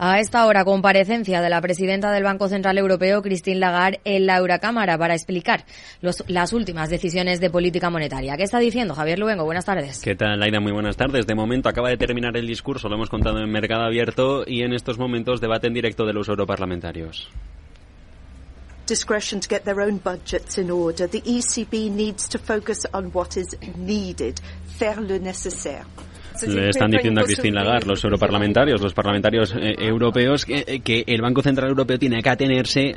A 0.00 0.20
esta 0.20 0.46
hora, 0.46 0.64
comparecencia 0.64 1.40
de 1.40 1.50
la 1.50 1.60
presidenta 1.60 2.12
del 2.12 2.22
Banco 2.22 2.48
Central 2.48 2.78
Europeo, 2.78 3.20
Christine 3.20 3.58
Lagarde, 3.58 4.00
en 4.04 4.26
la 4.26 4.36
Eurocámara 4.36 4.96
para 4.96 5.14
explicar 5.14 5.64
las 6.28 6.52
últimas 6.52 6.88
decisiones 6.88 7.40
de 7.40 7.50
política 7.50 7.90
monetaria. 7.90 8.36
¿Qué 8.36 8.44
está 8.44 8.60
diciendo 8.60 8.94
Javier 8.94 9.18
Luengo? 9.18 9.44
Buenas 9.44 9.64
tardes. 9.64 10.00
¿Qué 10.00 10.14
tal, 10.14 10.38
Laida? 10.38 10.60
Muy 10.60 10.70
buenas 10.70 10.96
tardes. 10.96 11.26
De 11.26 11.34
momento 11.34 11.68
acaba 11.68 11.88
de 11.88 11.96
terminar 11.96 12.36
el 12.36 12.46
discurso, 12.46 12.88
lo 12.88 12.94
hemos 12.94 13.10
contado 13.10 13.40
en 13.40 13.50
Mercado 13.50 13.82
Abierto 13.82 14.44
y 14.46 14.62
en 14.62 14.72
estos 14.72 14.98
momentos 14.98 15.40
debate 15.40 15.66
en 15.66 15.74
directo 15.74 16.06
de 16.06 16.12
los 16.12 16.28
europarlamentarios 16.28 17.28
discretion 18.86 19.38
to 19.38 19.50
get 19.50 19.66
their 19.66 19.82
own 19.82 19.98
budgets 19.98 20.56
in 20.56 20.70
order. 20.70 21.06
The 21.06 21.20
ECB 21.20 21.90
needs 21.90 22.26
to 22.28 22.38
focus 22.38 22.86
on 22.94 23.12
what 23.12 23.36
is 23.36 23.54
needed, 23.76 24.40
faire 24.78 24.98
le 24.98 25.18
nécessaire. 25.18 25.84
Le 26.46 26.68
están 26.68 26.90
diciendo 26.90 27.20
a 27.20 27.24
Christine 27.24 27.54
Lagarde, 27.54 27.86
los 27.86 28.04
europarlamentarios, 28.04 28.80
los 28.80 28.94
parlamentarios 28.94 29.54
eh, 29.54 29.74
europeos, 29.78 30.44
que, 30.44 30.80
que, 30.84 31.04
el 31.06 31.20
Banco 31.20 31.42
Central 31.42 31.70
Europeo 31.70 31.98
tiene 31.98 32.22
que 32.22 32.30
atenerse 32.30 32.96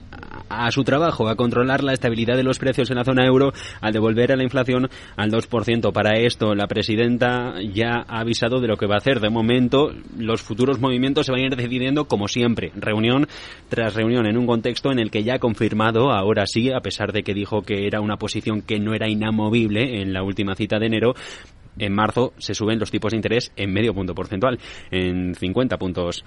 a 0.49 0.69
su 0.71 0.83
trabajo, 0.83 1.29
a 1.29 1.35
controlar 1.35 1.83
la 1.83 1.93
estabilidad 1.93 2.35
de 2.35 2.43
los 2.43 2.59
precios 2.59 2.89
en 2.91 2.97
la 2.97 3.03
zona 3.03 3.25
euro 3.25 3.53
al 3.79 3.93
devolver 3.93 4.31
a 4.31 4.35
la 4.35 4.43
inflación 4.43 4.89
al 5.15 5.31
2%. 5.31 5.91
Para 5.93 6.19
esto, 6.19 6.53
la 6.55 6.67
presidenta 6.67 7.55
ya 7.73 8.03
ha 8.07 8.19
avisado 8.19 8.59
de 8.59 8.67
lo 8.67 8.77
que 8.77 8.85
va 8.85 8.95
a 8.95 8.97
hacer. 8.97 9.19
De 9.19 9.29
momento, 9.29 9.91
los 10.17 10.41
futuros 10.41 10.79
movimientos 10.79 11.25
se 11.25 11.31
van 11.31 11.41
a 11.41 11.45
ir 11.45 11.55
decidiendo 11.55 12.05
como 12.05 12.27
siempre, 12.27 12.71
reunión 12.75 13.27
tras 13.69 13.95
reunión, 13.95 14.25
en 14.25 14.37
un 14.37 14.45
contexto 14.45 14.91
en 14.91 14.99
el 14.99 15.11
que 15.11 15.23
ya 15.23 15.35
ha 15.35 15.39
confirmado, 15.39 16.11
ahora 16.11 16.45
sí, 16.45 16.71
a 16.71 16.81
pesar 16.81 17.13
de 17.13 17.23
que 17.23 17.33
dijo 17.33 17.61
que 17.61 17.87
era 17.87 18.01
una 18.01 18.17
posición 18.17 18.61
que 18.61 18.79
no 18.79 18.93
era 18.93 19.09
inamovible 19.09 20.01
en 20.01 20.13
la 20.13 20.23
última 20.23 20.55
cita 20.55 20.79
de 20.79 20.87
enero, 20.87 21.13
en 21.77 21.93
marzo 21.93 22.33
se 22.37 22.53
suben 22.53 22.79
los 22.79 22.91
tipos 22.91 23.11
de 23.11 23.17
interés 23.17 23.51
en 23.55 23.71
medio 23.71 23.93
punto 23.93 24.13
porcentual, 24.13 24.59
en 24.89 25.35
50 25.35 25.77
puntos 25.77 26.23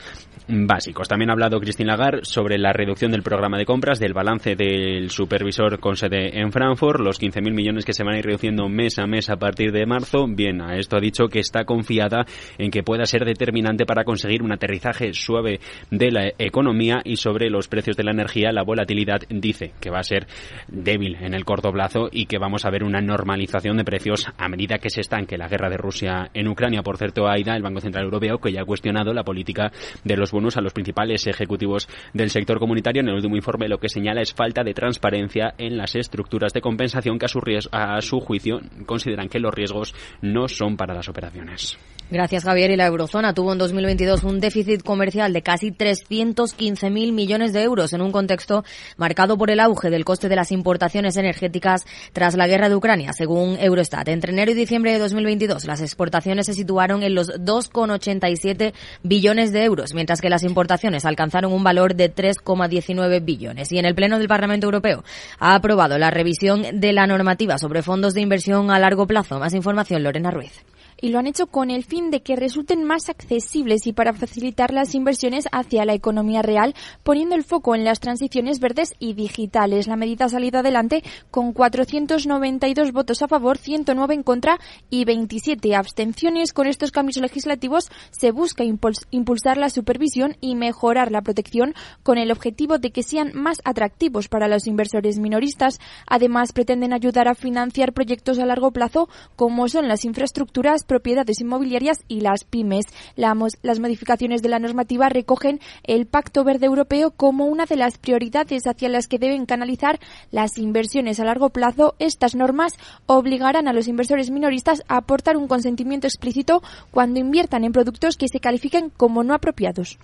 básicos. 0.49 1.09
También 1.09 1.31
ha 1.31 1.33
hablado 1.35 1.61
Christine 1.61 1.91
Lagarde 1.91 2.25
sobre 2.25 2.59
la 2.59 2.73
reducción 2.73 3.11
del 3.13 3.23
programa 3.23 3.59
de 3.59 3.65
compras, 3.65 3.99
del 3.99 4.15
balance 4.15 4.57
del 4.57 5.11
supervisor 5.11 5.79
con 5.81 5.97
sede 5.97 6.39
en 6.39 6.53
Frankfurt, 6.53 7.01
los 7.01 7.21
15.000 7.21 7.53
millones 7.53 7.85
que 7.85 7.93
se 7.93 8.05
van 8.05 8.15
a 8.15 8.19
ir 8.19 8.27
reduciendo 8.27 8.69
mes 8.69 8.99
a 8.99 9.07
mes 9.07 9.31
a 9.31 9.37
partir 9.37 9.73
de 9.73 9.87
marzo. 9.87 10.27
Bien, 10.29 10.61
a 10.61 10.77
esto 10.77 10.97
ha 10.97 11.01
dicho 11.01 11.29
que 11.29 11.41
está 11.41 11.65
confiada 11.65 12.27
en 12.59 12.71
que 12.71 12.83
pueda 12.83 13.05
ser 13.07 13.25
determinante 13.25 13.87
para 13.87 14.05
conseguir 14.05 14.43
un 14.43 14.53
aterrizaje 14.53 15.13
suave 15.13 15.61
de 15.91 16.11
la 16.11 16.29
economía 16.39 17.01
y 17.05 17.17
sobre 17.17 17.51
los 17.51 17.69
precios 17.69 17.97
de 17.97 18.05
la 18.05 18.13
energía, 18.13 18.53
la 18.53 18.63
volatilidad 18.63 19.23
dice 19.29 19.73
que 19.81 19.91
va 19.91 20.01
a 20.01 20.05
ser 20.05 20.27
débil 20.69 21.17
en 21.21 21.35
el 21.35 21.45
corto 21.45 21.73
plazo 21.73 22.09
y 22.11 22.27
que 22.27 22.39
vamos 22.39 22.65
a 22.65 22.71
ver 22.71 22.85
una 22.85 23.01
normalización 23.01 23.77
de 23.77 23.85
precios 23.85 24.27
a 24.37 24.49
medida 24.49 24.79
que 24.79 24.91
se 24.91 25.01
estanque 25.01 25.34
la 25.39 25.49
guerra 25.49 25.69
de 25.69 25.77
Rusia 25.77 26.31
en 26.33 26.49
Ucrania. 26.49 26.83
Por 26.83 26.97
cierto, 26.97 27.29
AIDA, 27.29 27.57
el 27.57 27.63
Banco 27.63 27.81
Central 27.81 28.05
Europeo, 28.05 28.39
que 28.39 28.53
ya 28.53 28.63
ha 28.63 28.65
cuestionado 28.65 29.13
la 29.13 29.25
política 29.25 29.73
de 30.03 30.17
los 30.17 30.33
bonos 30.33 30.57
a 30.57 30.61
los 30.61 30.73
principales 30.73 31.27
ejecutivos 31.27 31.89
del 32.13 32.31
sector 32.31 32.59
comunitario. 32.59 33.03
En 33.03 33.09
el 33.09 33.15
último 33.15 33.37
informe 33.37 33.69
lo 33.69 33.79
que 33.79 33.89
señala 33.89 34.23
es 34.23 34.33
falta 34.33 34.63
de 34.63 34.75
transparencia 34.75 35.55
en 35.59 35.77
las 35.77 35.95
estructuras 35.95 36.53
de 36.53 36.61
compensación 36.61 37.19
que 37.19 37.27
a 37.27 38.01
su 38.01 38.21
juicio 38.21 38.61
consideran 38.87 39.29
que 39.29 39.41
los 39.41 39.55
riesgos 39.55 39.95
no 40.23 40.49
son 40.49 40.77
para 40.77 40.95
las 40.95 41.09
operaciones. 41.09 41.79
Gracias, 42.15 42.45
Javier. 42.45 42.71
Y 42.71 42.77
la 42.77 42.87
eurozona 42.87 43.35
tuvo 43.35 43.51
en 43.51 43.59
2022 43.59 44.23
un 44.23 44.39
déficit 44.39 44.85
comercial 44.85 45.33
de 45.33 45.43
casi 45.43 45.73
315.000 45.73 47.13
millones 47.13 47.53
de 47.53 47.65
euros 47.65 47.93
en 47.93 48.03
un 48.03 48.13
contexto 48.13 48.63
marcado 48.97 49.37
por 49.37 49.51
el 49.51 49.59
auge 49.59 49.91
del 49.91 50.05
coste 50.05 50.29
de 50.29 50.37
las 50.37 50.53
importaciones 50.53 51.17
energéticas 51.17 51.85
tras 52.13 52.37
la 52.37 52.47
guerra 52.47 52.69
de 52.69 52.77
Ucrania, 52.77 53.13
según 53.15 53.57
Eurostat. 53.59 54.07
Entre 54.07 54.31
enero 54.31 54.53
y 54.53 54.55
diciembre 54.55 54.93
de 54.93 55.01
2022, 55.01 55.65
las 55.65 55.81
exportaciones 55.81 56.47
se 56.47 56.55
situaron 56.55 57.03
en 57.03 57.17
los 57.17 57.31
2,87 57.33 58.75
billones 59.03 59.51
de 59.51 59.65
euros, 59.65 59.93
mientras 59.93 60.21
que 60.21 60.31
las 60.31 60.45
importaciones 60.45 61.07
alcanzaron 61.07 61.53
un 61.53 61.65
valor 61.65 61.97
de 61.97 62.15
3,19 62.15 63.25
billones. 63.25 63.73
Y 63.73 63.79
en 63.79 63.87
el 63.87 63.97
Pleno 63.97 64.21
del 64.21 64.29
Parlamento 64.29 64.69
Europeo 64.69 65.03
ha 65.41 65.57
aprobado 65.57 65.99
la 65.99 66.13
revisión 66.13 66.63
de 66.75 66.93
la 66.93 67.09
normativa 67.09 67.59
sobre 67.59 67.83
fondos 67.83 68.15
de 68.15 68.21
inversión 68.21 68.71
a 68.71 68.79
largo 68.79 69.09
plazo. 69.09 69.41
Más 69.41 69.53
información, 69.53 70.05
Lorena 70.05 70.31
Ruiz 70.31 70.63
y 71.05 71.11
lo 71.11 71.19
han 71.19 71.27
hecho 71.27 71.49
con 71.49 71.71
el 71.71 71.85
fin 71.85 72.11
de 72.11 72.23
que 72.23 72.35
resulten 72.35 72.83
más 72.83 73.11
accesibles 73.11 73.87
y 73.87 73.93
para 73.93 74.15
facilitar 74.15 74.73
las 74.73 74.95
inversiones 74.95 75.45
hacia 75.53 75.85
la 75.85 75.93
economía 75.93 76.41
real, 76.41 76.75
poniendo 77.03 77.35
el 77.35 77.45
foco 77.45 77.75
en 77.75 77.85
las 77.85 78.01
transiciones 78.01 78.59
verdes 78.59 78.95
y 78.99 79.13
digitales. 79.13 79.87
La 79.87 79.97
medida 79.97 80.25
ha 80.25 80.29
salido 80.31 80.61
adelante 80.61 81.05
con 81.31 81.53
492 81.53 82.93
votos 82.93 83.21
a 83.21 83.29
favor, 83.29 83.59
109 83.59 84.15
en 84.15 84.23
contra 84.23 84.59
y 84.89 85.05
27 85.05 85.77
abstenciones. 85.77 86.55
Con 86.55 86.69
estos 86.69 86.91
cambios 86.91 87.19
legislativos 87.19 87.91
se 88.11 88.31
busca 88.31 88.65
impulsar 88.65 89.59
la 89.59 89.69
supervisión 89.69 90.39
y 90.41 90.55
mejorar 90.55 91.13
la 91.13 91.21
protección 91.21 91.75
con 92.03 92.17
el 92.17 92.33
objetivo 92.33 92.79
de 92.79 92.93
que 92.93 93.03
sean 93.03 93.33
más 93.35 93.59
atractivos 93.67 94.29
para 94.29 94.49
los 94.49 94.67
inversores 94.67 95.19
minoristas. 95.19 95.81
Además, 96.07 96.55
pretenden 96.55 96.95
ayudar 96.95 97.29
a 97.29 97.35
financiar 97.35 97.93
proyectos 97.93 98.39
a 98.39 98.47
largo 98.47 98.71
plazo 98.71 99.11
como 99.37 99.69
son 99.69 99.87
las 99.87 100.07
infraestructuras, 100.07 100.85
propiedades 100.95 101.41
inmobiliarias 101.41 102.05
y 102.07 102.21
las 102.21 102.45
pymes. 102.45 102.87
las 103.17 103.81
modificaciones 103.81 104.43
de 104.43 104.49
la 104.49 104.61
normativa 104.61 105.09
recogen 105.09 105.59
el 105.83 106.07
Pacto 106.07 106.45
Verde 106.45 106.67
Europeo 106.67 107.11
como 107.11 107.47
una 107.47 107.67
de 107.67 107.75
las 107.75 107.99
prioridades 107.99 108.69
hacia 108.69 108.89
las 108.89 109.09
que 109.09 109.19
deben 109.19 109.45
canalizar 109.45 109.99
las 110.31 110.57
inversiones 110.57 111.19
a 111.19 111.25
largo 111.25 111.51
plazo. 111.51 111.97
Estas 111.99 112.37
normas 112.37 112.75
obligarán 113.07 113.67
a 113.67 113.73
los 113.73 113.89
inversores 113.89 114.31
minoristas 114.31 114.85
a 114.87 114.99
aportar 114.99 115.37
un 115.37 115.49
consentimiento 115.49 116.07
explícito 116.07 116.63
cuando 116.93 117.19
inviertan 117.19 117.65
en 117.65 117.73
productos 117.73 118.17
que 118.17 118.29
se 118.29 118.39
califiquen 118.39 118.91
como 118.91 119.25
no 119.25 119.35
apropiados. 119.35 119.99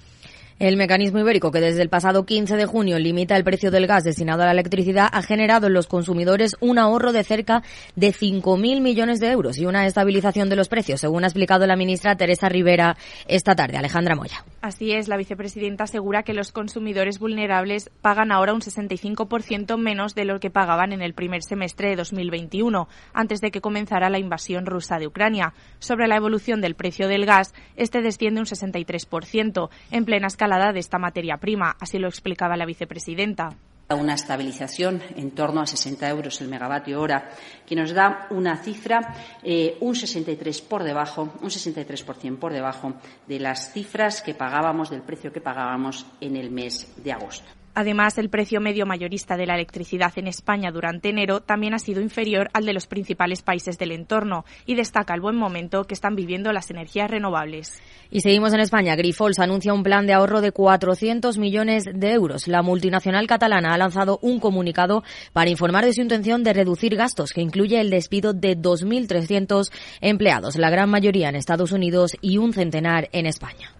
El 0.61 0.77
mecanismo 0.77 1.19
ibérico, 1.19 1.51
que 1.51 1.63
desde 1.63 1.81
el 1.81 1.89
pasado 1.89 2.27
15 2.27 2.55
de 2.55 2.67
junio 2.67 2.99
limita 2.99 3.35
el 3.35 3.45
precio 3.45 3.71
del 3.71 3.87
gas 3.87 4.05
destinado 4.05 4.43
a 4.43 4.45
la 4.45 4.53
electricidad, 4.53 5.09
ha 5.11 5.23
generado 5.23 5.69
en 5.69 5.73
los 5.73 5.87
consumidores 5.87 6.55
un 6.61 6.79
ahorro 6.79 7.15
de 7.15 7.25
cerca 7.25 7.63
de 7.97 8.13
5.000 8.13 8.83
millones 8.83 9.21
de 9.21 9.31
euros 9.31 9.57
y 9.57 9.65
una 9.65 9.87
estabilización 9.87 10.51
de 10.51 10.57
los 10.57 10.69
precios, 10.69 11.01
según 11.01 11.25
ha 11.25 11.29
explicado 11.29 11.67
la 11.67 11.77
ministra 11.77 12.15
Teresa 12.19 12.51
Rivera 12.51 12.99
esta 13.27 13.57
tarde. 13.57 13.79
Alejandra 13.79 14.15
Moya. 14.15 14.45
Así 14.61 14.93
es, 14.93 15.09
la 15.09 15.17
vicepresidenta 15.17 15.85
asegura 15.85 16.25
que 16.25 16.35
los 16.35 16.53
consumidores 16.53 17.19
vulnerables 17.19 17.91
pagan 18.03 18.31
ahora 18.31 18.53
un 18.53 18.61
65% 18.61 19.79
menos 19.79 20.15
de 20.15 20.27
lo 20.27 20.41
que 20.41 20.51
pagaban 20.51 20.93
en 20.93 21.01
el 21.01 21.15
primer 21.15 21.43
semestre 21.43 21.89
de 21.89 21.97
2021, 21.97 22.87
antes 23.15 23.41
de 23.41 23.51
que 23.51 23.63
comenzara 23.63 24.11
la 24.11 24.19
invasión 24.19 24.67
rusa 24.67 24.99
de 24.99 25.07
Ucrania. 25.07 25.55
Sobre 25.79 26.07
la 26.07 26.17
evolución 26.17 26.61
del 26.61 26.75
precio 26.75 27.09
del 27.09 27.25
gas, 27.25 27.55
este 27.77 28.03
desciende 28.03 28.41
un 28.41 28.47
63%, 28.47 29.71
en 29.91 30.05
plena 30.05 30.27
escala 30.27 30.50
de 30.51 30.81
esta 30.81 30.99
materia 30.99 31.37
prima, 31.37 31.77
así 31.79 31.99
lo 31.99 32.09
explicaba 32.09 32.57
la 32.57 32.67
vicepresidenta 32.67 33.51
una 33.95 34.15
estabilización 34.15 35.03
en 35.17 35.33
torno 35.33 35.61
a 35.61 35.67
60 35.67 36.09
euros 36.09 36.41
el 36.41 36.49
megavatio 36.49 37.01
hora, 37.01 37.31
que 37.67 37.75
nos 37.75 37.93
da 37.93 38.29
una 38.31 38.57
cifra 38.57 39.15
eh, 39.43 39.79
un 39.81 39.95
63 39.95 40.63
por 40.63 40.85
debajo, 40.85 41.23
un 41.43 41.51
63% 41.51 42.39
por 42.39 42.53
debajo 42.53 42.95
de 43.27 43.41
las 43.41 43.73
cifras 43.73 44.23
que 44.23 44.35
pagábamos, 44.35 44.91
del 44.91 45.03
precio 45.03 45.33
que 45.33 45.41
pagábamos 45.41 46.07
en 46.21 46.37
el 46.37 46.51
mes 46.51 46.95
de 47.03 47.13
agosto. 47.13 47.60
Además, 47.75 48.19
el 48.19 48.31
precio 48.31 48.61
medio 48.61 48.87
mayorista 48.87 49.37
de 49.37 49.47
la 49.47 49.55
electricidad 49.55 50.13
en 50.17 50.27
España 50.27 50.71
durante 50.73 51.09
enero 51.09 51.41
también 51.41 51.75
ha 51.75 51.79
sido 51.79 52.01
inferior 52.01 52.51
al 52.53 52.67
de 52.67 52.73
los 52.73 52.87
principales 52.87 53.43
países 53.43 53.79
del 53.79 53.93
entorno 53.93 54.45
y 54.67 54.75
destaca 54.75 55.15
el 55.15 55.21
buen 55.21 55.37
momento 55.37 55.85
que 55.85 55.95
están 55.95 56.17
viviendo 56.17 56.53
las 56.53 56.71
energías 56.71 57.11
renovables. 57.11 57.81
Y 58.11 58.21
seguimos 58.21 58.53
en 58.53 58.61
España. 58.61 58.97
Grifols 58.97 59.39
anuncia 59.39 59.73
un 59.73 59.83
plan 59.83 60.07
de 60.07 60.13
ahorro 60.13 60.41
de 60.41 60.53
400 60.53 61.39
millones 61.39 61.85
de 61.93 62.13
euros. 62.13 62.49
La 62.49 62.63
multinacional 62.63 63.27
catalana 63.27 63.73
ha 63.73 63.79
lanzado 63.79 64.19
un 64.21 64.41
comunicado 64.41 65.05
para 65.33 65.51
informar 65.51 65.85
de 65.85 65.93
su 65.93 66.01
intención 66.01 66.43
de 66.43 66.53
reducir 66.53 66.97
gastos, 66.97 67.33
que 67.33 67.41
incluye 67.41 67.81
el 67.81 67.91
despido 67.91 68.33
de 68.33 68.59
2.300 68.59 69.71
empleados, 70.01 70.57
la 70.57 70.71
gran 70.71 70.91
mayoría 70.91 71.29
en 71.29 71.37
Estados 71.37 71.73
Unidos 71.73 72.17
y 72.21 72.39
un 72.39 72.53
centenar 72.53 73.09
en 73.13 73.27
España. 73.27 73.73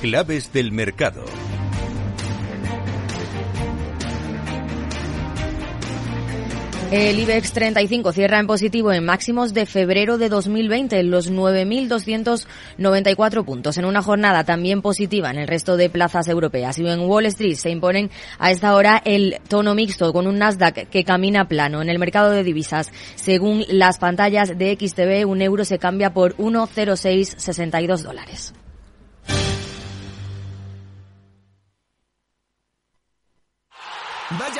Claves 0.00 0.52
del 0.52 0.70
mercado. 0.70 1.24
El 6.90 7.18
IBEX 7.18 7.52
35 7.52 8.12
cierra 8.12 8.38
en 8.38 8.46
positivo 8.46 8.94
en 8.94 9.04
máximos 9.04 9.52
de 9.52 9.66
febrero 9.66 10.16
de 10.16 10.30
2020, 10.30 10.98
en 10.98 11.10
los 11.10 11.30
9.294 11.30 13.44
puntos, 13.44 13.76
en 13.76 13.84
una 13.84 14.00
jornada 14.00 14.44
también 14.44 14.80
positiva 14.80 15.30
en 15.30 15.36
el 15.36 15.48
resto 15.48 15.76
de 15.76 15.90
plazas 15.90 16.28
europeas. 16.28 16.78
Y 16.78 16.88
en 16.88 17.00
Wall 17.00 17.26
Street 17.26 17.56
se 17.56 17.68
imponen 17.68 18.10
a 18.38 18.52
esta 18.52 18.74
hora 18.74 19.02
el 19.04 19.36
tono 19.48 19.74
mixto 19.74 20.14
con 20.14 20.26
un 20.26 20.38
Nasdaq 20.38 20.88
que 20.88 21.04
camina 21.04 21.46
plano. 21.46 21.82
En 21.82 21.90
el 21.90 21.98
mercado 21.98 22.30
de 22.30 22.42
divisas, 22.42 22.90
según 23.16 23.66
las 23.68 23.98
pantallas 23.98 24.56
de 24.56 24.74
XTV, 24.74 25.28
un 25.28 25.42
euro 25.42 25.66
se 25.66 25.78
cambia 25.78 26.14
por 26.14 26.38
1,0662 26.38 27.98
dólares. 27.98 28.54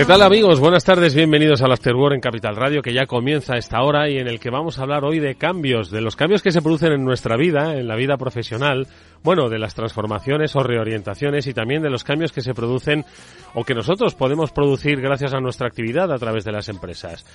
¿Qué 0.00 0.06
tal 0.06 0.22
amigos? 0.22 0.60
Buenas 0.60 0.82
tardes, 0.82 1.14
bienvenidos 1.14 1.60
al 1.60 1.72
Afterword 1.72 2.14
en 2.14 2.20
Capital 2.22 2.56
Radio 2.56 2.80
que 2.80 2.94
ya 2.94 3.04
comienza 3.04 3.52
a 3.52 3.58
esta 3.58 3.82
hora 3.82 4.08
y 4.08 4.16
en 4.16 4.28
el 4.28 4.40
que 4.40 4.48
vamos 4.48 4.78
a 4.78 4.82
hablar 4.84 5.04
hoy 5.04 5.18
de 5.18 5.34
cambios, 5.34 5.90
de 5.90 6.00
los 6.00 6.16
cambios 6.16 6.40
que 6.42 6.52
se 6.52 6.62
producen 6.62 6.92
en 6.92 7.04
nuestra 7.04 7.36
vida, 7.36 7.76
en 7.76 7.86
la 7.86 7.96
vida 7.96 8.16
profesional, 8.16 8.86
bueno, 9.22 9.50
de 9.50 9.58
las 9.58 9.74
transformaciones 9.74 10.56
o 10.56 10.62
reorientaciones 10.62 11.46
y 11.48 11.52
también 11.52 11.82
de 11.82 11.90
los 11.90 12.02
cambios 12.02 12.32
que 12.32 12.40
se 12.40 12.54
producen 12.54 13.04
o 13.52 13.62
que 13.62 13.74
nosotros 13.74 14.14
podemos 14.14 14.52
producir 14.52 15.02
gracias 15.02 15.34
a 15.34 15.40
nuestra 15.40 15.66
actividad 15.66 16.10
a 16.10 16.18
través 16.18 16.44
de 16.44 16.52
las 16.52 16.70
empresas. 16.70 17.26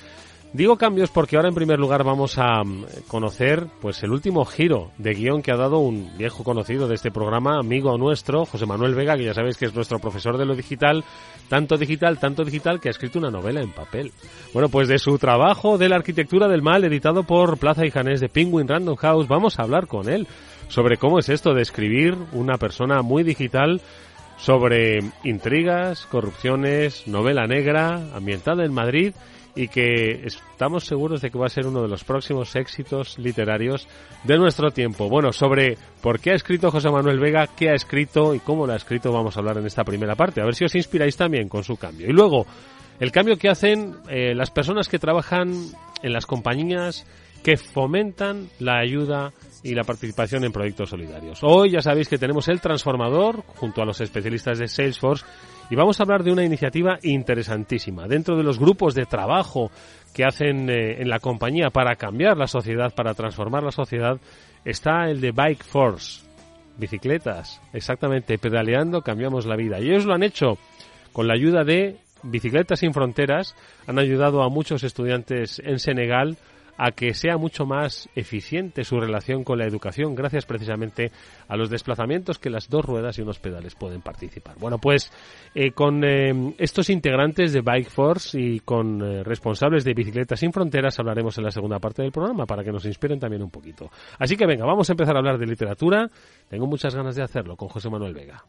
Digo 0.56 0.78
cambios 0.78 1.10
porque 1.10 1.36
ahora 1.36 1.50
en 1.50 1.54
primer 1.54 1.78
lugar 1.80 2.06
vamos 2.06 2.38
a 2.38 2.64
mm, 2.64 2.86
conocer 3.10 3.68
pues 3.82 4.02
el 4.04 4.12
último 4.12 4.46
giro 4.46 4.92
de 4.98 5.14
guion 5.14 5.42
que 5.42 5.52
ha 5.52 5.58
dado 5.58 5.80
un 5.80 6.18
viejo 6.18 6.46
conocido 6.46 6.88
de 6.88 6.96
este 6.96 7.12
programa, 7.12 7.60
amigo 7.60 7.98
nuestro, 7.98 8.46
José 8.46 8.66
Manuel 8.66 8.96
Vega, 8.96 9.18
que 9.18 9.26
ya 9.26 9.34
sabéis 9.34 9.58
que 9.58 9.66
es 9.66 9.76
nuestro 9.76 10.00
profesor 10.00 10.38
de 10.38 10.46
lo 10.46 10.56
digital, 10.56 11.04
tanto 11.50 11.76
digital, 11.76 12.20
tanto 12.20 12.46
digital 12.46 12.80
que 12.80 12.88
ha 12.88 12.92
escrito 12.92 13.20
una 13.20 13.32
novela 13.32 13.60
en 13.60 13.74
papel. 13.74 14.14
Bueno, 14.54 14.70
pues 14.70 14.88
de 14.88 14.98
su 14.98 15.18
trabajo 15.18 15.78
de 15.78 15.90
la 15.90 15.98
arquitectura 15.98 16.48
del 16.48 16.62
mal 16.62 16.86
editado 16.86 17.24
por 17.24 17.58
Plaza 17.58 17.86
y 17.86 17.92
Janés 17.92 18.22
de 18.22 18.30
Penguin 18.30 18.70
Random 18.70 18.96
House, 18.96 19.28
vamos 19.28 19.60
a 19.60 19.64
hablar 19.64 19.88
con 19.88 20.08
él 20.08 20.26
sobre 20.70 20.96
cómo 20.96 21.20
es 21.20 21.28
esto 21.28 21.54
de 21.54 21.64
escribir 21.64 22.16
una 22.32 22.58
persona 22.58 23.02
muy 23.02 23.24
digital 23.24 23.82
sobre 24.38 25.00
intrigas, 25.26 26.06
corrupciones, 26.06 27.08
novela 27.08 27.46
negra, 27.46 28.00
ambientada 28.16 28.64
en 28.64 28.74
Madrid 28.74 29.14
y 29.56 29.70
que 29.70 30.26
estamos 30.26 30.86
seguros 30.86 31.22
de 31.22 31.32
que 31.32 31.38
va 31.38 31.46
a 31.46 31.50
ser 31.50 31.66
uno 31.66 31.82
de 31.82 31.88
los 31.88 32.04
próximos 32.04 32.56
éxitos 32.56 33.18
literarios 33.18 33.88
de 34.24 34.38
nuestro 34.38 34.72
tiempo. 34.72 35.10
Bueno, 35.10 35.32
sobre 35.32 35.78
por 36.02 36.20
qué 36.20 36.32
ha 36.32 36.36
escrito 36.36 36.72
José 36.72 36.90
Manuel 36.90 37.20
Vega, 37.20 37.48
qué 37.56 37.70
ha 37.70 37.74
escrito 37.74 38.36
y 38.36 38.40
cómo 38.40 38.68
lo 38.68 38.74
ha 38.74 38.78
escrito 38.78 39.12
vamos 39.12 39.36
a 39.36 39.40
hablar 39.40 39.58
en 39.58 39.66
esta 39.66 39.84
primera 39.84 40.16
parte. 40.16 40.42
A 40.42 40.46
ver 40.46 40.56
si 40.56 40.66
os 40.66 40.76
inspiráis 40.76 41.16
también 41.16 41.48
con 41.48 41.64
su 41.64 41.78
cambio. 41.78 42.08
Y 42.08 42.14
luego, 42.14 42.46
el 43.00 43.12
cambio 43.12 43.38
que 43.38 43.50
hacen 43.50 43.96
eh, 44.10 44.36
las 44.36 44.52
personas 44.52 44.90
que 44.90 45.00
trabajan 45.00 45.54
en 46.04 46.14
las 46.14 46.26
compañías 46.26 47.06
que 47.44 47.58
fomentan 47.58 48.50
la 48.60 48.80
ayuda 48.80 49.32
y 49.64 49.76
la 49.76 49.84
participación 49.84 50.44
en 50.44 50.52
proyectos 50.52 50.90
solidarios. 50.90 51.40
Hoy 51.44 51.72
ya 51.72 51.82
sabéis 51.82 52.10
que 52.10 52.18
tenemos 52.18 52.48
el 52.48 52.60
transformador 52.60 53.44
junto 53.56 53.82
a 53.82 53.86
los 53.86 54.02
especialistas 54.02 54.58
de 54.58 54.68
Salesforce 54.68 55.26
y 55.70 55.76
vamos 55.76 56.00
a 56.00 56.04
hablar 56.04 56.24
de 56.24 56.32
una 56.32 56.44
iniciativa 56.44 57.00
interesantísima. 57.02 58.08
Dentro 58.08 58.38
de 58.38 58.44
los 58.44 58.60
grupos 58.60 58.94
de 58.94 59.06
trabajo 59.06 59.72
que 60.14 60.24
hacen 60.24 60.70
eh, 60.70 61.02
en 61.02 61.10
la 61.10 61.20
compañía 61.20 61.70
para 61.70 61.96
cambiar 61.96 62.38
la 62.38 62.48
sociedad, 62.48 62.94
para 62.94 63.14
transformar 63.14 63.64
la 63.64 63.72
sociedad, 63.72 64.20
está 64.64 65.10
el 65.10 65.22
de 65.22 65.32
Bike 65.32 65.64
Force. 65.64 66.24
Bicicletas, 66.78 67.62
exactamente, 67.72 68.38
pedaleando 68.38 69.02
cambiamos 69.02 69.46
la 69.46 69.56
vida. 69.56 69.80
Y 69.80 69.90
ellos 69.90 70.06
lo 70.06 70.14
han 70.14 70.24
hecho 70.24 70.58
con 71.14 71.28
la 71.28 71.34
ayuda 71.34 71.64
de 71.64 71.98
Bicicletas 72.22 72.80
sin 72.80 72.94
Fronteras. 72.94 73.56
Han 73.88 73.98
ayudado 73.98 74.44
a 74.44 74.50
muchos 74.50 74.84
estudiantes 74.84 75.62
en 75.64 75.80
Senegal 75.80 76.38
a 76.78 76.92
que 76.92 77.14
sea 77.14 77.38
mucho 77.38 77.66
más 77.66 78.10
eficiente 78.16 78.84
su 78.84 79.00
relación 79.00 79.44
con 79.44 79.58
la 79.58 79.66
educación 79.66 80.16
gracias 80.16 80.46
precisamente 80.46 81.12
a 81.48 81.56
los 81.56 81.70
desplazamientos 81.70 82.40
que 82.40 82.50
las 82.50 82.70
dos 82.70 82.86
ruedas 82.86 83.18
y 83.18 83.22
unos 83.22 83.40
pedales 83.40 83.76
pueden 83.76 84.02
participar. 84.02 84.56
Bueno, 84.60 84.78
pues 84.78 85.12
eh, 85.54 85.72
con 85.72 86.04
eh, 86.04 86.54
estos 86.58 86.90
integrantes 86.90 87.54
de 87.54 87.62
Bike 87.62 87.90
Force 87.90 88.40
y 88.40 88.60
con 88.60 89.02
eh, 89.02 89.24
responsables 89.24 89.84
de 89.84 89.94
Bicicletas 89.94 90.40
sin 90.40 90.52
Fronteras 90.52 91.00
hablaremos 91.00 91.38
en 91.38 91.46
la 91.46 91.52
segunda 91.52 91.80
parte 91.80 92.02
del 92.02 92.12
programa 92.12 92.46
para 92.46 92.64
que 92.64 92.72
nos 92.72 92.86
inspiren 92.86 93.20
también 93.20 93.44
un 93.44 93.52
poquito. 93.52 93.90
Así 94.20 94.36
que 94.36 94.46
venga, 94.46 94.66
vamos 94.66 94.90
a 94.90 94.94
empezar 94.94 95.16
a 95.16 95.20
hablar 95.20 95.38
de 95.38 95.46
literatura. 95.46 96.10
Tengo 96.50 96.68
muchas 96.68 96.96
ganas 96.96 97.16
de 97.16 97.24
hacerlo 97.24 97.56
con 97.56 97.70
José 97.70 97.90
Manuel 97.90 98.14
Vega. 98.14 98.44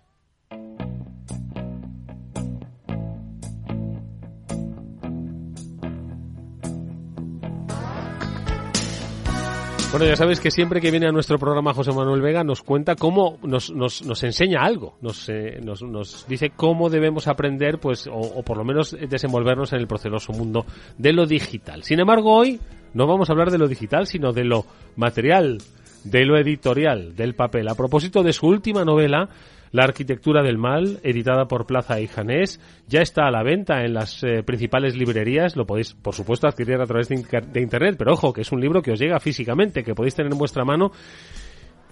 Bueno, 9.96 10.10
ya 10.10 10.16
sabéis 10.16 10.40
que 10.40 10.50
siempre 10.50 10.78
que 10.78 10.90
viene 10.90 11.06
a 11.06 11.10
nuestro 11.10 11.38
programa 11.38 11.72
José 11.72 11.90
Manuel 11.90 12.20
Vega 12.20 12.44
nos 12.44 12.60
cuenta 12.60 12.96
cómo, 12.96 13.38
nos, 13.42 13.70
nos, 13.70 14.04
nos 14.04 14.22
enseña 14.24 14.60
algo, 14.60 14.98
nos, 15.00 15.26
eh, 15.30 15.58
nos, 15.64 15.80
nos, 15.82 16.26
dice 16.28 16.50
cómo 16.54 16.90
debemos 16.90 17.28
aprender, 17.28 17.78
pues, 17.78 18.06
o, 18.06 18.12
o, 18.12 18.42
por 18.42 18.58
lo 18.58 18.64
menos 18.66 18.94
desenvolvernos 19.08 19.72
en 19.72 19.78
el 19.78 19.86
proceloso 19.86 20.34
mundo 20.34 20.66
de 20.98 21.14
lo 21.14 21.24
digital. 21.24 21.82
Sin 21.82 21.98
embargo, 21.98 22.36
hoy 22.36 22.60
no 22.92 23.06
vamos 23.06 23.30
a 23.30 23.32
hablar 23.32 23.50
de 23.50 23.56
lo 23.56 23.68
digital, 23.68 24.06
sino 24.06 24.34
de 24.34 24.44
lo 24.44 24.66
material, 24.96 25.62
de 26.04 26.26
lo 26.26 26.36
editorial, 26.36 27.16
del 27.16 27.34
papel. 27.34 27.66
A 27.66 27.74
propósito 27.74 28.22
de 28.22 28.34
su 28.34 28.48
última 28.48 28.84
novela, 28.84 29.30
la 29.72 29.84
arquitectura 29.84 30.42
del 30.42 30.58
mal, 30.58 31.00
editada 31.02 31.46
por 31.46 31.66
Plaza 31.66 32.00
y 32.00 32.06
Janés, 32.06 32.60
ya 32.86 33.00
está 33.00 33.26
a 33.26 33.30
la 33.30 33.42
venta 33.42 33.84
en 33.84 33.94
las 33.94 34.22
eh, 34.22 34.42
principales 34.42 34.96
librerías. 34.96 35.56
Lo 35.56 35.66
podéis, 35.66 35.94
por 35.94 36.14
supuesto, 36.14 36.46
adquirir 36.46 36.80
a 36.80 36.86
través 36.86 37.08
de, 37.08 37.60
Internet, 37.60 37.96
pero 37.98 38.12
ojo, 38.12 38.32
que 38.32 38.42
es 38.42 38.52
un 38.52 38.60
libro 38.60 38.82
que 38.82 38.92
os 38.92 38.98
llega 38.98 39.18
físicamente, 39.20 39.82
que 39.82 39.94
podéis 39.94 40.14
tener 40.14 40.32
en 40.32 40.38
vuestra 40.38 40.64
mano. 40.64 40.90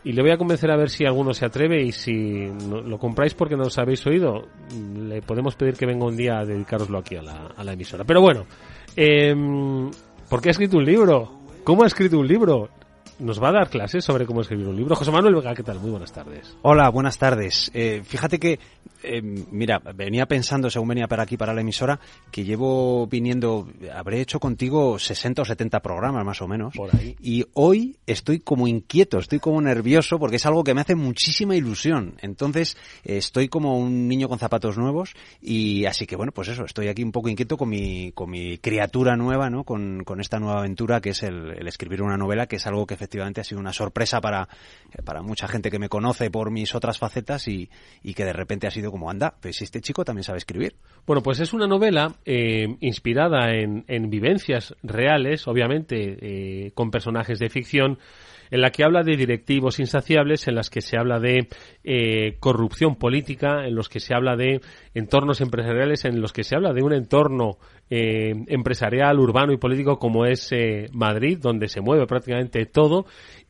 Y 0.05 0.13
le 0.13 0.21
voy 0.21 0.33
a 0.33 0.37
convencer 0.37 0.71
a 0.71 0.77
ver 0.77 0.91
si 0.91 1.07
alguno 1.07 1.33
se 1.33 1.47
atreve 1.47 1.83
y 1.83 1.91
si 1.91 2.47
lo 2.69 2.99
compráis 2.99 3.33
porque 3.33 3.57
no 3.57 3.65
os 3.65 3.79
habéis 3.79 4.07
oído, 4.07 4.49
le 4.99 5.23
podemos 5.23 5.57
pedir 5.57 5.75
que 5.75 5.87
venga 5.87 6.05
un 6.05 6.15
día 6.15 6.41
a 6.41 6.45
dedicaroslo 6.45 6.99
aquí 6.99 7.17
a 7.17 7.23
la, 7.23 7.47
a 7.57 7.65
la 7.65 7.73
emisora. 7.73 8.05
Pero 8.05 8.21
bueno, 8.21 8.45
eh, 8.97 9.35
¿por 10.29 10.43
qué 10.43 10.51
ha 10.51 10.53
escrito 10.53 10.77
un 10.77 10.85
libro? 10.85 11.41
¿Cómo 11.65 11.85
ha 11.85 11.87
escrito 11.87 12.19
un 12.19 12.29
libro? 12.29 12.69
Nos 13.19 13.43
va 13.43 13.51
a 13.51 13.53
dar 13.53 13.71
clases 13.71 14.05
sobre 14.05 14.27
cómo 14.27 14.41
escribir 14.41 14.67
un 14.67 14.77
libro. 14.77 14.97
José 14.97 15.11
Manuel 15.11 15.37
Vega, 15.37 15.55
¿qué 15.55 15.63
tal? 15.63 15.79
Muy 15.79 15.91
buenas 15.91 16.13
tardes. 16.13 16.57
Hola, 16.63 16.89
buenas 16.89 17.19
tardes. 17.19 17.71
Eh, 17.75 18.03
fíjate 18.05 18.39
que, 18.39 18.59
eh, 19.03 19.23
mira, 19.23 19.81
venía 19.95 20.27
pensando, 20.27 20.69
según 20.71 20.89
venía 20.89 21.07
para 21.07 21.23
aquí, 21.23 21.37
para 21.37 21.55
la 21.55 21.61
emisora, 21.61 22.01
que 22.31 22.45
llevo 22.45 23.07
viniendo, 23.07 23.69
habré 23.95 24.21
hecho 24.21 24.41
contigo 24.41 24.99
60 24.99 25.43
o 25.43 25.45
70 25.45 25.81
programas 25.81 26.25
más 26.25 26.43
o 26.43 26.49
menos. 26.49 26.75
Por 26.75 26.95
ahí. 26.95 27.17
Y 27.21 27.45
hoy 27.55 27.97
estoy 28.07 28.41
como 28.41 28.67
inquieto, 28.67 29.19
estoy 29.19 29.39
como 29.39 29.61
nervioso 29.61 30.19
porque 30.19 30.37
es 30.37 30.47
algo 30.47 30.65
que 30.65 30.75
me 30.75 30.81
hace 30.81 30.95
muchísima 30.95 31.55
ilusión. 31.55 32.15
Entonces, 32.21 32.77
eh, 33.05 33.17
estoy 33.19 33.49
como 33.49 33.79
un 33.79 34.09
niño 34.09 34.29
con 34.29 34.39
zapatos 34.39 34.77
nuevos 34.77 35.15
y 35.41 35.85
así 35.87 36.07
que, 36.07 36.17
bueno, 36.17 36.33
pues 36.33 36.49
eso, 36.49 36.65
estoy 36.65 36.89
aquí 36.89 37.03
un 37.03 37.13
poco 37.13 37.29
inquieto 37.29 37.57
con 37.57 37.69
mi, 37.69 38.13
con 38.13 38.31
mi 38.31 38.59
criatura 38.59 39.17
nueva, 39.17 39.51
¿no? 39.51 39.65
Con, 39.65 40.03
con 40.05 40.21
esta 40.21 40.41
nueva 40.41 40.59
aventura 40.61 41.01
que 41.01 41.11
es 41.11 41.23
el, 41.23 41.51
el 41.59 41.69
escribir 41.69 42.03
una 42.03 42.17
novela, 42.17 42.47
que 42.47 42.57
es 42.57 42.67
algo 42.67 42.87
que 42.87 42.94
efectivamente 42.95 43.41
ha 43.41 43.45
sido 43.45 43.61
una 43.61 43.73
sorpresa 43.73 44.21
para, 44.21 44.49
para 45.05 45.23
mucha 45.23 45.49
gente 45.49 45.71
que 45.71 45.79
me 45.79 45.89
conoce 45.89 46.31
por 46.31 46.51
mis 46.51 46.75
otras 46.75 46.99
facetas 46.99 47.47
y, 47.49 47.69
y 48.03 48.15
que 48.15 48.25
de 48.25 48.33
repente 48.33 48.67
ha 48.67 48.71
sido 48.71 48.91
como, 48.91 49.11
anda, 49.11 49.35
pues 49.41 49.61
este 49.63 49.81
chico 49.81 50.05
también 50.05 50.25
sabe 50.25 50.39
escribir. 50.39 50.77
Bueno, 51.07 51.23
pues 51.23 51.41
es 51.41 51.53
una 51.53 51.67
novela 51.67 52.15
eh, 52.25 52.77
inspirada 52.81 53.53
en, 53.53 53.85
en, 53.89 54.09
vivencias 54.09 54.75
reales, 54.83 55.47
obviamente 55.47 56.67
eh, 56.67 56.73
con 56.73 56.91
personajes 56.91 57.39
de 57.39 57.51
ficción, 57.51 57.99
en 58.51 58.61
la 58.61 58.71
que 58.71 58.85
habla 58.85 59.03
de 59.03 59.17
directivos 59.17 59.81
insaciables, 59.81 60.49
en 60.49 60.55
las 60.55 60.71
que 60.71 60.81
se 60.81 60.97
habla 60.97 61.19
de 61.19 61.49
eh, 61.83 62.37
corrupción 62.41 62.97
política, 62.97 63.67
en 63.67 63.75
los 63.75 63.89
que 63.89 64.01
se 64.01 64.15
habla 64.15 64.37
de 64.37 64.61
entornos 64.95 65.41
empresariales, 65.41 66.05
en 66.05 66.21
los 66.21 66.33
que 66.33 66.45
se 66.45 66.57
habla 66.57 66.73
de 66.73 66.83
un 66.83 66.93
entorno 66.93 67.59
eh, 67.91 68.33
empresarial, 68.49 69.19
urbano 69.19 69.53
y 69.53 69.59
político 69.59 69.99
como 69.99 70.25
es 70.27 70.51
eh, 70.53 70.87
Madrid, 70.93 71.39
donde 71.41 71.69
se 71.69 71.81
mueve 71.81 72.07
prácticamente 72.07 72.67
todo 72.67 73.07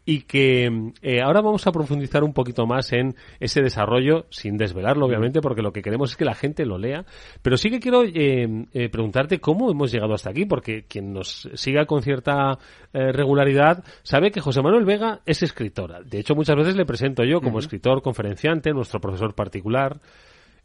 y 0.06 0.22
que 0.22 0.92
eh, 1.02 1.22
ahora 1.22 1.40
vamos 1.40 1.66
a 1.66 1.72
profundizar 1.72 2.24
un 2.24 2.32
poquito 2.32 2.66
más 2.66 2.92
en 2.92 3.14
ese 3.40 3.62
desarrollo, 3.62 4.26
sin 4.30 4.56
desvelarlo 4.56 5.06
obviamente, 5.06 5.40
porque 5.40 5.62
lo 5.62 5.72
que 5.72 5.82
queremos 5.82 6.10
es 6.10 6.16
que 6.16 6.24
la 6.24 6.34
gente 6.34 6.66
lo 6.66 6.78
lea, 6.78 7.04
pero 7.42 7.56
sí 7.56 7.70
que 7.70 7.80
quiero 7.80 8.04
eh, 8.04 8.66
eh, 8.72 8.88
preguntarte 8.90 9.40
cómo 9.40 9.70
hemos 9.70 9.92
llegado 9.92 10.14
hasta 10.14 10.30
aquí, 10.30 10.44
porque 10.44 10.84
quien 10.84 11.12
nos 11.12 11.48
siga 11.54 11.86
con 11.86 12.02
cierta 12.02 12.58
regularidad 12.92 13.82
sabe 14.04 14.30
que 14.30 14.40
José 14.40 14.62
Manuel 14.62 14.84
Vega 14.84 15.20
es 15.26 15.42
escritor. 15.42 16.04
De 16.04 16.20
hecho, 16.20 16.36
muchas 16.36 16.54
veces 16.54 16.76
le 16.76 16.86
presento 16.86 17.24
yo 17.24 17.40
como 17.40 17.58
escritor, 17.58 18.02
conferenciante, 18.02 18.72
nuestro 18.72 19.00
profesor 19.00 19.34
particular. 19.34 20.00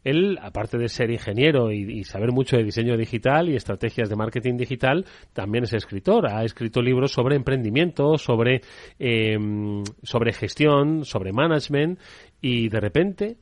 Él, 0.04 0.38
aparte 0.40 0.78
de 0.78 0.88
ser 0.88 1.10
ingeniero 1.10 1.70
y, 1.70 2.04
saber 2.04 2.32
mucho 2.32 2.56
de 2.56 2.64
diseño 2.64 2.96
digital 2.96 3.48
y 3.48 3.56
estrategias 3.56 4.08
de 4.08 4.16
marketing 4.16 4.56
digital, 4.56 5.04
también 5.32 5.64
es 5.64 5.72
escritor. 5.74 6.26
Ha 6.26 6.44
escrito 6.44 6.80
libros 6.80 7.12
sobre 7.12 7.36
emprendimiento, 7.36 8.16
sobre, 8.16 8.62
em, 8.98 9.82
sobre 10.02 10.32
gestión, 10.32 11.04
sobre 11.04 11.32
management 11.32 11.98
y 12.40 12.68
de 12.68 12.80
repente 12.80 13.36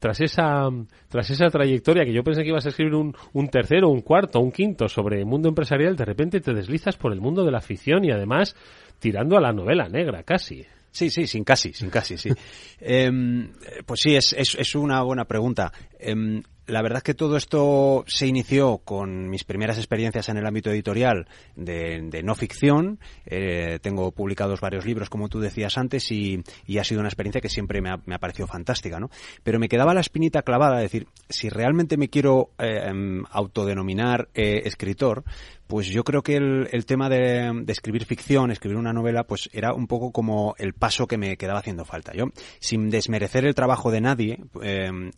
tras 0.00 0.20
esa, 0.22 0.68
tras 1.08 1.28
esa 1.30 1.48
trayectoria 1.48 2.04
que 2.04 2.12
yo 2.12 2.24
pensé 2.24 2.42
que 2.42 2.48
ibas 2.48 2.64
a 2.64 2.70
escribir 2.70 2.94
un, 2.94 3.14
un 3.34 3.48
tercero, 3.48 3.90
un 3.90 4.00
cuarto, 4.00 4.40
un 4.40 4.50
quinto 4.50 4.88
sobre 4.88 5.18
el 5.18 5.26
mundo 5.26 5.48
empresarial, 5.48 5.94
de 5.94 6.06
repente 6.06 6.40
te 6.40 6.54
deslizas 6.54 6.96
por 6.96 7.12
el 7.12 7.20
mundo 7.20 7.44
de 7.44 7.52
la 7.52 7.60
ficción 7.60 8.04
y 8.04 8.10
además 8.10 8.56
tirando 8.98 9.36
a 9.36 9.42
la 9.42 9.52
novela 9.52 9.88
negra 9.88 10.22
casi. 10.22 10.64
Sí, 10.90 11.10
sí, 11.10 11.26
sin 11.26 11.44
casi, 11.44 11.72
sin 11.72 11.90
casi, 11.90 12.18
sí. 12.18 12.30
Em, 12.80 13.52
pues 13.84 14.00
sí, 14.00 14.16
es, 14.16 14.32
es, 14.32 14.54
es, 14.54 14.74
una 14.74 15.02
buena 15.02 15.26
pregunta. 15.26 15.70
Em, 15.98 16.42
la 16.70 16.82
verdad 16.82 16.98
es 16.98 17.02
que 17.02 17.14
todo 17.14 17.36
esto 17.36 18.04
se 18.06 18.26
inició 18.26 18.78
con 18.78 19.28
mis 19.28 19.44
primeras 19.44 19.76
experiencias 19.76 20.28
en 20.28 20.38
el 20.38 20.46
ámbito 20.46 20.70
editorial 20.70 21.26
de, 21.56 22.22
no 22.22 22.34
ficción. 22.34 22.98
Eh, 23.26 23.78
tengo 23.82 24.12
publicados 24.12 24.60
varios 24.60 24.86
libros, 24.86 25.10
como 25.10 25.28
tú 25.28 25.40
decías 25.40 25.76
antes, 25.78 26.10
y, 26.10 26.42
ha 26.78 26.84
sido 26.84 27.00
una 27.00 27.08
experiencia 27.08 27.40
que 27.40 27.48
siempre 27.48 27.80
me 27.82 27.90
ha, 27.90 28.18
parecido 28.18 28.46
fantástica, 28.46 28.98
¿no? 28.98 29.10
Pero 29.42 29.58
me 29.58 29.68
quedaba 29.68 29.94
la 29.94 30.00
espinita 30.00 30.42
clavada, 30.42 30.78
decir, 30.78 31.08
si 31.28 31.48
realmente 31.48 31.96
me 31.96 32.08
quiero 32.08 32.50
eh, 32.58 32.88
em, 32.88 33.24
autodenominar 33.30 34.28
eh, 34.34 34.62
escritor, 34.64 35.24
pues 35.70 35.86
yo 35.86 36.02
creo 36.02 36.22
que 36.22 36.34
el, 36.36 36.84
tema 36.84 37.08
de, 37.08 37.64
escribir 37.68 38.04
ficción, 38.04 38.50
escribir 38.50 38.76
una 38.76 38.92
novela, 38.92 39.22
pues 39.22 39.48
era 39.52 39.72
un 39.72 39.86
poco 39.86 40.10
como 40.10 40.56
el 40.58 40.74
paso 40.74 41.06
que 41.06 41.16
me 41.16 41.36
quedaba 41.36 41.60
haciendo 41.60 41.84
falta. 41.84 42.12
Yo, 42.12 42.26
sin 42.58 42.90
desmerecer 42.90 43.44
el 43.44 43.54
trabajo 43.54 43.92
de 43.92 44.00
nadie, 44.00 44.40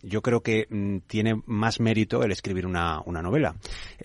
yo 0.02 0.20
creo 0.20 0.42
que 0.42 0.66
mm, 0.68 0.98
tiene 1.06 1.40
más 1.46 1.80
mérito 1.80 2.22
el 2.22 2.32
escribir 2.32 2.66
una, 2.66 3.00
una 3.06 3.22
novela. 3.22 3.56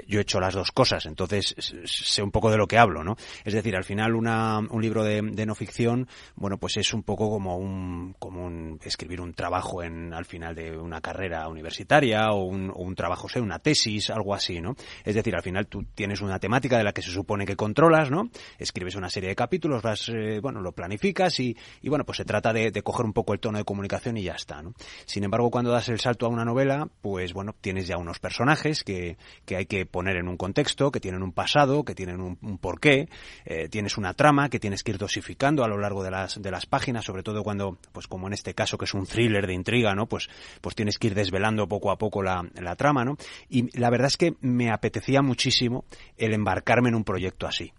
Yo 0.08 0.20
he 0.20 0.22
hecho 0.22 0.40
las 0.40 0.54
dos 0.54 0.72
cosas, 0.72 1.06
entonces 1.06 1.54
sé 1.84 2.24
un 2.24 2.32
poco 2.32 2.50
de 2.50 2.58
lo 2.58 2.66
que 2.66 2.78
hablo, 2.78 3.04
¿no? 3.04 3.18
Es 3.44 3.54
decir, 3.54 3.76
al 3.76 3.84
final 3.84 4.16
una, 4.16 4.60
un 4.60 4.82
libro 4.82 5.04
de, 5.04 5.22
no 5.22 5.54
ficción, 5.54 6.08
bueno, 6.36 6.58
pues 6.58 6.78
es 6.78 6.94
un 6.94 7.04
poco 7.04 7.30
como 7.30 7.58
un, 7.58 8.16
como 8.20 8.46
un, 8.46 8.80
escribir 8.86 9.20
un 9.20 9.34
trabajo 9.34 9.84
en, 9.84 10.14
al 10.14 10.24
final 10.24 10.56
de 10.56 10.78
una 10.78 11.02
carrera 11.02 11.50
universitaria 11.50 12.32
o 12.32 12.46
un, 12.46 12.70
o 12.70 12.84
un 12.84 12.96
trabajo, 12.96 13.28
sé, 13.28 13.42
una 13.42 13.60
tesis, 13.60 14.10
algo 14.12 14.34
así, 14.34 14.62
¿no? 14.62 14.76
Es 15.04 15.14
decir, 15.14 15.36
al 15.36 15.44
final 15.44 15.68
tú 15.68 15.84
tienes 15.94 16.22
una 16.22 16.37
temática 16.40 16.78
de 16.78 16.84
la 16.84 16.94
que 16.94 17.02
se 17.02 17.12
supone 17.12 17.46
que 17.46 17.56
controlas, 17.56 18.12
¿no? 18.12 18.30
Escribes 18.58 18.96
una 18.96 19.10
serie 19.10 19.30
de 19.30 19.36
capítulos, 19.36 19.82
vas, 19.82 20.10
eh, 20.10 20.40
bueno, 20.42 20.62
lo 20.62 20.72
planificas 20.72 21.40
y, 21.40 21.56
y, 21.82 21.90
bueno, 21.90 22.06
pues 22.06 22.18
se 22.18 22.26
trata 22.26 22.54
de, 22.54 22.72
coger 22.84 23.06
un 23.06 23.14
poco 23.14 23.34
el 23.34 23.40
tono 23.40 23.58
de 23.58 23.64
comunicación 23.64 24.18
y 24.18 24.24
ya 24.24 24.34
está, 24.34 24.62
¿no? 24.62 24.74
Sin 25.06 25.24
embargo, 25.24 25.50
cuando 25.50 25.72
das 25.72 25.90
el 25.90 26.00
salto 26.00 26.26
a 26.26 26.30
una 26.30 26.46
novela, 26.46 26.88
pues 27.02 27.34
bueno, 27.34 27.56
tienes 27.60 27.88
ya 27.88 27.98
unos 27.98 28.20
personajes 28.20 28.84
que, 28.84 29.18
que 29.46 29.56
hay 29.56 29.66
que 29.66 29.86
poner 29.86 30.18
en 30.18 30.28
un 30.28 30.38
contexto, 30.38 30.92
que 30.92 31.00
tienen 31.00 31.24
un 31.24 31.32
pasado, 31.32 31.84
que 31.84 31.96
tienen 31.96 32.22
un, 32.22 32.58
porqué, 32.58 33.10
eh, 33.46 33.68
tienes 33.70 33.98
una 33.98 34.14
trama 34.14 34.50
que 34.50 34.60
tienes 34.60 34.84
que 34.84 34.92
ir 34.92 34.98
dosificando 34.98 35.64
a 35.64 35.68
lo 35.68 35.78
largo 35.78 36.04
de 36.04 36.12
las, 36.12 36.42
de 36.42 36.52
las 36.52 36.66
páginas, 36.66 37.06
sobre 37.06 37.24
todo 37.24 37.44
cuando, 37.44 37.78
pues 37.92 38.08
como 38.08 38.28
en 38.28 38.34
este 38.34 38.54
caso 38.54 38.78
que 38.78 38.86
es 38.86 38.94
un 38.94 39.06
thriller 39.06 39.48
de 39.48 39.54
intriga, 39.54 39.96
¿no? 39.96 40.08
Pues, 40.08 40.30
pues 40.62 40.76
tienes 40.76 40.98
que 40.98 41.08
ir 41.08 41.16
desvelando 41.16 41.68
poco 41.68 41.92
a 41.92 41.98
poco 41.98 42.22
la, 42.22 42.48
la 42.56 42.76
trama, 42.76 43.04
¿no? 43.04 43.18
Y 43.50 43.78
la 43.78 43.90
verdad 43.90 44.08
es 44.08 44.18
que 44.18 44.36
me 44.42 44.72
apetecía 44.72 45.22
muchísimo 45.22 45.86
el 46.28 46.34
embarcarme 46.34 46.90
en 46.90 46.96
un 46.96 47.04
proyecto 47.04 47.48
así. 47.48 47.74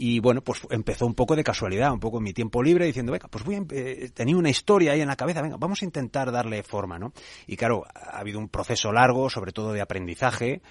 Y 0.00 0.20
bueno, 0.20 0.42
pues 0.42 0.60
empezó 0.70 1.06
un 1.06 1.14
poco 1.14 1.34
de 1.34 1.42
casualidad, 1.42 1.92
un 1.92 1.98
poco 1.98 2.18
en 2.18 2.24
mi 2.24 2.32
tiempo 2.32 2.62
libre, 2.62 2.86
diciendo, 2.86 3.10
venga, 3.10 3.26
pues 3.26 3.44
voy 3.44 3.56
a, 3.56 3.64
eh, 3.72 4.10
tenía 4.14 4.36
una 4.36 4.48
historia 4.48 4.92
ahí 4.92 5.00
en 5.00 5.08
la 5.08 5.16
cabeza, 5.16 5.42
venga, 5.42 5.56
vamos 5.58 5.82
a 5.82 5.84
intentar 5.84 6.30
darle 6.30 6.62
forma, 6.62 7.00
¿no? 7.00 7.12
Y 7.48 7.56
claro, 7.56 7.84
ha 7.94 8.20
habido 8.20 8.38
un 8.38 8.48
proceso 8.48 8.92
largo, 8.92 9.28
sobre 9.28 9.50
todo 9.50 9.72
de 9.72 9.80
aprendizaje, 9.80 10.62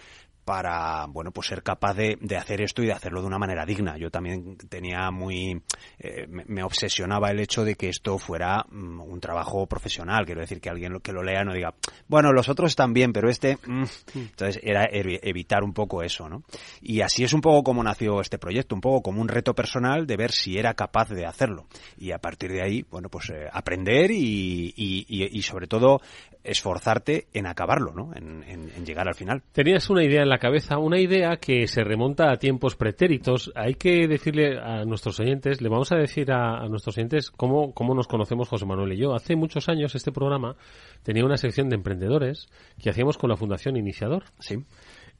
para, 0.47 1.05
bueno, 1.09 1.31
pues 1.31 1.47
ser 1.47 1.61
capaz 1.61 1.93
de, 1.93 2.17
de, 2.21 2.37
hacer 2.37 2.61
esto 2.61 2.81
y 2.81 2.85
de 2.85 2.93
hacerlo 2.93 3.19
de 3.19 3.27
una 3.27 3.37
manera 3.37 3.65
digna. 3.65 3.97
Yo 3.97 4.09
también 4.09 4.55
tenía 4.69 5.11
muy, 5.11 5.61
eh, 5.99 6.25
me, 6.25 6.63
obsesionaba 6.63 7.31
el 7.31 7.41
hecho 7.41 7.65
de 7.65 7.75
que 7.75 7.89
esto 7.89 8.17
fuera 8.17 8.65
mm, 8.69 9.01
un 9.01 9.19
trabajo 9.19 9.65
profesional. 9.67 10.25
Quiero 10.25 10.39
decir 10.39 10.61
que 10.61 10.69
alguien 10.69 11.01
que 11.01 11.11
lo 11.11 11.21
lea 11.21 11.43
no 11.43 11.53
diga, 11.53 11.73
bueno, 12.07 12.31
los 12.31 12.47
otros 12.47 12.69
están 12.69 12.93
bien, 12.93 13.11
pero 13.11 13.29
este, 13.29 13.57
mm". 13.57 13.83
entonces 14.15 14.61
era 14.63 14.87
evitar 14.89 15.65
un 15.65 15.73
poco 15.73 16.01
eso, 16.01 16.29
¿no? 16.29 16.43
Y 16.81 17.01
así 17.01 17.25
es 17.25 17.33
un 17.33 17.41
poco 17.41 17.61
como 17.61 17.83
nació 17.83 18.21
este 18.21 18.37
proyecto, 18.37 18.73
un 18.73 18.79
poco 18.79 19.01
como 19.01 19.19
un 19.19 19.27
reto 19.27 19.53
personal 19.53 20.07
de 20.07 20.15
ver 20.15 20.31
si 20.31 20.57
era 20.57 20.75
capaz 20.75 21.09
de 21.09 21.25
hacerlo. 21.25 21.65
Y 21.97 22.11
a 22.13 22.19
partir 22.19 22.53
de 22.53 22.63
ahí, 22.63 22.85
bueno, 22.89 23.09
pues 23.09 23.31
eh, 23.31 23.49
aprender 23.51 24.11
y, 24.11 24.73
y, 24.77 25.05
y, 25.09 25.37
y 25.37 25.41
sobre 25.41 25.67
todo 25.67 25.99
esforzarte 26.47 27.27
en 27.33 27.45
acabarlo, 27.45 27.93
¿no? 27.93 28.11
En, 28.15 28.37
llegar 28.85 29.07
al 29.07 29.15
final. 29.15 29.43
Tenías 29.51 29.89
una 29.89 30.03
idea 30.03 30.21
en 30.21 30.29
la 30.29 30.36
cabeza, 30.37 30.77
una 30.77 30.99
idea 30.99 31.37
que 31.37 31.67
se 31.67 31.83
remonta 31.83 32.31
a 32.31 32.37
tiempos 32.37 32.75
pretéritos. 32.75 33.51
Hay 33.55 33.75
que 33.75 34.07
decirle 34.07 34.59
a 34.59 34.85
nuestros 34.85 35.19
oyentes, 35.19 35.61
le 35.61 35.69
vamos 35.69 35.91
a 35.91 35.95
decir 35.95 36.31
a, 36.31 36.67
nuestros 36.67 36.97
oyentes 36.97 37.31
cómo, 37.31 37.73
cómo 37.73 37.93
nos 37.93 38.07
conocemos 38.07 38.49
José 38.49 38.65
Manuel 38.65 38.93
y 38.93 38.97
yo. 38.97 39.13
Hace 39.13 39.35
muchos 39.35 39.69
años 39.69 39.95
este 39.95 40.11
programa 40.11 40.55
tenía 41.03 41.25
una 41.25 41.37
sección 41.37 41.69
de 41.69 41.75
emprendedores 41.75 42.49
que 42.81 42.89
hacíamos 42.89 43.17
con 43.17 43.29
la 43.29 43.37
Fundación 43.37 43.77
Iniciador. 43.77 44.23
Sí. 44.39 44.57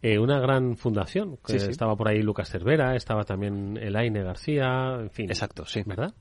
Eh, 0.01 0.19
una 0.19 0.39
gran 0.39 0.77
fundación. 0.77 1.37
Que 1.45 1.55
Estaba 1.55 1.95
por 1.95 2.07
ahí 2.07 2.21
Lucas 2.21 2.49
Cervera, 2.49 2.95
estaba 2.95 3.23
también 3.23 3.77
Elaine 3.77 4.23
García, 4.23 4.97
en 4.99 5.09
fin. 5.09 5.25
Exacto, 5.29 5.65
sí. 5.65 5.81
¿Verdad? 5.85 6.13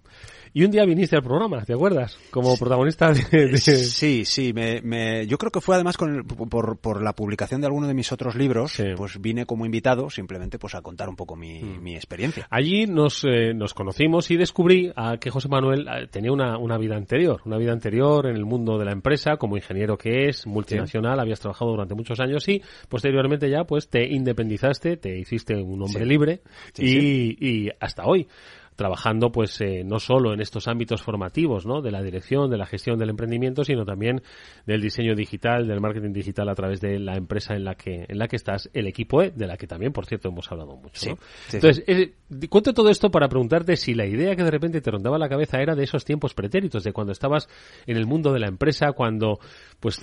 Y 0.54 0.64
un 0.64 0.70
día 0.70 0.86
viniste 0.86 1.16
al 1.16 1.22
programa, 1.22 1.62
¿te 1.64 1.74
acuerdas? 1.74 2.18
Como 2.30 2.56
protagonista 2.56 3.12
de... 3.12 3.58
Sí, 3.58 4.24
sí, 4.24 4.54
me, 4.54 5.26
yo 5.26 5.36
creo 5.36 5.50
que 5.50 5.60
fue 5.60 5.74
además 5.74 5.98
con 5.98 6.24
por, 6.24 6.78
por 6.78 7.02
la 7.02 7.12
publicación 7.12 7.60
de 7.60 7.66
alguno 7.66 7.86
de 7.86 7.92
mis 7.92 8.10
otros 8.10 8.36
libros, 8.36 8.82
pues 8.96 9.20
vine 9.20 9.44
como 9.44 9.66
invitado 9.66 10.08
simplemente 10.08 10.58
pues 10.58 10.74
a 10.74 10.80
contar 10.80 11.10
un 11.10 11.16
poco 11.16 11.36
mi, 11.36 11.60
mm. 11.60 11.82
mi 11.82 11.94
experiencia. 11.94 12.46
Allí 12.48 12.86
nos, 12.86 13.22
eh, 13.24 13.52
nos 13.54 13.74
conocimos 13.74 14.30
y 14.30 14.38
descubrí 14.38 14.90
a 14.96 15.18
que 15.18 15.30
José 15.30 15.48
Manuel 15.48 15.86
eh, 15.88 16.06
tenía 16.10 16.32
una, 16.32 16.56
una 16.56 16.78
vida 16.78 16.96
anterior, 16.96 17.42
una 17.44 17.58
vida 17.58 17.72
anterior 17.72 18.26
en 18.26 18.36
el 18.36 18.46
mundo 18.46 18.78
de 18.78 18.86
la 18.86 18.92
empresa, 18.92 19.36
como 19.36 19.56
ingeniero 19.56 19.98
que 19.98 20.28
es, 20.28 20.46
multinacional, 20.46 21.20
habías 21.20 21.40
trabajado 21.40 21.72
durante 21.72 21.94
muchos 21.94 22.18
años 22.18 22.48
y 22.48 22.62
posteriormente 22.88 23.50
ya 23.50 23.64
pues 23.66 23.88
te 23.88 24.06
independizaste, 24.06 24.96
te 24.96 25.18
hiciste 25.18 25.54
un 25.56 25.82
hombre 25.82 26.06
libre 26.06 26.40
y, 26.76 27.66
y 27.66 27.70
hasta 27.80 28.04
hoy 28.06 28.28
trabajando 28.76 29.32
pues 29.32 29.60
eh, 29.60 29.82
no 29.84 29.98
solo 29.98 30.32
en 30.32 30.40
estos 30.40 30.68
ámbitos 30.68 31.02
formativos 31.02 31.66
¿no? 31.66 31.80
de 31.82 31.90
la 31.90 32.02
dirección, 32.02 32.50
de 32.50 32.58
la 32.58 32.66
gestión 32.66 32.98
del 32.98 33.10
emprendimiento, 33.10 33.64
sino 33.64 33.84
también 33.84 34.22
del 34.66 34.80
diseño 34.80 35.14
digital, 35.14 35.66
del 35.66 35.80
marketing 35.80 36.12
digital 36.12 36.48
a 36.48 36.54
través 36.54 36.80
de 36.80 36.98
la 36.98 37.16
empresa 37.16 37.54
en 37.54 37.64
la 37.64 37.74
que 37.74 38.06
en 38.08 38.18
la 38.18 38.28
que 38.28 38.36
estás, 38.36 38.70
el 38.72 38.86
equipo 38.86 39.22
E, 39.22 39.30
de 39.30 39.46
la 39.46 39.56
que 39.56 39.66
también, 39.66 39.92
por 39.92 40.06
cierto, 40.06 40.28
hemos 40.28 40.50
hablado 40.50 40.76
mucho. 40.76 41.18
Entonces, 41.52 41.84
eh, 41.86 42.12
cuento 42.48 42.72
todo 42.72 42.90
esto 42.90 43.10
para 43.10 43.28
preguntarte 43.28 43.76
si 43.76 43.94
la 43.94 44.06
idea 44.06 44.36
que 44.36 44.42
de 44.42 44.50
repente 44.50 44.80
te 44.80 44.90
rondaba 44.90 45.18
la 45.18 45.28
cabeza 45.28 45.58
era 45.60 45.74
de 45.74 45.84
esos 45.84 46.04
tiempos 46.04 46.34
pretéritos, 46.34 46.84
de 46.84 46.92
cuando 46.92 47.12
estabas 47.12 47.48
en 47.86 47.96
el 47.96 48.06
mundo 48.06 48.32
de 48.32 48.40
la 48.40 48.48
empresa, 48.48 48.92
cuando 48.92 49.38
pues 49.80 50.00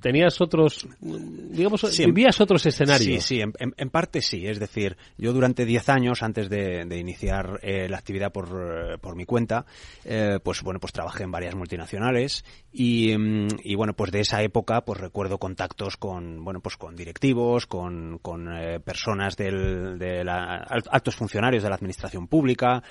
tenías 0.00 0.40
otros, 0.40 0.86
digamos, 1.00 1.98
vivías 1.98 2.40
otros 2.40 2.64
escenarios. 2.66 3.24
Sí, 3.24 3.38
sí, 3.38 3.40
en, 3.40 3.90
parte 3.90 4.20
sí. 4.20 4.46
Es 4.46 4.58
decir, 4.58 4.96
yo 5.18 5.32
durante 5.32 5.64
10 5.64 5.88
años, 5.88 6.22
antes 6.22 6.48
de, 6.48 6.86
iniciar 6.94 7.60
eh, 7.62 7.88
la 7.88 7.98
actividad 7.98 8.13
por, 8.30 8.48
eh, 8.48 8.98
por 8.98 9.16
mi 9.16 9.24
cuenta, 9.24 9.66
eh, 10.04 10.38
pues 10.42 10.62
bueno, 10.62 10.80
pues 10.80 10.92
trabajé 10.92 11.24
en 11.24 11.30
varias 11.30 11.54
multinacionales 11.54 12.44
y, 12.72 13.16
mm, 13.16 13.48
y, 13.62 13.74
bueno, 13.74 13.94
pues 13.94 14.10
de 14.12 14.20
esa 14.20 14.42
época 14.42 14.82
pues 14.82 15.00
recuerdo 15.00 15.38
contactos 15.38 15.96
con, 15.96 16.44
bueno, 16.44 16.60
pues 16.60 16.76
con 16.76 16.96
directivos, 16.96 17.66
con, 17.66 18.18
con 18.18 18.48
eh, 18.54 18.80
personas 18.80 19.36
del, 19.36 19.98
de 19.98 20.24
la, 20.24 20.66
altos 20.90 21.16
funcionarios 21.16 21.62
de 21.62 21.68
la 21.68 21.74
administración 21.74 22.28
pública, 22.28 22.82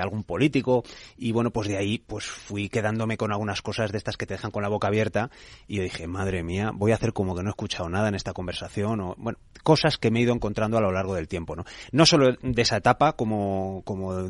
algún 0.00 0.24
político 0.24 0.82
y 1.16 1.32
bueno, 1.32 1.50
pues 1.50 1.68
de 1.68 1.76
ahí 1.76 1.98
pues 1.98 2.26
fui 2.26 2.68
quedándome 2.68 3.16
con 3.16 3.32
algunas 3.32 3.62
cosas 3.62 3.92
de 3.92 3.98
estas 3.98 4.16
que 4.16 4.26
te 4.26 4.34
dejan 4.34 4.50
con 4.50 4.62
la 4.62 4.68
boca 4.68 4.88
abierta 4.88 5.30
y 5.66 5.76
yo 5.76 5.82
dije, 5.82 6.06
madre 6.06 6.42
mía, 6.42 6.70
voy 6.74 6.92
a 6.92 6.96
hacer 6.96 7.12
como 7.12 7.34
que 7.34 7.42
no 7.42 7.50
he 7.50 7.52
escuchado 7.52 7.88
nada 7.88 8.08
en 8.08 8.14
esta 8.14 8.32
conversación 8.32 9.00
o, 9.00 9.14
bueno, 9.18 9.38
cosas 9.62 9.98
que 9.98 10.10
me 10.10 10.18
he 10.18 10.22
ido 10.22 10.34
encontrando 10.34 10.76
a 10.78 10.80
lo 10.80 10.92
largo 10.92 11.14
del 11.14 11.28
tiempo, 11.28 11.56
¿no? 11.56 11.64
No 11.92 12.06
solo 12.06 12.36
de 12.40 12.62
esa 12.62 12.76
etapa 12.76 13.12
como, 13.12 13.82
como 13.84 14.22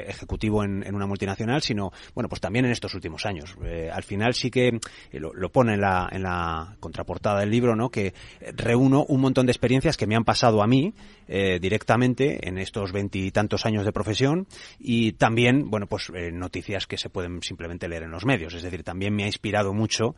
ejecutivo 0.00 0.64
en, 0.64 0.94
una 0.94 1.06
multinacional, 1.06 1.62
sino, 1.62 1.92
bueno, 2.14 2.28
pues 2.28 2.40
también 2.40 2.64
en 2.64 2.72
estos 2.72 2.94
últimos 2.94 3.26
años. 3.26 3.56
Eh, 3.64 3.90
al 3.92 4.02
final 4.02 4.34
sí 4.34 4.50
que 4.50 4.78
lo, 5.12 5.52
pone 5.52 5.74
en 5.74 5.80
la, 5.80 6.08
en 6.10 6.22
la 6.22 6.76
contraportada 6.80 7.40
del 7.40 7.50
libro, 7.50 7.76
¿no? 7.76 7.90
Que 7.90 8.14
reúno 8.56 9.04
un 9.04 9.20
montón 9.20 9.46
de 9.46 9.52
experiencias 9.52 9.96
que 9.96 10.06
me 10.06 10.16
han 10.16 10.24
pasado 10.24 10.62
a 10.62 10.66
mí 10.66 10.94
directamente 11.28 12.46
en 12.46 12.58
estos 12.58 12.92
veintitantos 12.92 13.64
años 13.64 13.86
de 13.86 13.92
profesión 13.92 14.46
y 14.78 15.12
también, 15.12 15.70
bueno, 15.70 15.86
pues 15.86 16.12
noticias 16.32 16.86
que 16.86 16.98
se 16.98 17.08
pueden 17.08 17.42
simplemente 17.42 17.88
leer 17.88 18.02
en 18.02 18.10
los 18.10 18.26
medios. 18.26 18.52
Es 18.52 18.62
decir, 18.62 18.82
también 18.82 19.14
me 19.14 19.24
ha 19.24 19.26
inspirado 19.26 19.72
mucho, 19.72 20.14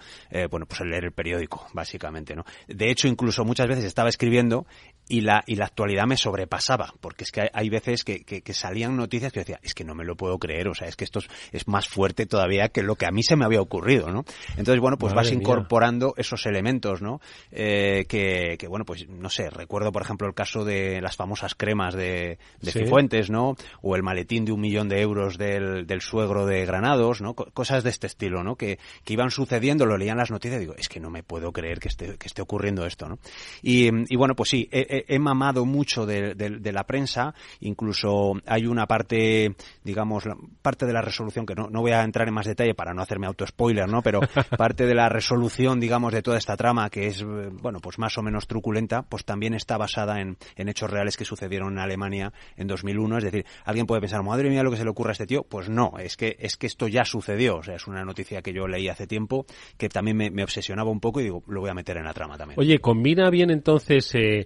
bueno, 0.50 0.66
pues 0.66 0.81
el 0.81 0.90
leer 0.90 1.04
el 1.04 1.12
periódico, 1.12 1.66
básicamente, 1.73 2.35
¿no? 2.35 2.45
De 2.66 2.90
hecho, 2.90 3.07
incluso 3.07 3.45
muchas 3.45 3.69
veces 3.69 3.85
estaba 3.85 4.09
escribiendo 4.09 4.66
y 5.09 5.21
la, 5.21 5.45
y 5.47 5.57
la 5.57 5.67
actualidad 5.67 6.07
me 6.07 6.17
sobrepasaba, 6.17 6.95
porque 7.01 7.25
es 7.25 7.33
que 7.33 7.51
hay, 7.53 7.69
veces 7.69 8.05
que, 8.05 8.25
que, 8.25 8.55
salían 8.55 8.97
noticias 8.97 9.33
que 9.33 9.41
decía, 9.41 9.61
es 9.63 9.75
que 9.75 9.85
no 9.85 9.95
me 9.95 10.05
lo 10.05 10.17
puedo 10.17 10.39
creer, 10.39 10.69
o 10.69 10.75
sea, 10.75 10.89
es 10.89 10.97
que 10.97 11.05
esto 11.05 11.21
es, 11.53 11.69
más 11.69 11.89
fuerte 11.89 12.27
todavía 12.27 12.69
que 12.69 12.83
lo 12.83 12.97
que 12.97 13.07
a 13.07 13.11
mí 13.11 13.23
se 13.23 13.37
me 13.37 13.45
había 13.45 13.61
ocurrido, 13.61 14.11
¿no? 14.11 14.25
Entonces, 14.57 14.81
bueno, 14.81 14.97
pues 14.97 15.13
vas 15.13 15.31
incorporando 15.31 16.15
esos 16.17 16.47
elementos, 16.47 17.03
¿no? 17.03 17.21
Eh, 17.51 18.07
que, 18.09 18.57
que, 18.59 18.67
bueno, 18.67 18.85
pues 18.85 19.09
no 19.09 19.29
sé, 19.29 19.51
recuerdo, 19.51 19.93
por 19.93 20.03
ejemplo, 20.03 20.27
el 20.27 20.35
caso 20.35 20.65
de 20.65 21.01
las 21.01 21.17
famosas 21.17 21.55
cremas 21.55 21.95
de, 21.95 22.39
de 22.61 22.73
Cifuentes, 22.73 23.31
¿no? 23.31 23.57
O 23.83 23.97
el 23.97 24.03
maletín 24.03 24.45
de 24.45 24.53
un 24.53 24.61
millón 24.61 24.89
de 24.89 25.01
euros 25.01 25.37
del, 25.37 25.87
del 25.87 26.01
suegro 26.01 26.47
de 26.47 26.65
Granados, 26.65 27.21
¿no? 27.21 27.35
cosas 27.35 27.85
de 27.85 27.91
este 27.91 28.07
estilo, 28.07 28.43
¿no? 28.43 28.57
Que, 28.57 28.79
que 29.05 29.13
iban 29.13 29.31
sucediendo, 29.31 29.87
lo 29.87 29.97
leían 29.97 30.17
las 30.17 30.31
noticias 30.31 30.59
y 30.59 30.61
digo, 30.61 30.75
es 30.77 30.89
que 30.89 31.01
no 31.01 31.11
me 31.11 31.23
puedo 31.23 31.53
creer 31.53 31.79
que 31.79 31.89
esté, 31.89 32.17
que 32.17 32.27
esté 32.27 32.43
ocurriendo 32.43 32.87
esto, 32.87 33.09
¿no? 33.09 33.19
Y, 33.63 33.89
y 34.13 34.17
bueno, 34.17 34.35
pues 34.35 34.51
sí, 34.51 34.69
he, 35.09 35.19
mamado 35.19 35.65
mucho 35.65 36.07
de, 36.07 36.35
de, 36.35 36.73
la 36.73 36.85
prensa, 36.85 37.35
incluso 37.61 38.35
hay 38.47 38.67
una 38.67 38.87
parte, 38.87 39.55
digamos, 39.83 40.25
parte 40.63 40.87
de 40.87 40.93
la 40.93 41.01
resolución, 41.01 41.47
que 41.47 41.55
no, 41.55 41.69
no 41.69 41.81
voy 41.81 41.93
a 41.93 42.03
entrar 42.03 42.29
en 42.29 42.35
más 42.35 42.47
detalle 42.47 42.75
para 42.75 42.95
no 42.95 43.03
hacerme 43.03 43.27
auto-spoiler, 43.27 43.89
¿no? 43.89 44.03
Pero 44.03 44.21
parte 44.59 44.87
de 44.87 44.95
la 44.95 45.09
resolución, 45.09 45.81
digamos, 45.81 46.13
de 46.13 46.23
toda 46.23 46.39
esta 46.39 46.57
trama, 46.57 46.91
que 46.91 47.07
es, 47.07 47.25
bueno, 47.25 47.81
pues 47.81 47.99
más 47.99 48.17
o 48.19 48.23
menos 48.23 48.47
truculenta, 48.47 49.03
pues 49.03 49.25
también 49.25 49.55
está 49.55 49.77
basada 49.77 50.21
en, 50.21 50.37
en 50.57 50.69
hechos 50.69 50.91
reales 50.91 51.17
que 51.17 51.25
sucedieron 51.25 51.73
en 51.73 51.79
Alemania 51.79 52.33
en 52.57 52.67
2001. 52.67 53.19
Es 53.19 53.25
decir, 53.25 53.47
alguien 53.65 53.87
puede 53.87 54.01
pensar, 54.01 54.23
madre 54.23 54.51
mía, 54.51 54.63
lo 54.63 54.71
que 54.71 54.77
se 54.77 54.85
le 54.85 54.91
ocurre 54.91 55.11
a 55.11 55.13
este 55.13 55.27
tío. 55.27 55.45
Pues 55.45 55.69
no, 55.69 55.95
es 55.99 56.17
que, 56.17 56.37
es 56.39 56.57
que 56.57 56.67
esto 56.67 56.89
ya 56.89 57.05
sucedió. 57.05 57.57
O 57.57 57.63
sea, 57.63 57.77
es 57.77 57.87
una 57.87 58.05
noticia 58.05 58.43
que 58.43 58.53
yo 58.53 58.67
leí 58.67 58.89
hace 58.89 59.07
tiempo, 59.07 59.47
que 59.77 59.89
también 59.89 60.17
me, 60.17 60.31
me 60.31 60.43
obsesionaba 60.43 60.91
un 60.91 61.01
poco 61.01 61.21
y 61.21 61.25
digo, 61.25 61.43
lo 61.47 61.61
voy 61.61 61.71
a 61.71 61.75
meter 61.75 61.97
en 61.97 62.05
la 62.05 62.13
trama 62.13 62.37
también. 62.37 62.59
Oye, 62.59 62.79
combina 62.79 63.31
bien 63.31 63.51
entonces 63.51 64.15
eh, 64.15 64.45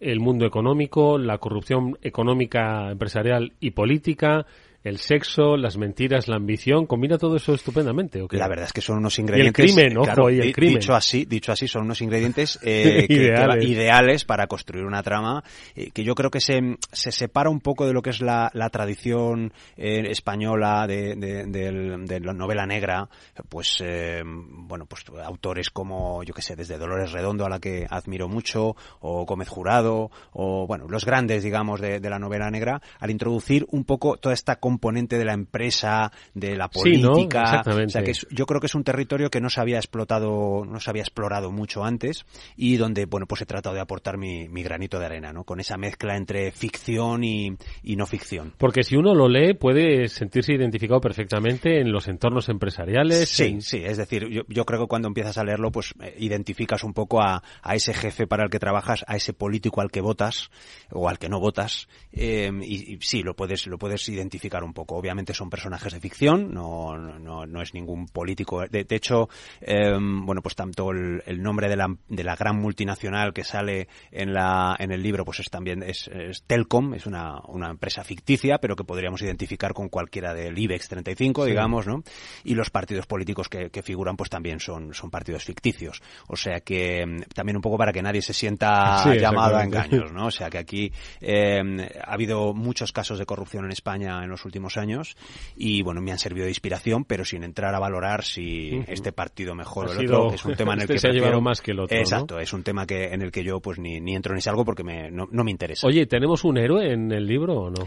el 0.00 0.20
mundo 0.20 0.46
económico, 0.46 1.18
la 1.18 1.38
corrupción 1.38 1.98
económica, 2.02 2.90
empresarial 2.90 3.52
y 3.60 3.72
política, 3.72 4.46
el 4.86 4.98
sexo, 4.98 5.56
las 5.56 5.76
mentiras, 5.76 6.28
la 6.28 6.36
ambición, 6.36 6.86
combina 6.86 7.18
todo 7.18 7.36
eso 7.36 7.54
estupendamente. 7.54 8.22
¿o 8.22 8.28
La 8.30 8.46
verdad 8.46 8.66
es 8.66 8.72
que 8.72 8.80
son 8.80 8.98
unos 8.98 9.18
ingredientes. 9.18 9.58
Y 9.58 9.68
el 9.68 9.74
crimen, 9.74 9.98
ojo, 9.98 10.30
y 10.30 10.38
el 10.38 10.52
crimen. 10.52 10.78
Dicho 10.78 10.94
así, 10.94 11.24
dicho 11.24 11.50
así, 11.50 11.66
son 11.66 11.82
unos 11.82 12.00
ingredientes 12.02 12.56
eh, 12.62 13.04
ideales. 13.08 14.24
para 14.24 14.46
construir 14.46 14.84
una 14.84 15.02
trama 15.02 15.42
eh, 15.74 15.90
que 15.90 16.04
yo 16.04 16.14
creo 16.14 16.30
que 16.30 16.40
se, 16.40 16.76
se 16.92 17.10
separa 17.10 17.50
un 17.50 17.60
poco 17.60 17.84
de 17.84 17.92
lo 17.92 18.00
que 18.00 18.10
es 18.10 18.20
la, 18.20 18.48
la 18.54 18.70
tradición 18.70 19.52
eh, 19.76 20.04
española 20.08 20.86
de, 20.86 21.16
de, 21.16 22.20
la 22.20 22.32
novela 22.32 22.64
negra. 22.64 23.08
Pues, 23.48 23.82
bueno, 24.24 24.86
pues 24.86 25.04
autores 25.24 25.70
como, 25.70 26.22
yo 26.22 26.32
que 26.32 26.42
sé, 26.42 26.54
desde 26.54 26.78
Dolores 26.78 27.10
Redondo, 27.10 27.44
a 27.44 27.50
la 27.50 27.58
que 27.58 27.86
admiro 27.90 28.28
mucho, 28.28 28.76
o 29.00 29.24
Gómez 29.26 29.48
Jurado, 29.48 30.10
o, 30.32 30.66
bueno, 30.68 30.86
los 30.88 31.04
grandes, 31.04 31.42
digamos, 31.42 31.80
de, 31.80 32.00
la 32.00 32.20
novela 32.20 32.50
negra, 32.50 32.80
al 33.00 33.10
introducir 33.10 33.66
un 33.70 33.84
poco 33.84 34.16
toda 34.16 34.32
esta 34.32 34.56
componente 34.76 35.16
de 35.16 35.24
la 35.24 35.32
empresa, 35.32 36.12
de 36.34 36.54
la 36.54 36.68
política. 36.68 37.62
O 37.64 37.88
sea 37.88 38.02
que 38.02 38.12
yo 38.30 38.44
creo 38.44 38.60
que 38.60 38.66
es 38.66 38.74
un 38.74 38.84
territorio 38.84 39.30
que 39.30 39.40
no 39.40 39.48
se 39.48 39.58
había 39.58 39.78
explotado, 39.78 40.66
no 40.66 40.80
se 40.80 40.90
había 40.90 41.02
explorado 41.02 41.50
mucho 41.50 41.82
antes 41.82 42.26
y 42.56 42.76
donde, 42.76 43.06
bueno, 43.06 43.26
pues 43.26 43.40
he 43.40 43.46
tratado 43.46 43.74
de 43.74 43.80
aportar 43.80 44.18
mi, 44.18 44.46
granito 44.62 44.98
de 44.98 45.06
arena, 45.06 45.32
¿no? 45.32 45.44
Con 45.44 45.60
esa 45.60 45.78
mezcla 45.78 46.16
entre 46.16 46.50
ficción 46.50 47.24
y, 47.24 47.56
no 47.96 48.04
ficción. 48.04 48.52
Porque 48.58 48.82
si 48.82 48.96
uno 48.96 49.14
lo 49.14 49.28
lee 49.28 49.54
puede 49.54 50.08
sentirse 50.08 50.52
identificado 50.52 51.00
perfectamente 51.00 51.80
en 51.80 51.90
los 51.90 52.06
entornos 52.08 52.50
empresariales. 52.50 53.30
Sí, 53.30 53.58
sí, 53.60 53.80
es 53.82 53.96
decir, 53.96 54.28
yo, 54.28 54.64
creo 54.66 54.80
que 54.80 54.86
cuando 54.86 55.08
empiezas 55.08 55.38
a 55.38 55.44
leerlo, 55.44 55.72
pues 55.72 55.94
eh, 56.02 56.14
identificas 56.18 56.84
un 56.84 56.92
poco 56.92 57.22
a, 57.22 57.42
ese 57.72 57.94
jefe 57.94 58.26
para 58.26 58.44
el 58.44 58.50
que 58.50 58.58
trabajas, 58.58 59.04
a 59.08 59.16
ese 59.16 59.32
político 59.32 59.80
al 59.80 59.90
que 59.90 60.02
votas 60.02 60.50
o 60.90 61.08
al 61.08 61.18
que 61.18 61.30
no 61.30 61.40
votas, 61.40 61.88
eh, 62.12 62.50
y, 62.62 62.94
y, 62.94 62.98
sí, 63.00 63.22
lo 63.22 63.34
puedes, 63.34 63.66
lo 63.66 63.78
puedes 63.78 64.06
identificar 64.10 64.65
un 64.66 64.74
poco. 64.74 64.96
Obviamente 64.96 65.34
son 65.34 65.50
personajes 65.50 65.92
de 65.92 66.00
ficción, 66.00 66.52
no, 66.52 66.96
no, 66.96 67.46
no 67.46 67.62
es 67.62 67.74
ningún 67.74 68.06
político. 68.06 68.66
De, 68.66 68.86
hecho, 68.90 69.28
em, 69.60 70.24
bueno, 70.24 70.42
pues 70.42 70.54
tanto 70.54 70.90
el, 70.90 71.42
nombre 71.42 71.68
de 71.68 71.76
la, 71.76 71.94
de 72.08 72.24
la, 72.24 72.36
gran 72.36 72.60
multinacional 72.60 73.32
que 73.32 73.44
sale 73.44 73.88
en, 74.10 74.32
la, 74.32 74.76
en 74.78 74.92
el 74.92 75.02
libro, 75.02 75.24
pues 75.24 75.40
es 75.40 75.50
también 75.50 75.82
es, 75.82 76.10
Telcom, 76.46 76.94
es 76.94 77.06
una, 77.06 77.40
una, 77.48 77.70
empresa 77.70 78.04
ficticia, 78.04 78.58
pero 78.58 78.76
que 78.76 78.84
podríamos 78.84 79.22
identificar 79.22 79.72
con 79.72 79.88
cualquiera 79.88 80.34
del 80.34 80.58
IBEX 80.58 80.88
35, 80.88 81.44
digamos, 81.44 81.86
¿no? 81.86 82.02
Y 82.44 82.54
los 82.54 82.70
partidos 82.70 83.06
políticos 83.06 83.48
que, 83.48 83.82
figuran, 83.82 84.16
pues 84.16 84.30
también 84.30 84.58
son, 84.58 84.94
son 84.94 85.10
partidos 85.10 85.44
ficticios. 85.44 86.02
O 86.28 86.36
sea 86.36 86.60
que 86.60 87.02
em, 87.02 87.20
también 87.34 87.56
un 87.56 87.62
poco 87.62 87.78
para 87.78 87.92
que 87.92 88.02
nadie 88.02 88.22
se 88.22 88.32
sienta 88.32 89.14
llamado 89.14 89.56
a 89.56 89.64
engaños, 89.64 90.12
¿no? 90.12 90.26
O 90.26 90.30
sea 90.30 90.50
que 90.50 90.58
aquí 90.58 90.92
em, 91.20 91.80
ha 91.80 92.12
habido 92.12 92.54
muchos 92.54 92.92
casos 92.92 93.18
de 93.18 93.26
corrupción 93.26 93.64
en 93.64 93.72
España 93.72 94.22
en 94.22 94.30
los 94.30 94.44
últimos 94.44 94.55
años 94.76 95.16
y 95.56 95.82
bueno, 95.82 96.00
me 96.00 96.12
han 96.12 96.18
servido 96.18 96.44
de 96.44 96.50
inspiración, 96.50 97.04
pero 97.04 97.24
sin 97.24 97.44
entrar 97.44 97.74
a 97.74 97.78
valorar 97.78 98.24
si 98.24 98.82
este 98.88 99.12
partido 99.12 99.54
mejor 99.54 99.88
o 99.88 99.92
el 99.92 100.06
otro, 100.06 100.34
es 100.34 100.44
un 100.44 100.54
tema 100.54 100.74
en 100.74 100.78
el 100.80 100.82
este 100.82 100.94
que 100.94 100.98
se 101.00 101.08
ha 101.08 101.12
llevado 101.12 101.40
más 101.40 101.60
que 101.60 101.70
el 101.72 101.80
otro. 101.80 101.96
Exacto, 101.96 102.38
es 102.38 102.52
un 102.52 102.62
tema 102.62 102.86
que 102.86 103.06
en 103.06 103.22
el 103.22 103.30
que 103.30 103.44
yo 103.44 103.60
pues 103.60 103.78
ni, 103.78 104.00
ni 104.00 104.14
entro 104.14 104.34
ni 104.34 104.40
salgo 104.40 104.64
porque 104.64 104.82
me, 104.82 105.10
no, 105.10 105.28
no 105.30 105.44
me 105.44 105.50
interesa. 105.50 105.86
Oye, 105.86 106.06
¿tenemos 106.06 106.44
un 106.44 106.58
héroe 106.58 106.92
en 106.92 107.12
el 107.12 107.26
libro 107.26 107.54
o 107.54 107.70
no? 107.70 107.86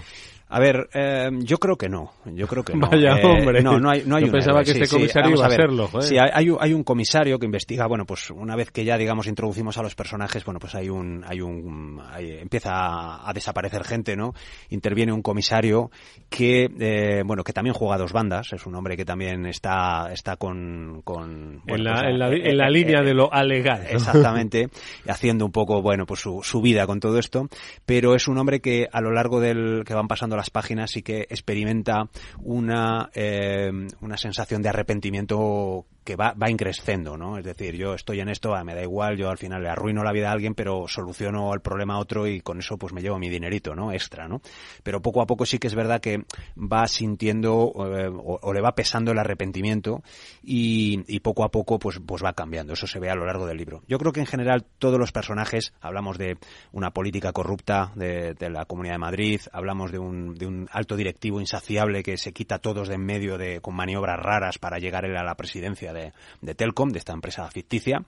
A 0.51 0.59
ver, 0.59 0.89
eh, 0.95 1.29
yo 1.43 1.59
creo 1.59 1.77
que 1.77 1.89
no. 1.89 2.12
Yo 2.25 2.47
creo 2.47 2.63
que 2.63 2.73
no. 2.73 2.89
Vaya 2.89 3.19
eh, 3.19 3.23
hombre. 3.23 3.62
No, 3.62 3.79
no 3.79 3.91
hay, 3.91 4.01
no 4.03 4.15
hay 4.15 4.25
yo 4.25 4.31
pensaba 4.31 4.63
que 4.63 4.71
este 4.71 4.88
comisario 4.88 5.35
iba 5.35 5.45
a, 5.45 5.49
serlo. 5.51 5.88
Sí, 6.01 6.17
hay, 6.17 6.49
hay, 6.59 6.73
un 6.73 6.83
comisario 6.83 7.38
que 7.38 7.45
investiga. 7.45 7.85
Bueno, 7.85 8.05
pues 8.07 8.31
una 8.31 8.55
vez 8.55 8.71
que 8.71 8.83
ya 8.83 8.97
digamos 8.97 9.27
introducimos 9.27 9.77
a 9.77 9.83
los 9.83 9.93
personajes, 9.93 10.43
bueno, 10.43 10.59
pues 10.59 10.73
hay 10.73 10.89
un, 10.89 11.23
hay 11.23 11.41
un, 11.41 12.01
empieza 12.17 13.29
a, 13.29 13.31
desaparecer 13.31 13.83
gente, 13.83 14.15
¿no? 14.15 14.33
Interviene 14.69 15.13
un 15.13 15.21
comisario 15.21 15.91
que, 16.29 16.67
eh, 16.79 17.21
bueno, 17.23 17.43
que 17.43 17.53
también 17.53 17.75
juega 17.75 17.93
a 17.93 17.99
dos 17.99 18.12
bandas. 18.12 18.51
Es 18.51 18.65
un 18.65 18.73
hombre 18.73 18.97
que 18.97 19.05
también 19.05 19.45
está, 19.45 20.12
está 20.12 20.35
con, 20.35 21.03
con 21.03 21.62
en, 21.67 21.83
la, 21.83 21.93
pues, 21.93 22.05
en, 22.05 22.17
la, 22.17 22.29
en 22.29 22.57
la 22.57 22.69
línea 22.71 23.03
de 23.03 23.13
lo 23.13 23.31
alegal. 23.31 23.85
Exactamente, 23.88 24.69
haciendo 25.07 25.45
un 25.45 25.51
poco, 25.51 25.83
bueno, 25.83 26.07
pues 26.07 26.21
su, 26.21 26.41
su 26.41 26.59
vida 26.59 26.88
con 26.88 26.99
todo 26.99 27.19
esto. 27.19 27.47
Pero 27.85 28.15
es 28.15 28.27
un 28.27 28.39
hombre 28.39 28.62
que 28.62 28.88
a 28.91 28.99
lo 28.99 29.12
largo 29.12 29.39
del 29.39 29.83
que 29.85 29.93
van 29.93 30.07
pasando 30.07 30.38
las 30.39 30.49
páginas 30.49 30.95
y 30.95 31.04
que 31.04 31.21
experimenta 31.30 32.10
una, 32.39 33.10
eh, 33.13 33.71
una 34.02 34.17
sensación 34.17 34.62
de 34.62 34.69
arrepentimiento 34.69 35.86
que 36.03 36.15
va, 36.15 36.33
va 36.33 36.49
increciendo, 36.49 37.17
¿no? 37.17 37.38
Es 37.38 37.45
decir, 37.45 37.75
yo 37.75 37.93
estoy 37.93 38.19
en 38.19 38.29
esto, 38.29 38.55
ah, 38.55 38.63
me 38.63 38.75
da 38.75 38.81
igual, 38.81 39.17
yo 39.17 39.29
al 39.29 39.38
final 39.38 39.63
le 39.63 39.69
arruino 39.69 40.03
la 40.03 40.12
vida 40.12 40.29
a 40.29 40.33
alguien, 40.33 40.55
pero 40.55 40.88
soluciono 40.88 41.53
el 41.53 41.62
problema 41.62 41.95
a 41.95 41.99
otro 41.99 42.27
y 42.27 42.41
con 42.41 42.59
eso 42.59 42.77
pues 42.77 42.93
me 42.93 43.01
llevo 43.01 43.19
mi 43.19 43.29
dinerito, 43.29 43.75
¿no? 43.75 43.91
Extra, 43.91 44.27
¿no? 44.27 44.41
Pero 44.83 45.01
poco 45.01 45.21
a 45.21 45.25
poco 45.25 45.45
sí 45.45 45.59
que 45.59 45.67
es 45.67 45.75
verdad 45.75 46.01
que 46.01 46.23
va 46.57 46.88
sintiendo 46.88 47.73
eh, 47.97 48.09
o, 48.12 48.53
le 48.53 48.62
va 48.62 48.75
pesando 48.75 49.12
el 49.12 49.19
arrepentimiento 49.19 50.03
y, 50.43 51.19
poco 51.19 51.43
a 51.43 51.49
poco 51.49 51.79
pues, 51.79 51.99
pues 52.05 52.23
va 52.23 52.33
cambiando. 52.33 52.73
Eso 52.73 52.88
se 52.88 52.99
ve 52.99 53.09
a 53.09 53.15
lo 53.15 53.25
largo 53.25 53.45
del 53.45 53.57
libro. 53.57 53.83
Yo 53.88 53.97
creo 53.97 54.13
que 54.13 54.21
en 54.21 54.25
general 54.25 54.65
todos 54.77 54.97
los 54.97 55.12
personajes, 55.12 55.73
hablamos 55.81 56.17
de 56.17 56.38
una 56.71 56.91
política 56.91 57.33
corrupta 57.33 57.91
de, 57.95 58.35
la 58.49 58.65
Comunidad 58.65 58.95
de 58.95 58.99
Madrid, 58.99 59.41
hablamos 59.51 59.91
de 59.91 59.99
un, 59.99 60.35
de 60.35 60.47
un 60.47 60.67
alto 60.71 60.95
directivo 60.95 61.39
insaciable 61.39 62.03
que 62.03 62.17
se 62.17 62.31
quita 62.31 62.59
todos 62.59 62.88
de 62.88 62.99
en 62.99 63.05
medio 63.05 63.38
de, 63.38 63.62
con 63.62 63.75
maniobras 63.75 64.19
raras 64.19 64.57
para 64.57 64.77
llegar 64.77 65.05
él 65.05 65.17
a 65.17 65.23
la 65.23 65.35
presidencia 65.35 65.93
de 65.93 65.98
de, 66.41 66.55
Telcom, 66.55 66.89
de 66.89 66.99
esta 66.99 67.13
empresa 67.13 67.49
ficticia. 67.49 68.03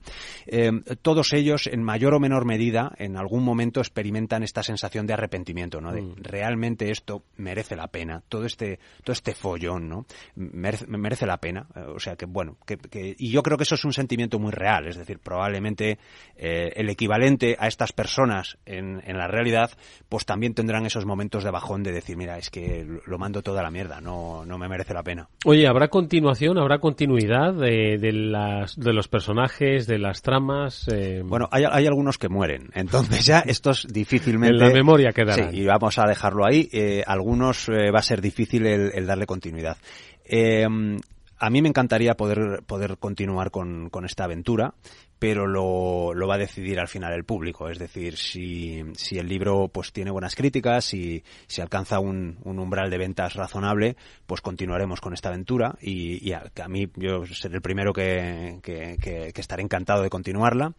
Eh, 0.46 0.70
todos 1.02 1.32
ellos, 1.32 1.66
en 1.66 1.82
mayor 1.82 2.14
o 2.14 2.20
menor 2.20 2.44
medida, 2.44 2.92
en 2.98 3.16
algún 3.16 3.44
momento 3.44 3.80
experimentan 3.80 4.42
esta 4.42 4.62
sensación 4.62 5.06
de 5.06 5.14
arrepentimiento, 5.14 5.80
¿no? 5.80 5.92
De 5.92 6.02
mm. 6.02 6.14
realmente 6.22 6.90
esto 6.90 7.22
merece 7.36 7.76
la 7.76 7.88
pena, 7.88 8.22
todo 8.28 8.44
este, 8.44 8.78
todo 9.04 9.12
este 9.12 9.34
follón, 9.34 9.88
¿no? 9.88 10.06
Merece, 10.36 11.26
la 11.26 11.38
pena. 11.38 11.66
Eh, 11.74 11.80
o 11.94 11.98
sea 11.98 12.16
que, 12.16 12.26
bueno, 12.26 12.56
que, 12.66 12.78
y 13.18 13.30
yo 13.30 13.42
creo 13.42 13.56
que 13.56 13.64
eso 13.64 13.74
es 13.74 13.84
un 13.84 13.92
sentimiento 13.92 14.38
muy 14.38 14.52
real, 14.52 14.86
es 14.88 14.96
decir, 14.96 15.18
probablemente 15.18 15.98
eh, 16.36 16.72
el 16.76 16.88
equivalente 16.90 17.56
a 17.58 17.68
estas 17.68 17.92
personas 17.92 18.58
en, 18.66 19.02
en 19.04 19.18
la 19.18 19.28
realidad, 19.28 19.70
pues 20.08 20.24
también 20.24 20.54
tendrán 20.54 20.86
esos 20.86 21.06
momentos 21.06 21.44
de 21.44 21.50
bajón 21.50 21.82
de 21.82 21.92
decir, 21.92 22.16
mira, 22.16 22.38
es 22.38 22.50
que 22.50 22.86
lo 23.06 23.18
mando 23.18 23.42
toda 23.42 23.62
la 23.62 23.70
mierda, 23.70 24.00
no, 24.00 24.44
no 24.44 24.58
me 24.58 24.68
merece 24.68 24.94
la 24.94 25.02
pena. 25.02 25.28
Oye, 25.44 25.66
¿habrá 25.66 25.88
continuación, 25.88 26.58
habrá 26.58 26.78
continuidad? 26.78 27.62
De, 27.72 27.98
de, 27.98 28.12
las, 28.12 28.78
de 28.78 28.92
los 28.92 29.08
personajes, 29.08 29.86
de 29.86 29.98
las 29.98 30.22
tramas. 30.22 30.88
Eh... 30.88 31.22
Bueno, 31.24 31.48
hay, 31.50 31.64
hay, 31.70 31.86
algunos 31.86 32.18
que 32.18 32.28
mueren, 32.28 32.70
entonces 32.74 33.24
ya 33.24 33.40
estos 33.40 33.86
difícilmente. 33.92 34.56
en 34.56 34.60
la 34.60 34.70
memoria 34.70 35.12
quedarán. 35.12 35.50
Sí, 35.50 35.60
y 35.60 35.64
vamos 35.66 35.98
a 35.98 36.06
dejarlo 36.06 36.44
ahí. 36.44 36.68
Eh, 36.72 37.02
algunos 37.06 37.68
eh, 37.68 37.90
va 37.90 38.00
a 38.00 38.02
ser 38.02 38.20
difícil 38.20 38.66
el, 38.66 38.92
el 38.94 39.06
darle 39.06 39.26
continuidad. 39.26 39.76
A 41.38 41.50
mí 41.50 41.60
me 41.60 41.68
encantaría 41.68 42.14
poder, 42.14 42.62
poder 42.64 42.98
continuar 42.98 43.50
con, 43.50 43.90
con 43.90 44.04
esta 44.04 44.24
aventura, 44.24 44.74
pero 45.22 45.46
lo, 45.46 46.26
va 46.26 46.34
a 46.34 46.38
decidir 46.38 46.80
al 46.80 46.88
final 46.88 47.12
el 47.12 47.22
público. 47.22 47.68
Es 47.68 47.78
decir, 47.78 48.16
si, 48.16 48.82
si 48.96 49.18
el 49.18 49.28
libro 49.28 49.68
pues 49.68 49.92
tiene 49.92 50.10
buenas 50.10 50.34
críticas 50.34 50.92
y 50.94 51.22
si 51.46 51.60
alcanza 51.60 52.00
un, 52.00 52.38
umbral 52.42 52.90
de 52.90 52.98
ventas 52.98 53.34
razonable, 53.34 53.96
pues 54.26 54.40
continuaremos 54.40 55.00
con 55.00 55.14
esta 55.14 55.28
aventura 55.28 55.76
y, 55.80 56.32
a, 56.32 56.42
mí 56.66 56.88
yo 56.96 57.24
seré 57.24 57.54
el 57.54 57.62
primero 57.62 57.92
que, 57.92 58.58
estaré 59.36 59.62
encantado 59.62 60.02
de 60.02 60.10
continuarla. 60.10 60.74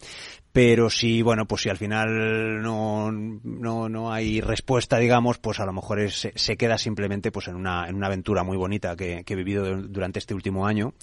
Pero 0.53 0.91
si, 0.91 1.23
bueno, 1.23 1.47
pues 1.47 1.63
si 1.63 1.69
al 1.69 1.77
final 1.77 2.61
no, 2.61 3.11
no, 3.11 3.89
no 3.89 4.13
hay 4.13 4.39
respuesta, 4.39 4.99
digamos, 4.99 5.39
pues 5.39 5.59
a 5.59 5.65
lo 5.65 5.73
mejor 5.73 5.99
es, 5.99 6.29
se 6.35 6.57
queda 6.57 6.77
simplemente 6.77 7.31
pues 7.31 7.47
en 7.47 7.55
una, 7.55 7.87
en 7.89 7.95
una 7.95 8.05
aventura 8.05 8.43
muy 8.43 8.55
bonita 8.55 8.95
que, 8.95 9.23
que 9.23 9.33
he 9.33 9.35
vivido 9.35 9.75
durante 9.81 10.19
este 10.19 10.35
último 10.35 10.67
año, 10.67 10.93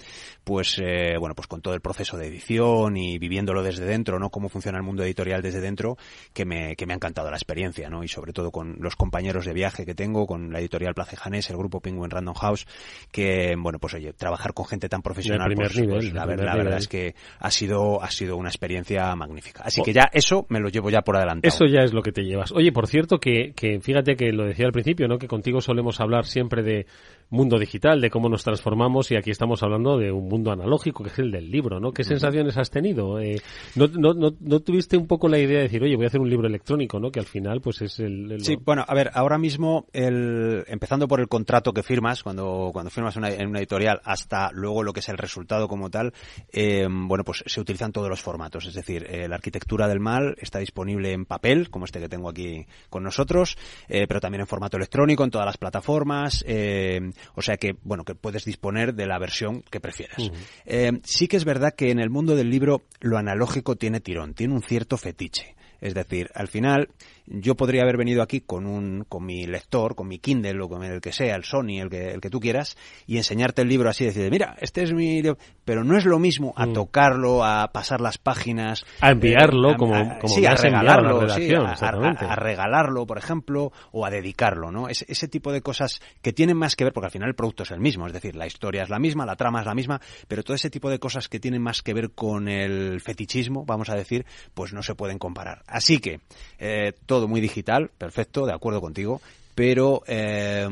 pues, 0.45 0.81
eh, 0.81 1.17
bueno, 1.19 1.35
pues 1.35 1.49
con 1.49 1.63
todo 1.63 1.75
el 1.75 1.81
proceso 1.81 2.17
de 2.17 2.29
edición 2.29 2.97
y 2.97 3.19
viviéndolo 3.19 3.65
desde 3.65 3.85
dentro, 3.87 4.21
¿no? 4.21 4.31
Cómo 4.31 4.49
funciona 4.49 4.79
el 4.79 4.85
mundo 4.85 5.03
editorial 5.03 5.43
desde 5.43 5.61
dentro, 5.61 5.99
que 6.33 6.45
me, 6.45 6.77
que 6.77 6.87
me 6.87 6.93
ha 6.93 6.97
encantado 6.97 7.29
la 7.29 7.37
experiencia, 7.37 7.91
¿no? 7.91 8.05
Y 8.05 8.09
sobre 8.09 8.33
todo 8.33 8.53
con 8.53 8.77
los 8.79 8.95
compañeros 8.95 9.47
de 9.47 9.53
viaje 9.53 9.85
que 9.85 9.97
tengo, 9.97 10.29
con 10.29 10.53
la 10.53 10.61
editorial 10.61 10.95
Place 10.95 11.17
Janés, 11.17 11.51
el 11.51 11.57
grupo 11.57 11.81
Penguin 11.81 12.11
Random 12.11 12.37
House, 12.37 12.69
que, 13.11 13.57
bueno, 13.59 13.81
pues 13.81 13.95
oye, 13.95 14.13
trabajar 14.13 14.55
con 14.55 14.67
gente 14.67 14.89
tan 14.89 15.03
profesional, 15.03 15.53
pues, 15.57 15.75
nivel, 15.75 15.91
pues, 15.91 16.13
la, 16.13 16.25
la 16.25 16.55
verdad 16.55 16.79
es 16.79 16.87
que 16.87 17.17
ha 17.41 17.51
sido, 17.51 18.01
ha 18.01 18.13
sido 18.13 18.37
una 18.37 18.49
experiencia 18.49 19.13
magnífica. 19.17 19.40
Así 19.63 19.83
que 19.83 19.93
ya 19.93 20.09
eso 20.13 20.47
me 20.49 20.61
lo 20.61 20.69
llevo 20.69 20.91
ya 20.91 21.03
por 21.03 21.17
adelante. 21.17 21.49
Eso 21.49 21.67
ya 21.67 21.81
es 21.81 21.93
lo 21.93 22.03
que 22.03 22.13
te 22.13 22.23
llevas. 22.23 22.53
Oye, 22.53 22.73
por 22.73 22.87
cierto, 22.87 23.19
que, 23.19 23.53
que 23.55 23.81
fíjate 23.81 24.17
que 24.17 24.33
lo 24.33 24.45
decía 24.45 24.67
al 24.67 24.73
principio, 24.73 25.09
¿no? 25.09 25.19
Que 25.19 25.29
contigo 25.29 25.61
solemos 25.61 26.01
hablar 26.01 26.27
siempre 26.27 26.63
de 26.63 26.87
mundo 27.31 27.59
digital, 27.59 28.01
de 28.01 28.11
cómo 28.11 28.29
nos 28.29 28.45
transformamos 28.45 29.11
y 29.11 29.17
aquí 29.17 29.31
estamos 29.31 29.63
hablando 29.63 29.99
de 29.99 30.13
un 30.13 30.29
mundo 30.29 30.51
analógico 30.51 31.03
que 31.03 31.11
es 31.11 31.19
el 31.19 31.31
del 31.31 31.51
libro, 31.51 31.81
¿no? 31.81 31.93
¿Qué 31.93 32.05
sensaciones 32.05 32.57
has 32.57 32.71
tenido? 32.71 33.21
Eh, 33.21 33.41
¿no, 33.77 33.87
no, 33.87 34.15
no, 34.15 34.35
no, 34.41 34.61
tuviste 34.61 34.97
un 34.97 35.07
poco 35.07 35.29
la 35.29 35.39
idea 35.39 35.59
de 35.59 35.65
decir, 35.65 35.83
oye, 35.83 35.97
voy 35.97 36.05
a 36.05 36.09
hacer 36.09 36.21
un 36.21 36.29
libro 36.29 36.47
electrónico, 36.47 36.99
¿no? 36.99 37.11
Que 37.11 37.21
al 37.21 37.27
final, 37.27 37.61
pues 37.61 37.83
es 37.83 38.01
el... 38.01 38.33
el... 38.33 38.45
Sí, 38.45 38.57
bueno, 38.57 38.85
a 38.87 38.95
ver, 38.95 39.11
ahora 39.15 39.39
mismo, 39.39 39.87
el, 39.93 40.65
empezando 40.67 41.09
por 41.09 41.21
el 41.21 41.29
contrato 41.29 41.73
que 41.73 41.83
firmas, 41.83 42.23
cuando, 42.23 42.71
cuando 42.73 42.91
firmas 42.91 43.17
una, 43.17 43.31
en 43.31 43.49
una 43.49 43.61
editorial, 43.61 44.01
hasta 44.05 44.51
luego 44.53 44.83
lo 44.83 44.93
que 44.93 45.01
es 45.01 45.09
el 45.09 45.19
resultado 45.19 45.69
como 45.69 45.91
tal, 45.91 46.13
eh, 46.53 46.87
bueno, 46.91 47.25
pues 47.25 47.45
se 47.47 47.61
utilizan 47.61 47.93
todos 47.93 48.09
los 48.09 48.21
formatos, 48.21 48.67
es 48.67 48.75
decir, 48.75 49.07
eh, 49.09 49.29
la 49.29 49.37
arquitectura 49.37 49.89
del 49.89 50.01
mal 50.01 50.35
está 50.39 50.59
disponible 50.59 51.13
en 51.13 51.25
papel, 51.25 51.71
como 51.71 51.85
este 51.85 52.01
que 52.01 52.09
tengo 52.09 52.29
aquí 52.29 52.67
con 52.89 53.03
nosotros, 53.03 53.57
eh, 53.89 54.07
pero 54.07 54.21
también 54.21 54.41
en 54.41 54.47
formato 54.47 54.77
electrónico, 54.77 55.25
en 55.25 55.31
todas 55.31 55.47
las 55.47 55.57
plataformas, 55.57 56.45
eh, 56.47 57.01
o 57.35 57.43
sea 57.43 57.57
que, 57.57 57.77
bueno, 57.83 58.05
que 58.05 58.15
puedes 58.15 58.45
disponer 58.45 58.95
de 58.95 59.07
la 59.07 59.19
versión 59.19 59.63
que 59.71 59.81
prefieras. 59.81 60.19
Uh 60.19 60.31
-huh. 60.31 60.35
eh, 60.67 61.01
sí 61.05 61.29
que 61.29 61.37
es 61.37 61.45
verdad 61.45 61.75
que 61.75 61.91
en 61.91 61.99
el 61.99 62.11
mundo 62.11 62.37
del 62.37 62.51
libro 62.51 62.83
lo 63.01 63.19
analógico 63.19 63.77
tiene 63.77 64.01
tirón, 64.01 64.35
tiene 64.35 64.55
un 64.55 64.63
cierto 64.63 64.97
fetiche. 64.97 65.55
Es 65.81 65.95
decir, 65.95 66.31
al 66.35 66.49
final 66.49 66.89
yo 67.33 67.55
podría 67.55 67.83
haber 67.83 67.97
venido 67.97 68.23
aquí 68.23 68.41
con 68.41 68.67
un 68.67 69.05
con 69.09 69.25
mi 69.25 69.47
lector, 69.47 69.95
con 69.95 70.09
mi 70.09 70.19
Kindle 70.19 70.61
o 70.61 70.69
con 70.69 70.83
el 70.83 71.01
que 71.01 71.13
sea, 71.13 71.37
el 71.37 71.45
Sony, 71.45 71.81
el 71.81 71.89
que 71.89 72.11
el 72.11 72.21
que 72.21 72.29
tú 72.29 72.41
quieras 72.41 72.77
y 73.07 73.19
enseñarte 73.19 73.63
el 73.63 73.69
libro 73.69 73.89
así 73.89 74.05
decir, 74.05 74.29
mira, 74.31 74.57
este 74.61 74.83
es 74.83 74.93
mi 74.93 75.23
libro, 75.23 75.39
pero 75.65 75.85
no 75.85 75.97
es 75.97 76.05
lo 76.05 76.19
mismo 76.19 76.53
a 76.57 76.67
mm. 76.67 76.73
tocarlo, 76.73 77.45
a 77.45 77.71
pasar 77.73 78.01
las 78.01 78.19
páginas, 78.19 78.85
a 79.01 79.13
enviarlo 79.13 79.71
eh, 79.71 79.75
a, 79.75 79.77
como, 79.77 79.95
a, 79.95 80.19
como 80.19 80.35
sí, 80.35 80.45
a 80.45 80.55
regalarlo, 80.57 81.21
a, 81.21 81.29
sí, 81.31 81.49
a, 81.55 82.37
regalarlo, 82.37 83.07
por 83.07 83.19
ejemplo, 83.19 83.73
o 83.93 84.05
a 84.05 84.11
dedicarlo, 84.11 84.73
¿no? 84.73 84.89
Es, 84.89 85.05
ese 85.09 85.29
tipo 85.29 85.53
de 85.53 85.61
cosas 85.61 86.01
que 86.23 86.33
tienen 86.33 86.57
más 86.57 86.75
que 86.75 86.83
ver 86.85 86.93
porque 86.93 87.07
al 87.07 87.13
final 87.13 87.29
el 87.29 87.37
producto 87.37 87.63
es 87.63 87.71
el 87.71 87.81
mismo, 87.81 88.09
es 88.09 88.13
decir, 88.13 88.35
la 88.35 88.47
historia 88.47 88.83
es 88.83 88.91
la 88.91 88.99
misma, 88.99 89.25
la 89.25 89.37
trama 89.37 89.61
es 89.61 89.67
la 89.67 89.75
misma, 89.75 90.01
pero 90.27 90.43
todo 90.43 90.57
ese 90.57 90.71
tipo 90.71 90.91
de 90.91 90.99
cosas 90.99 91.29
que 91.29 91.39
tienen 91.39 91.63
más 91.63 91.83
que 91.83 91.95
ver 91.95 92.11
con 92.11 92.49
el 92.49 93.01
fetichismo, 93.01 93.65
vamos 93.65 93.89
a 93.89 93.95
decir, 93.95 94.27
pues 94.53 94.73
no 94.73 94.83
se 94.83 94.97
pueden 94.97 95.19
comparar. 95.19 95.63
Así 95.69 96.01
que 96.01 96.21
eh, 96.59 96.93
todo 97.07 97.20
muy 97.29 97.41
digital, 97.41 97.91
perfecto, 97.97 98.47
de 98.47 98.53
acuerdo 98.53 98.81
contigo, 98.81 99.21
pero 99.55 100.03
eh, 100.07 100.67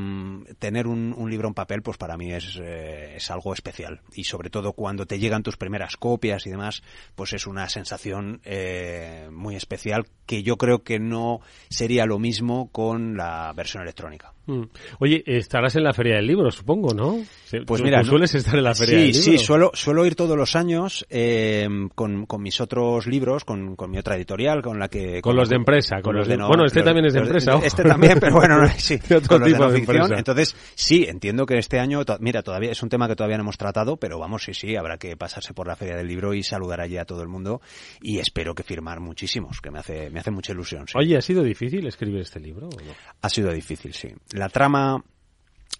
tener 0.59 0.87
un, 0.87 1.13
un, 1.17 1.31
libro 1.31 1.49
en 1.49 1.55
papel 1.55 1.83
pues 1.83 1.99
para 1.99 2.17
mí 2.17 2.33
es, 2.33 2.59
eh, 2.59 3.17
es, 3.17 3.31
algo 3.31 3.53
especial 3.53 4.01
y 4.15 4.25
sobre 4.25 4.51
todo 4.51 4.73
cuando 4.73 5.05
te 5.05 5.19
llegan 5.19 5.43
tus 5.43 5.57
primeras 5.57 5.97
copias 5.97 6.47
y 6.47 6.51
demás 6.51 6.83
pues 7.15 7.33
es 7.33 7.47
una 7.47 7.69
sensación 7.69 8.41
eh, 8.45 9.29
muy 9.31 9.57
especial 9.57 10.07
que 10.27 10.43
yo 10.43 10.57
creo 10.57 10.85
que 10.85 10.99
no 10.99 11.41
sería 11.69 12.07
lo 12.07 12.19
mismo 12.19 12.71
con 12.71 13.17
la 13.17 13.53
versión 13.55 13.83
electrónica. 13.83 14.33
Mm. 14.49 14.63
Oye, 14.99 15.23
estarás 15.27 15.77
en 15.77 15.85
la 15.85 15.93
Feria 15.93 16.17
del 16.17 16.27
Libro, 16.27 16.51
supongo, 16.51 16.95
¿no? 16.95 17.19
Pues 17.67 17.83
mira, 17.83 18.03
sueles 18.03 18.35
estar 18.35 18.57
en 18.57 18.65
la 18.65 18.75
Feria 18.75 18.99
sí, 18.99 19.05
del 19.05 19.13
Libro. 19.13 19.23
Sí, 19.23 19.39
suelo, 19.39 19.71
suelo 19.75 20.07
ir 20.07 20.15
todos 20.15 20.39
los 20.39 20.57
años 20.57 21.07
eh, 21.11 21.69
con, 21.95 22.25
con, 22.25 22.43
mis 22.43 22.59
otros 22.61 23.07
libros, 23.07 23.45
con, 23.45 23.77
con, 23.77 23.91
mi 23.91 23.99
otra 23.99 24.17
editorial, 24.17 24.63
con 24.63 24.79
la 24.79 24.89
que... 24.89 25.21
Con, 25.21 25.33
con 25.33 25.37
los 25.37 25.51
de 25.51 25.57
empresa, 25.57 26.01
con, 26.01 26.17
los 26.17 26.27
de... 26.27 26.39
No, 26.39 26.49
bueno, 26.49 26.65
este 26.65 26.83
también 26.83 27.05
es 27.05 27.13
de 27.13 27.21
empresa. 27.21 27.53
Los, 27.53 27.65
este 27.65 27.85
también, 27.85 28.19
pero 28.19 28.37
bueno, 28.37 28.59
no, 28.63 28.69
sí, 28.69 28.97
de 28.97 29.17
otro 29.17 29.39
tipo 29.39 29.71
de, 29.71 29.81
ficción. 29.81 30.15
Entonces, 30.17 30.57
sí, 30.75 31.05
entiendo 31.07 31.45
que 31.45 31.59
este 31.59 31.79
año, 31.79 32.03
to 32.07 32.17
mira, 32.21 32.43
todavía 32.43 32.73
es 32.73 32.83
un 32.83 32.89
tema 32.89 33.07
que 33.07 33.17
todavía 33.17 33.37
no 33.37 33.43
hemos 33.43 33.59
tratado, 33.59 33.99
pero 33.99 34.19
vamos, 34.19 34.45
sí, 34.45 34.55
sí, 34.55 34.77
habrá 34.77 34.97
que 34.97 35.15
pasarse 35.19 35.53
por 35.53 35.67
la 35.67 35.77
Feria 35.77 35.97
del 35.97 36.07
Libro 36.07 36.33
y 36.33 36.43
saludar 36.43 36.81
allí 36.81 36.97
a 36.97 37.05
todo 37.05 37.21
el 37.21 37.29
mundo 37.29 37.61
y 38.01 38.19
espero 38.19 38.55
que 38.55 38.63
firmar 38.63 39.01
muchísimos, 39.01 39.61
que 39.61 39.71
me 39.71 39.81
hace, 39.81 40.09
me 40.09 40.21
hace 40.21 40.31
mucha 40.31 40.53
ilusión. 40.53 40.87
Sí. 40.87 40.95
Oye, 40.97 41.19
¿ha 41.19 41.21
sido 41.21 41.43
difícil 41.43 41.87
escribir 41.87 42.21
este 42.21 42.41
libro? 42.41 42.69
¿o 42.69 42.81
no? 42.81 42.93
Ha 43.21 43.29
sido 43.29 43.53
difícil, 43.53 43.93
sí. 43.93 44.09
La 44.39 44.49
trama 44.49 45.03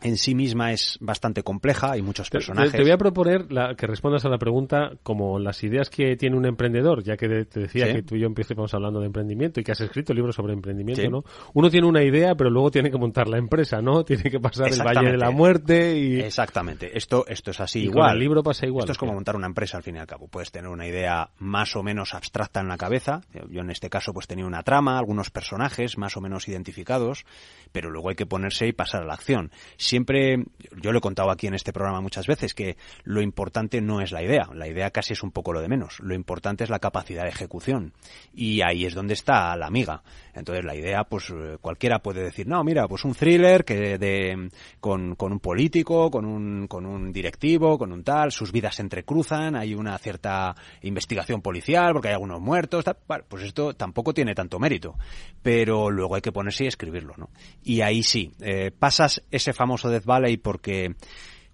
en 0.01 0.17
sí 0.17 0.35
misma 0.35 0.73
es 0.73 0.97
bastante 1.01 1.43
compleja, 1.43 1.93
hay 1.93 2.03
muchos 2.03 2.31
personajes. 2.31 2.73
Te, 2.73 2.79
te 2.79 2.83
voy 2.85 2.93
a 2.93 2.99
proponer 2.99 3.51
la, 3.51 3.75
que 3.75 3.87
respondas 3.87 4.25
a 4.25 4.29
la 4.29 4.39
pregunta 4.39 4.93
como 5.03 5.39
las 5.39 5.63
ideas 5.65 5.91
que 5.91 6.17
tiene 6.17 6.37
un 6.37 6.47
emprendedor, 6.47 7.03
ya 7.03 7.17
que 7.17 7.29
de, 7.29 7.45
te 7.45 7.61
decía 7.61 7.87
¿Sí? 7.87 7.93
que 7.95 8.03
tú 8.03 8.17
y 8.17 8.21
yo 8.21 8.27
empecemos 8.27 8.73
hablando 8.75 9.01
de 9.01 9.07
emprendimiento 9.07 9.61
y 9.61 9.65
que 9.65 9.73
has 9.73 9.81
escrito 9.81 10.15
libros 10.15 10.37
sobre 10.37 10.53
emprendimiento, 10.53 11.03
¿Sí? 11.03 11.09
¿no? 11.09 11.25
Uno 11.55 11.71
tiene 11.71 11.87
una 11.87 12.03
idea, 12.03 12.35
pero 12.35 12.51
luego 12.51 12.71
tiene 12.71 12.91
que 12.91 12.99
montar 12.99 13.29
la 13.29 13.39
empresa, 13.39 13.81
¿no? 13.83 14.05
Tiene 14.09 14.31
que 14.31 14.41
pasar 14.41 14.69
el 14.69 14.79
Valle 14.79 15.13
de 15.13 15.19
la 15.19 15.31
Muerte 15.31 15.99
y... 15.99 16.21
Exactamente, 16.21 16.97
esto, 16.97 17.27
esto 17.27 17.51
es 17.51 17.61
así 17.61 17.81
y 17.81 17.85
igual. 17.85 18.13
el 18.13 18.21
libro 18.21 18.43
pasa 18.43 18.67
igual. 18.67 18.85
Esto 18.85 18.93
es 18.93 18.99
como 18.99 19.13
montar 19.13 19.37
una 19.37 19.47
empresa 19.47 19.77
al 19.77 19.83
fin 19.83 19.97
y 19.97 19.99
al 19.99 20.07
cabo. 20.07 20.29
Puedes 20.29 20.51
tener 20.51 20.71
una 20.71 20.87
idea 20.87 21.31
más 21.39 21.77
o 21.77 21.83
menos 21.83 22.15
abstracta 22.15 22.61
en 22.61 22.69
la 22.69 22.77
cabeza. 22.77 23.21
Yo 23.51 23.61
en 23.61 23.71
este 23.71 23.91
caso 23.91 24.13
pues 24.13 24.27
tenía 24.27 24.47
una 24.47 24.63
trama, 24.63 24.99
algunos 24.99 25.31
personajes 25.31 25.99
más 25.99 26.17
o 26.17 26.21
menos 26.21 26.49
identificados, 26.49 27.27
pero 27.73 27.91
luego 27.91 28.11
hay 28.11 28.17
que 28.17 28.27
ponerse 28.27 28.67
y 28.67 28.73
pasar 28.73 29.03
a 29.03 29.07
la 29.07 29.15
acción. 29.15 29.51
Siempre 29.89 30.45
yo 30.83 30.93
lo 30.93 30.99
he 30.99 31.01
contado 31.01 31.31
aquí 31.31 31.47
en 31.47 31.55
este 31.55 31.73
programa 31.73 32.03
muchas 32.03 32.27
veces, 32.27 32.53
que 32.53 32.77
lo 33.05 33.23
importante 33.23 33.81
no 33.81 34.03
es 34.03 34.13
la 34.13 34.23
idea, 34.23 34.51
la 34.53 34.69
idea 34.69 34.91
casi 34.91 35.15
es 35.15 35.23
un 35.23 35.31
poco 35.31 35.55
lo 35.55 35.63
de 35.63 35.69
menos, 35.69 35.99
lo 36.01 36.15
importante 36.15 36.63
es 36.63 36.69
la 36.69 36.79
capacidad 36.79 37.23
de 37.23 37.31
ejecución. 37.31 37.95
Y 38.35 38.61
ahí 38.61 38.85
es 38.85 38.93
donde 38.93 39.15
está 39.15 39.57
la 39.57 39.67
amiga. 39.67 40.03
Entonces 40.35 40.63
la 40.67 40.77
idea, 40.77 41.05
pues 41.05 41.33
cualquiera 41.63 42.01
puede 42.01 42.23
decir, 42.23 42.47
no, 42.47 42.63
mira, 42.65 42.87
pues 42.87 43.07
un 43.07 43.15
thriller 43.15 43.65
que 43.65 43.97
de, 43.97 44.51
con, 44.79 45.15
con 45.15 45.33
un 45.33 45.41
político, 45.41 46.11
con 46.11 46.27
un, 46.27 46.67
con 46.69 46.85
un 46.85 47.11
directivo, 47.11 47.79
con 47.79 47.91
un 47.91 48.05
tal, 48.05 48.31
sus 48.31 48.53
vidas 48.53 48.75
se 48.75 48.83
entrecruzan, 48.83 49.57
hay 49.57 49.75
una 49.75 49.97
cierta 49.97 50.55
investigación 50.83 51.41
policial 51.41 51.95
porque 51.95 52.09
hay 52.09 52.15
algunos 52.15 52.43
muertos, 52.43 52.85
pues 53.27 53.43
esto 53.43 53.73
tampoco 53.73 54.13
tiene 54.13 54.35
tanto 54.35 54.59
mérito. 54.59 54.97
Pero 55.43 55.89
luego 55.91 56.15
hay 56.15 56.21
que 56.21 56.33
ponerse 56.33 56.65
y 56.65 56.67
escribirlo, 56.67 57.15
¿no? 57.17 57.31
Y 57.65 57.81
ahí 57.81 58.03
sí, 58.03 58.33
eh, 58.41 58.71
pasas 58.77 59.23
ese 59.31 59.55
famoso 59.55 59.78
Death 59.85 60.05
Valley 60.05 60.37
porque 60.39 60.95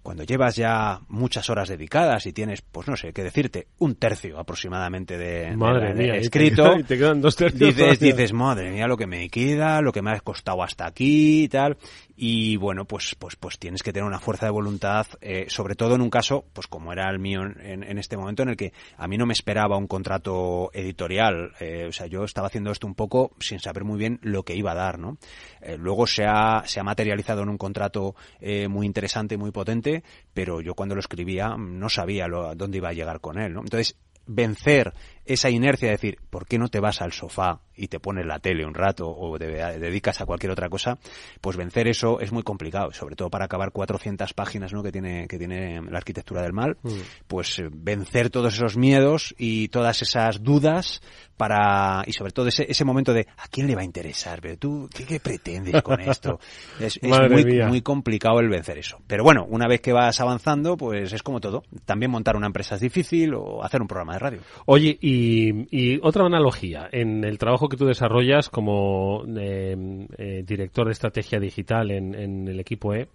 cuando 0.05 0.23
llevas 0.23 0.55
ya 0.55 0.99
muchas 1.09 1.49
horas 1.49 1.67
dedicadas 1.67 2.27
y 2.27 2.31
tienes, 2.31 2.61
pues 2.61 2.87
no 2.87 2.95
sé, 2.95 3.11
qué 3.11 3.23
decirte, 3.23 3.69
un 3.79 3.95
tercio 3.95 4.37
aproximadamente 4.37 5.17
de, 5.17 5.57
madre 5.57 5.87
de, 5.87 5.93
de, 5.95 6.03
mía, 6.03 6.15
escrito, 6.17 6.77
y 6.77 6.83
te, 6.83 6.95
quedan 6.95 7.21
dos 7.21 7.35
tercios 7.35 7.75
dices, 7.75 7.99
dices, 7.99 8.31
madre 8.31 8.69
mía, 8.69 8.85
lo 8.85 8.97
que 8.97 9.07
me 9.07 9.27
queda, 9.29 9.81
lo 9.81 9.91
que 9.91 10.03
me 10.03 10.11
ha 10.11 10.19
costado 10.19 10.61
hasta 10.61 10.85
aquí 10.85 11.45
y 11.45 11.47
tal, 11.47 11.75
y 12.15 12.55
bueno, 12.57 12.85
pues, 12.85 13.15
pues, 13.19 13.35
pues 13.35 13.59
tienes 13.59 13.83
que 13.83 13.91
tener 13.91 14.07
una 14.07 14.19
fuerza 14.19 14.45
de 14.45 14.51
voluntad, 14.51 15.05
eh, 15.21 15.45
sobre 15.49 15.75
todo 15.75 15.95
en 15.95 16.01
un 16.01 16.09
caso, 16.09 16.45
pues 16.53 16.67
como 16.67 16.93
era 16.93 17.09
el 17.09 17.19
mío 17.19 17.41
en, 17.43 17.83
en, 17.83 17.97
este 17.97 18.15
momento, 18.17 18.43
en 18.43 18.49
el 18.49 18.57
que 18.57 18.73
a 18.97 19.07
mí 19.07 19.17
no 19.17 19.25
me 19.25 19.33
esperaba 19.33 19.77
un 19.77 19.87
contrato 19.87 20.71
editorial, 20.73 21.51
eh, 21.59 21.85
o 21.87 21.91
sea, 21.91 22.07
yo 22.07 22.23
estaba 22.23 22.47
haciendo 22.47 22.71
esto 22.71 22.87
un 22.87 22.95
poco 22.95 23.31
sin 23.39 23.59
saber 23.59 23.83
muy 23.83 23.97
bien 23.97 24.19
lo 24.21 24.43
que 24.43 24.55
iba 24.55 24.71
a 24.71 24.75
dar, 24.75 24.97
¿no? 24.97 25.17
Eh, 25.61 25.77
luego 25.77 26.07
se 26.07 26.25
ha, 26.25 26.63
se 26.65 26.79
ha 26.79 26.83
materializado 26.83 27.43
en 27.43 27.49
un 27.49 27.57
contrato 27.57 28.15
eh, 28.39 28.67
muy 28.67 28.85
interesante, 28.85 29.37
muy 29.37 29.51
potente, 29.51 30.03
pero 30.33 30.61
yo 30.61 30.73
cuando 30.73 30.95
lo 30.95 30.99
escribía 30.99 31.55
no 31.57 31.89
sabía 31.89 32.27
lo, 32.27 32.55
dónde 32.55 32.77
iba 32.77 32.89
a 32.89 32.93
llegar 32.93 33.19
con 33.19 33.39
él, 33.39 33.53
¿no? 33.53 33.61
Entonces, 33.61 33.97
vencer 34.27 34.93
esa 35.25 35.49
inercia 35.49 35.87
de 35.87 35.93
decir, 35.93 36.17
¿por 36.29 36.47
qué 36.47 36.57
no 36.57 36.67
te 36.67 36.79
vas 36.79 37.01
al 37.01 37.11
sofá 37.11 37.61
y 37.75 37.87
te 37.87 37.99
pones 37.99 38.25
la 38.25 38.39
tele 38.39 38.65
un 38.65 38.73
rato 38.73 39.09
o 39.09 39.37
te 39.37 39.47
dedicas 39.47 40.21
a 40.21 40.25
cualquier 40.25 40.51
otra 40.51 40.69
cosa? 40.69 40.97
Pues 41.41 41.57
vencer 41.57 41.87
eso 41.87 42.19
es 42.19 42.31
muy 42.31 42.43
complicado, 42.43 42.91
sobre 42.93 43.15
todo 43.15 43.29
para 43.29 43.45
acabar 43.45 43.71
400 43.71 44.33
páginas 44.33 44.73
¿no? 44.73 44.83
que, 44.83 44.91
tiene, 44.91 45.27
que 45.27 45.37
tiene 45.37 45.81
la 45.81 45.97
arquitectura 45.97 46.41
del 46.41 46.53
mal, 46.53 46.77
mm. 46.83 46.89
pues 47.27 47.59
eh, 47.59 47.69
vencer 47.71 48.29
todos 48.29 48.53
esos 48.53 48.77
miedos 48.77 49.33
y 49.37 49.67
todas 49.69 50.01
esas 50.01 50.43
dudas 50.43 51.01
para 51.37 52.03
y 52.05 52.13
sobre 52.13 52.31
todo 52.31 52.47
ese, 52.47 52.65
ese 52.69 52.85
momento 52.85 53.13
de 53.13 53.27
¿a 53.37 53.47
quién 53.47 53.67
le 53.67 53.75
va 53.75 53.81
a 53.81 53.85
interesar? 53.85 54.39
Pero 54.41 54.57
tú, 54.57 54.89
¿qué, 54.93 55.19
pretendes 55.19 55.81
con 55.81 55.99
esto? 56.01 56.39
Es, 56.79 57.01
muy, 57.01 57.63
muy 57.63 57.81
complicado 57.81 58.39
el 58.39 58.49
vencer 58.49 58.77
eso. 58.77 58.99
Pero 59.07 59.23
bueno, 59.23 59.45
una 59.49 59.67
vez 59.67 59.81
que 59.81 59.93
vas 59.93 60.19
avanzando, 60.19 60.77
pues 60.77 61.13
es 61.13 61.23
como 61.23 61.39
todo. 61.39 61.63
También 61.85 62.11
montar 62.11 62.35
una 62.35 62.47
empresa 62.47 62.75
es 62.75 62.81
difícil 62.81 63.33
o 63.33 63.63
hacer 63.63 63.81
un 63.81 63.87
programa 63.87 64.13
de 64.13 64.19
radio. 64.19 64.39
Oye, 64.65 64.97
y, 65.01 65.14
y 65.17 65.99
otra 66.01 66.25
analogía, 66.25 66.89
en 66.91 67.23
el 67.23 67.37
trabajo 67.37 67.69
que 67.69 67.77
tú 67.77 67.85
desarrollas 67.85 68.49
como 68.49 69.23
eh, 69.37 69.75
eh, 70.17 70.43
director 70.45 70.85
de 70.85 70.91
estrategia 70.93 71.39
digital 71.39 71.91
en, 71.91 72.15
en 72.15 72.47
el 72.47 72.59
equipo 72.59 72.93
E, 72.93 73.07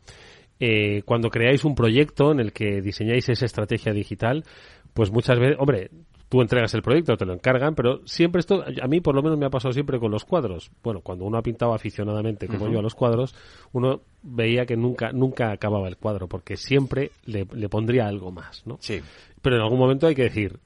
eh, 0.61 1.03
cuando 1.05 1.31
creáis 1.31 1.65
un 1.65 1.75
proyecto 1.75 2.33
en 2.33 2.41
el 2.41 2.53
que 2.53 2.83
diseñáis 2.83 3.29
esa 3.29 3.47
estrategia 3.47 3.93
digital, 3.93 4.45
pues 4.93 5.11
muchas 5.11 5.39
veces, 5.39 5.57
hombre, 5.59 5.91
tú 6.29 6.43
entregas 6.43 6.75
el 6.75 6.83
proyecto, 6.83 7.17
te 7.17 7.25
lo 7.25 7.33
encargan, 7.33 7.75
pero 7.75 8.07
siempre 8.07 8.41
esto, 8.41 8.63
a 8.63 8.87
mí 8.87 9.01
por 9.01 9.15
lo 9.15 9.23
menos 9.23 9.39
me 9.39 9.47
ha 9.47 9.51
pasado 9.51 9.73
siempre 9.73 9.99
con 9.99 10.11
los 10.11 10.25
cuadros. 10.25 10.71
Bueno, 10.83 11.01
cuando 11.01 11.25
uno 11.25 11.39
ha 11.39 11.43
pintado 11.43 11.73
aficionadamente, 11.73 12.47
como 12.47 12.69
yo, 12.69 12.79
a 12.79 12.83
los 12.83 12.95
cuadros, 12.95 13.35
uno 13.73 14.03
veía 14.23 14.67
que 14.67 14.77
nunca, 14.77 15.13
nunca 15.13 15.51
acababa 15.51 15.89
el 15.89 15.97
cuadro, 15.97 16.29
porque 16.29 16.57
siempre 16.57 17.11
le, 17.25 17.47
pondría 17.69 18.07
algo 18.07 18.31
más, 18.31 18.65
¿no? 18.67 18.77
Sí. 18.81 19.01
Pero 19.41 19.57
en 19.57 19.63
algún 19.63 19.79
momento 19.79 20.07
hay 20.07 20.15
que 20.15 20.25
decir, 20.25 20.61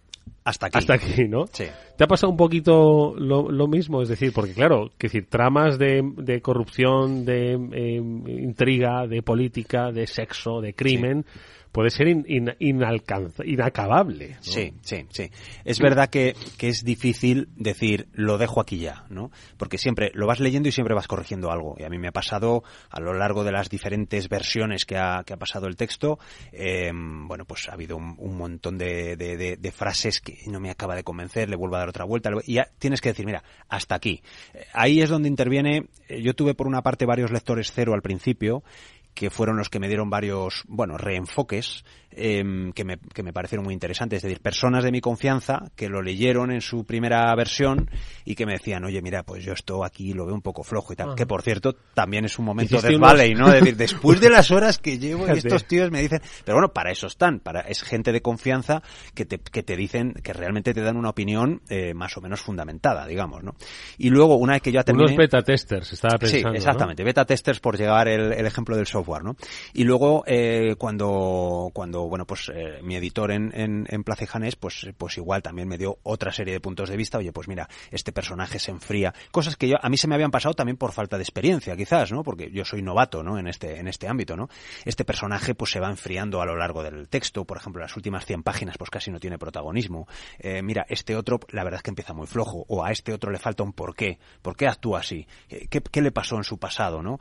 hasta 0.44 0.66
aquí. 0.66 0.78
Hasta 0.78 0.94
aquí, 0.94 1.28
¿no? 1.28 1.46
Sí. 1.52 1.64
¿Te 1.96 2.04
ha 2.04 2.06
pasado 2.06 2.30
un 2.30 2.36
poquito 2.36 3.14
lo, 3.16 3.50
lo 3.50 3.66
mismo? 3.66 4.02
Es 4.02 4.08
decir, 4.08 4.32
porque 4.34 4.52
claro, 4.52 4.90
que 4.98 5.06
decir, 5.06 5.26
tramas 5.28 5.78
de, 5.78 6.02
de 6.16 6.40
corrupción, 6.42 7.24
de 7.24 7.52
eh, 7.52 7.96
intriga, 7.96 9.06
de 9.06 9.22
política, 9.22 9.90
de 9.90 10.06
sexo, 10.06 10.60
de 10.60 10.74
crimen, 10.74 11.24
puede 11.74 11.90
ser 11.90 12.06
inacabable. 12.60 14.36
Sí, 14.40 14.74
sí, 14.82 15.06
sí. 15.10 15.28
Es 15.64 15.80
verdad 15.80 16.08
que, 16.08 16.36
que, 16.56 16.68
es 16.68 16.84
difícil 16.84 17.48
decir, 17.56 18.06
lo 18.12 18.38
dejo 18.38 18.60
aquí 18.60 18.78
ya, 18.78 19.06
¿no? 19.10 19.32
Porque 19.56 19.76
siempre 19.76 20.12
lo 20.14 20.28
vas 20.28 20.38
leyendo 20.38 20.68
y 20.68 20.72
siempre 20.72 20.94
vas 20.94 21.08
corrigiendo 21.08 21.50
algo. 21.50 21.74
Y 21.76 21.82
a 21.82 21.88
mí 21.88 21.98
me 21.98 22.06
ha 22.06 22.12
pasado 22.12 22.62
a 22.90 23.00
lo 23.00 23.12
largo 23.12 23.42
de 23.42 23.50
las 23.50 23.70
diferentes 23.70 24.28
versiones 24.28 24.84
que 24.84 24.96
ha, 24.96 25.24
que 25.26 25.32
ha 25.32 25.36
pasado 25.36 25.66
el 25.66 25.74
texto, 25.74 26.20
eh, 26.52 26.92
bueno, 26.94 27.44
pues 27.44 27.68
ha 27.68 27.72
habido 27.72 27.96
un, 27.96 28.36
montón 28.36 28.78
de, 28.78 29.16
de, 29.16 29.56
de, 29.56 29.72
frases 29.72 30.20
que 30.20 30.38
no 30.46 30.60
me 30.60 30.70
acaba 30.70 30.94
de 30.94 31.02
convencer, 31.02 31.48
le 31.48 31.56
vuelvo 31.56 31.74
a 31.74 31.80
dar 31.80 31.88
otra 31.88 32.04
vuelta, 32.04 32.30
y 32.44 32.54
ya 32.54 32.68
tienes 32.78 33.00
que 33.00 33.08
decir, 33.08 33.26
mira, 33.26 33.42
hasta 33.68 33.96
aquí. 33.96 34.22
Eh, 34.52 34.64
ahí 34.74 35.00
es 35.00 35.10
donde 35.10 35.28
interviene, 35.28 35.88
eh, 36.08 36.22
yo 36.22 36.34
tuve 36.34 36.54
por 36.54 36.68
una 36.68 36.82
parte 36.82 37.04
varios 37.04 37.32
lectores 37.32 37.72
cero 37.74 37.94
al 37.94 38.02
principio, 38.02 38.62
que 39.14 39.30
fueron 39.30 39.56
los 39.56 39.68
que 39.68 39.78
me 39.78 39.88
dieron 39.88 40.10
varios, 40.10 40.64
bueno, 40.66 40.98
reenfoques 40.98 41.84
Em, 42.16 42.72
que, 42.72 42.84
me, 42.84 42.98
que 42.98 43.24
me 43.24 43.32
parecieron 43.32 43.64
muy 43.64 43.74
interesantes. 43.74 44.18
Es 44.18 44.22
decir, 44.22 44.40
personas 44.40 44.84
de 44.84 44.92
mi 44.92 45.00
confianza 45.00 45.70
que 45.74 45.88
lo 45.88 46.00
leyeron 46.00 46.52
en 46.52 46.60
su 46.60 46.84
primera 46.84 47.34
versión 47.34 47.90
y 48.24 48.36
que 48.36 48.46
me 48.46 48.52
decían, 48.52 48.84
oye, 48.84 49.02
mira, 49.02 49.24
pues 49.24 49.44
yo 49.44 49.52
esto 49.52 49.84
aquí 49.84 50.12
lo 50.12 50.24
veo 50.24 50.34
un 50.34 50.42
poco 50.42 50.62
flojo 50.62 50.92
y 50.92 50.96
tal. 50.96 51.10
Ah. 51.10 51.14
Que 51.16 51.26
por 51.26 51.42
cierto, 51.42 51.74
también 51.94 52.24
es 52.24 52.38
un 52.38 52.44
momento 52.44 52.80
de 52.80 52.96
vale, 52.98 53.34
¿no? 53.34 53.50
decir, 53.50 53.76
después 53.76 54.20
de 54.20 54.30
las 54.30 54.52
horas 54.52 54.78
que 54.78 54.98
llevo 54.98 55.26
y 55.26 55.38
estos 55.38 55.66
tíos 55.66 55.90
me 55.90 56.02
dicen, 56.02 56.20
pero 56.44 56.58
bueno, 56.58 56.72
para 56.72 56.92
eso 56.92 57.08
están, 57.08 57.40
para 57.40 57.62
es 57.62 57.82
gente 57.82 58.12
de 58.12 58.22
confianza 58.22 58.82
que 59.14 59.24
te, 59.24 59.38
que 59.38 59.64
te 59.64 59.76
dicen, 59.76 60.14
que 60.22 60.32
realmente 60.32 60.72
te 60.72 60.82
dan 60.82 60.96
una 60.96 61.10
opinión 61.10 61.62
eh, 61.68 61.94
más 61.94 62.16
o 62.16 62.20
menos 62.20 62.40
fundamentada, 62.40 63.06
digamos, 63.06 63.42
¿no? 63.42 63.56
Y 63.98 64.10
luego, 64.10 64.36
una 64.36 64.52
vez 64.52 64.62
que 64.62 64.70
ya 64.70 64.84
terminé... 64.84 65.06
Unos 65.06 65.16
beta 65.16 65.42
testers, 65.42 65.92
estaba 65.92 66.16
pensando. 66.16 66.50
Sí, 66.50 66.56
exactamente, 66.56 67.02
beta 67.02 67.24
testers 67.24 67.58
por 67.58 67.76
llevar 67.76 68.06
el, 68.06 68.32
el, 68.32 68.46
ejemplo 68.46 68.76
del 68.76 68.86
software, 68.86 69.03
Y 69.72 69.84
luego, 69.84 70.24
eh, 70.26 70.74
cuando, 70.78 71.70
cuando 71.72 72.08
bueno, 72.08 72.26
pues 72.26 72.50
eh, 72.54 72.80
mi 72.82 72.96
editor 72.96 73.30
en, 73.30 73.52
en, 73.54 73.86
en 73.88 74.04
Janés, 74.04 74.56
pues, 74.56 74.86
pues 74.96 75.16
igual 75.18 75.42
también 75.42 75.68
me 75.68 75.78
dio 75.78 75.98
otra 76.02 76.32
serie 76.32 76.52
de 76.52 76.60
puntos 76.60 76.88
de 76.88 76.96
vista. 76.96 77.18
Oye, 77.18 77.32
pues 77.32 77.48
mira, 77.48 77.68
este 77.90 78.12
personaje 78.12 78.58
se 78.58 78.70
enfría. 78.70 79.14
Cosas 79.30 79.56
que 79.56 79.68
yo, 79.68 79.76
a 79.80 79.88
mí 79.88 79.96
se 79.96 80.08
me 80.08 80.14
habían 80.14 80.30
pasado 80.30 80.54
también 80.54 80.76
por 80.76 80.92
falta 80.92 81.16
de 81.16 81.22
experiencia, 81.22 81.76
quizás, 81.76 82.12
¿no? 82.12 82.22
Porque 82.22 82.50
yo 82.50 82.64
soy 82.64 82.82
novato, 82.82 83.22
¿no? 83.22 83.38
En 83.38 83.46
este, 83.46 83.78
en 83.78 83.88
este 83.88 84.08
ámbito, 84.08 84.36
¿no? 84.36 84.48
Este 84.84 85.04
personaje, 85.04 85.54
pues 85.54 85.70
se 85.72 85.80
va 85.80 85.90
enfriando 85.90 86.40
a 86.40 86.46
lo 86.46 86.56
largo 86.56 86.82
del 86.82 87.08
texto. 87.08 87.44
Por 87.44 87.56
ejemplo, 87.56 87.82
las 87.82 87.96
últimas 87.96 88.24
100 88.24 88.42
páginas, 88.42 88.78
pues 88.78 88.90
casi 88.90 89.10
no 89.10 89.20
tiene 89.20 89.38
protagonismo. 89.38 90.06
Eh, 90.38 90.62
mira, 90.62 90.86
este 90.88 91.16
otro, 91.16 91.40
la 91.50 91.64
verdad 91.64 91.78
es 91.78 91.82
que 91.82 91.90
empieza 91.90 92.12
muy 92.12 92.26
flojo. 92.26 92.64
O 92.68 92.84
a 92.84 92.90
este 92.90 93.12
otro 93.12 93.30
le 93.30 93.38
falta 93.38 93.62
un 93.62 93.72
porqué. 93.72 94.18
¿Por 94.42 94.56
qué 94.56 94.66
actúa 94.66 95.00
así? 95.00 95.26
¿Qué, 95.48 95.68
qué 95.68 96.02
le 96.02 96.12
pasó 96.12 96.36
en 96.36 96.44
su 96.44 96.58
pasado, 96.58 97.02
no? 97.02 97.18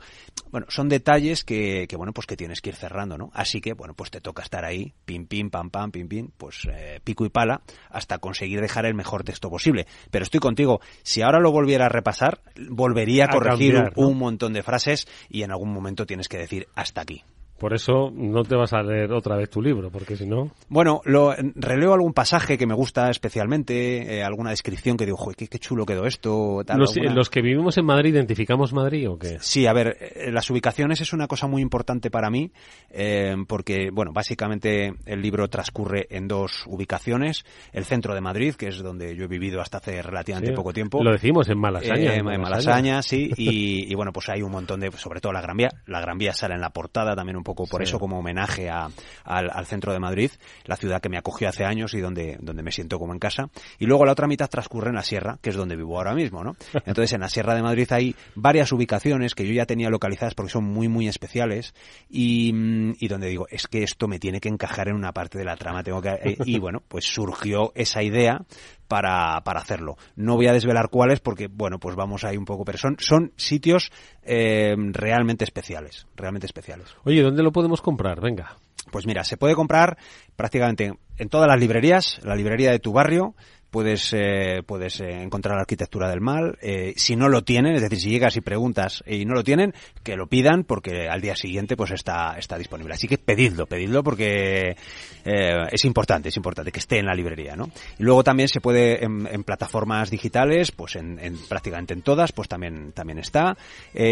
Bueno, 0.50 0.66
son 0.68 0.88
detalles 0.88 1.44
que, 1.44 1.73
que, 1.88 1.96
bueno, 1.96 2.12
pues 2.12 2.26
que 2.26 2.36
tienes 2.36 2.60
que 2.60 2.70
ir 2.70 2.76
cerrando, 2.76 3.18
¿no? 3.18 3.30
Así 3.34 3.60
que, 3.60 3.72
bueno, 3.72 3.94
pues 3.94 4.10
te 4.10 4.20
toca 4.20 4.42
estar 4.42 4.64
ahí, 4.64 4.94
pim, 5.04 5.26
pim, 5.26 5.50
pam, 5.50 5.70
pam, 5.70 5.90
pim, 5.90 6.08
pim, 6.08 6.30
pues 6.36 6.66
eh, 6.70 7.00
pico 7.02 7.24
y 7.24 7.28
pala, 7.28 7.62
hasta 7.90 8.18
conseguir 8.18 8.60
dejar 8.60 8.86
el 8.86 8.94
mejor 8.94 9.24
texto 9.24 9.50
posible. 9.50 9.86
Pero 10.10 10.22
estoy 10.22 10.40
contigo, 10.40 10.80
si 11.02 11.22
ahora 11.22 11.40
lo 11.40 11.52
volviera 11.52 11.86
a 11.86 11.88
repasar, 11.88 12.40
volvería 12.70 13.26
a, 13.26 13.28
corregir 13.28 13.92
un 13.96 14.18
montón 14.18 14.52
de 14.52 14.62
frases 14.62 15.06
y 15.28 15.42
en 15.42 15.50
algún 15.50 15.72
momento 15.72 16.06
tienes 16.06 16.28
que 16.28 16.38
decir 16.38 16.68
hasta 16.74 17.00
aquí. 17.00 17.22
Por 17.64 17.72
eso 17.72 18.12
no 18.14 18.42
te 18.42 18.56
vas 18.56 18.74
a 18.74 18.82
leer 18.82 19.10
otra 19.10 19.38
vez 19.38 19.48
tu 19.48 19.62
libro, 19.62 19.90
porque 19.90 20.16
si 20.16 20.26
no... 20.26 20.50
Bueno, 20.68 21.00
lo, 21.06 21.34
releo 21.54 21.94
algún 21.94 22.12
pasaje 22.12 22.58
que 22.58 22.66
me 22.66 22.74
gusta 22.74 23.08
especialmente, 23.08 24.18
eh, 24.18 24.22
alguna 24.22 24.50
descripción 24.50 24.98
que 24.98 25.06
digo, 25.06 25.16
joder, 25.16 25.48
qué, 25.48 25.58
chulo 25.58 25.86
quedó 25.86 26.04
esto. 26.04 26.62
Tal, 26.66 26.78
los, 26.78 27.30
que 27.30 27.40
vivimos 27.40 27.78
en 27.78 27.86
Madrid, 27.86 28.16
¿identificamos 28.16 28.74
Madrid 28.74 29.08
o 29.08 29.18
qué? 29.18 29.38
Sí, 29.40 29.66
a 29.66 29.72
ver, 29.72 29.96
eh, 29.98 30.30
las 30.30 30.50
ubicaciones 30.50 31.00
es 31.00 31.14
una 31.14 31.26
cosa 31.26 31.46
muy 31.46 31.62
importante 31.62 32.10
para 32.10 32.28
mí, 32.28 32.52
eh, 32.90 33.34
porque, 33.48 33.88
bueno, 33.90 34.12
básicamente 34.12 34.92
el 35.06 35.22
libro 35.22 35.48
transcurre 35.48 36.06
en 36.10 36.28
dos 36.28 36.66
ubicaciones. 36.66 37.46
El 37.72 37.86
centro 37.86 38.14
de 38.14 38.20
Madrid, 38.20 38.56
que 38.56 38.68
es 38.68 38.82
donde 38.82 39.16
yo 39.16 39.24
he 39.24 39.28
vivido 39.28 39.62
hasta 39.62 39.78
hace 39.78 40.02
relativamente 40.02 40.52
poco 40.52 40.74
tiempo. 40.74 41.02
Lo 41.02 41.12
decimos 41.12 41.48
en 41.48 41.58
Malasaña. 41.58 42.14
en 42.14 42.26
Malasaña, 42.42 43.00
sí, 43.00 43.30
y, 43.38 43.90
y, 43.90 43.94
bueno, 43.94 44.12
pues 44.12 44.28
hay 44.28 44.42
un 44.42 44.52
montón 44.52 44.80
de, 44.80 44.92
sobre 44.92 45.22
todo 45.22 45.32
la 45.32 45.40
Gran 45.40 45.56
Vía. 45.56 45.70
La 45.86 46.02
Gran 46.02 46.18
Vía 46.18 46.34
sale 46.34 46.56
en 46.56 46.60
la 46.60 46.68
portada 46.68 47.16
también 47.16 47.38
un 47.38 47.42
poco 47.42 47.53
por 47.54 47.82
eso 47.82 47.98
como 47.98 48.18
homenaje 48.18 48.68
a, 48.68 48.88
al, 49.24 49.66
centro 49.66 49.92
de 49.92 50.00
Madrid, 50.00 50.30
la 50.64 50.76
ciudad 50.76 51.00
que 51.00 51.08
me 51.08 51.16
acogió 51.16 51.48
hace 51.48 51.64
años 51.64 51.94
y 51.94 52.00
donde, 52.00 52.38
donde 52.40 52.62
me 52.62 52.72
siento 52.72 52.98
como 52.98 53.12
en 53.12 53.18
casa. 53.18 53.48
Y 53.78 53.86
luego 53.86 54.04
la 54.04 54.12
otra 54.12 54.26
mitad 54.26 54.48
transcurre 54.48 54.90
en 54.90 54.96
la 54.96 55.02
sierra, 55.02 55.38
que 55.40 55.50
es 55.50 55.56
donde 55.56 55.76
vivo 55.76 55.96
ahora 55.96 56.14
mismo, 56.14 56.44
¿no? 56.44 56.56
Entonces 56.86 57.12
en 57.12 57.20
la 57.20 57.28
sierra 57.28 57.54
de 57.54 57.62
Madrid 57.62 57.86
hay 57.90 58.14
varias 58.34 58.72
ubicaciones 58.72 59.34
que 59.34 59.46
yo 59.46 59.52
ya 59.52 59.66
tenía 59.66 59.90
localizadas 59.90 60.34
porque 60.34 60.52
son 60.52 60.64
muy, 60.64 60.88
muy 60.88 61.08
especiales 61.08 61.74
y, 62.08 62.52
y 62.98 63.08
donde 63.08 63.28
digo, 63.28 63.46
es 63.50 63.66
que 63.66 63.82
esto 63.82 64.08
me 64.08 64.18
tiene 64.18 64.40
que 64.40 64.48
encajar 64.48 64.88
en 64.88 64.96
una 64.96 65.12
parte 65.12 65.38
de 65.38 65.44
la 65.44 65.56
trama, 65.56 65.82
tengo 65.82 66.02
que... 66.02 66.10
Eh, 66.10 66.36
y 66.44 66.58
bueno, 66.60 66.82
pues 66.86 67.04
surgió 67.04 67.72
esa 67.74 68.02
idea 68.02 68.44
para, 68.88 69.40
para 69.44 69.60
hacerlo. 69.60 69.96
No 70.16 70.36
voy 70.36 70.46
a 70.46 70.52
desvelar 70.52 70.88
cuáles 70.88 71.20
porque, 71.20 71.48
bueno, 71.48 71.78
pues 71.78 71.96
vamos 71.96 72.24
ahí 72.24 72.36
un 72.36 72.44
poco, 72.44 72.64
pero 72.64 72.78
son, 72.78 72.96
son 72.98 73.32
sitios 73.36 73.90
eh, 74.22 74.74
realmente 74.92 75.44
especiales, 75.44 76.06
realmente 76.16 76.46
especiales. 76.46 76.88
Oye, 77.04 77.22
¿dónde 77.22 77.42
lo 77.42 77.52
podemos 77.52 77.80
comprar? 77.80 78.20
Venga. 78.20 78.56
Pues 78.90 79.06
mira, 79.06 79.24
se 79.24 79.36
puede 79.36 79.54
comprar 79.54 79.96
prácticamente 80.36 80.92
en 81.16 81.28
todas 81.28 81.48
las 81.48 81.58
librerías, 81.58 82.20
la 82.22 82.36
librería 82.36 82.70
de 82.70 82.78
tu 82.78 82.92
barrio, 82.92 83.34
puedes, 83.74 84.12
eh, 84.12 84.62
puedes 84.64 85.00
eh, 85.00 85.20
encontrar 85.20 85.56
la 85.56 85.62
arquitectura 85.62 86.08
del 86.08 86.20
mal. 86.20 86.56
Eh, 86.62 86.94
si 86.96 87.16
no 87.16 87.28
lo 87.28 87.42
tienen, 87.42 87.74
es 87.74 87.82
decir, 87.82 87.98
si 87.98 88.10
llegas 88.10 88.36
y 88.36 88.40
preguntas 88.40 89.02
y 89.04 89.24
no 89.24 89.34
lo 89.34 89.42
tienen, 89.42 89.74
que 90.04 90.14
lo 90.14 90.28
pidan 90.28 90.62
porque 90.62 91.08
al 91.08 91.20
día 91.20 91.34
siguiente 91.34 91.76
pues 91.76 91.90
está, 91.90 92.36
está 92.38 92.56
disponible. 92.56 92.94
Así 92.94 93.08
que 93.08 93.18
pedidlo, 93.18 93.66
pedidlo 93.66 94.04
porque 94.04 94.76
es 95.24 95.84
importante, 95.86 96.28
es 96.28 96.36
importante 96.36 96.70
que 96.70 96.78
esté 96.78 96.98
en 96.98 97.06
la 97.06 97.14
librería, 97.14 97.56
¿no? 97.56 97.70
Y 97.98 98.02
luego 98.02 98.22
también 98.22 98.46
se 98.46 98.60
puede 98.60 99.02
en, 99.02 99.42
plataformas 99.42 100.10
digitales, 100.10 100.70
pues 100.70 100.96
en, 100.96 101.18
prácticamente 101.48 101.94
en 101.94 102.02
todas, 102.02 102.30
pues 102.32 102.46
también, 102.46 102.92
también 102.92 103.18
está. 103.18 103.56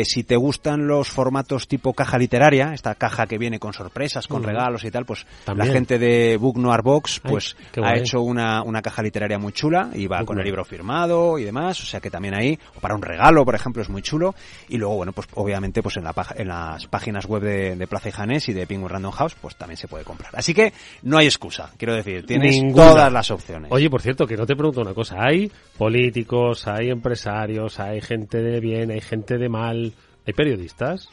si 0.05 0.25
te 0.25 0.37
gustan 0.37 0.87
los 0.87 1.11
formatos 1.11 1.68
tipo 1.68 1.92
caja 1.92 2.16
literaria, 2.16 2.72
esta 2.72 2.94
caja 2.94 3.27
que 3.27 3.37
viene 3.37 3.59
con 3.59 3.75
sorpresas, 3.75 4.27
con 4.27 4.42
regalos 4.42 4.85
y 4.85 4.90
tal, 4.90 5.05
pues 5.05 5.27
la 5.55 5.66
gente 5.66 5.98
de 5.98 6.38
Book 6.38 6.57
Noir 6.57 6.81
Box 6.81 7.20
pues 7.20 7.57
ha 7.77 7.94
hecho 7.94 8.22
una, 8.22 8.62
una 8.62 8.81
caja 8.81 9.03
literaria 9.03 9.38
muy 9.38 9.51
chula 9.52 9.90
y 9.94 10.06
va 10.06 10.24
con 10.24 10.38
el 10.38 10.44
libro 10.44 10.64
firmado 10.64 11.38
y 11.38 11.44
demás, 11.44 11.80
o 11.82 11.86
sea 11.86 12.00
que 12.00 12.10
también 12.10 12.34
ahí, 12.34 12.58
o 12.76 12.80
para 12.80 12.94
un 12.94 13.02
regalo, 13.02 13.44
por 13.44 13.54
ejemplo, 13.54 13.82
es 13.82 13.88
muy 13.88 14.02
chulo. 14.02 14.34
Y 14.68 14.78
luego, 14.78 14.96
bueno, 14.96 15.12
pues 15.12 15.28
obviamente 15.34 15.82
pues 15.82 15.96
en, 15.96 16.04
la, 16.04 16.14
en 16.36 16.48
las 16.48 16.86
páginas 16.86 17.26
web 17.26 17.42
de, 17.42 17.86
Plaza 17.86 18.08
y 18.08 18.12
Janés 18.12 18.48
y 18.48 18.52
de 18.52 18.66
Penguin 18.66 18.88
Random 18.88 19.12
House, 19.12 19.36
pues 19.40 19.56
también 19.56 19.76
se 19.76 19.88
puede 19.88 20.04
comprar. 20.04 20.30
Así 20.34 20.54
que 20.54 20.72
no 21.02 21.18
hay 21.18 21.26
excusa, 21.26 21.70
quiero 21.76 21.94
decir, 21.94 22.24
tienes 22.24 22.60
todas 22.74 23.12
las 23.12 23.30
opciones. 23.30 23.70
Oye, 23.70 23.90
por 23.90 24.00
cierto, 24.00 24.26
que 24.26 24.36
no 24.36 24.46
te 24.46 24.56
pregunto 24.56 24.80
una 24.80 24.94
cosa, 24.94 25.16
hay 25.18 25.50
políticos, 25.76 26.66
hay 26.66 26.90
empresarios, 26.90 27.80
hay 27.80 28.00
gente 28.00 28.38
de 28.38 28.60
bien, 28.60 28.90
hay 28.90 29.00
gente 29.00 29.38
de 29.38 29.48
mal, 29.48 29.92
hay 30.26 30.32
periodistas. 30.32 31.08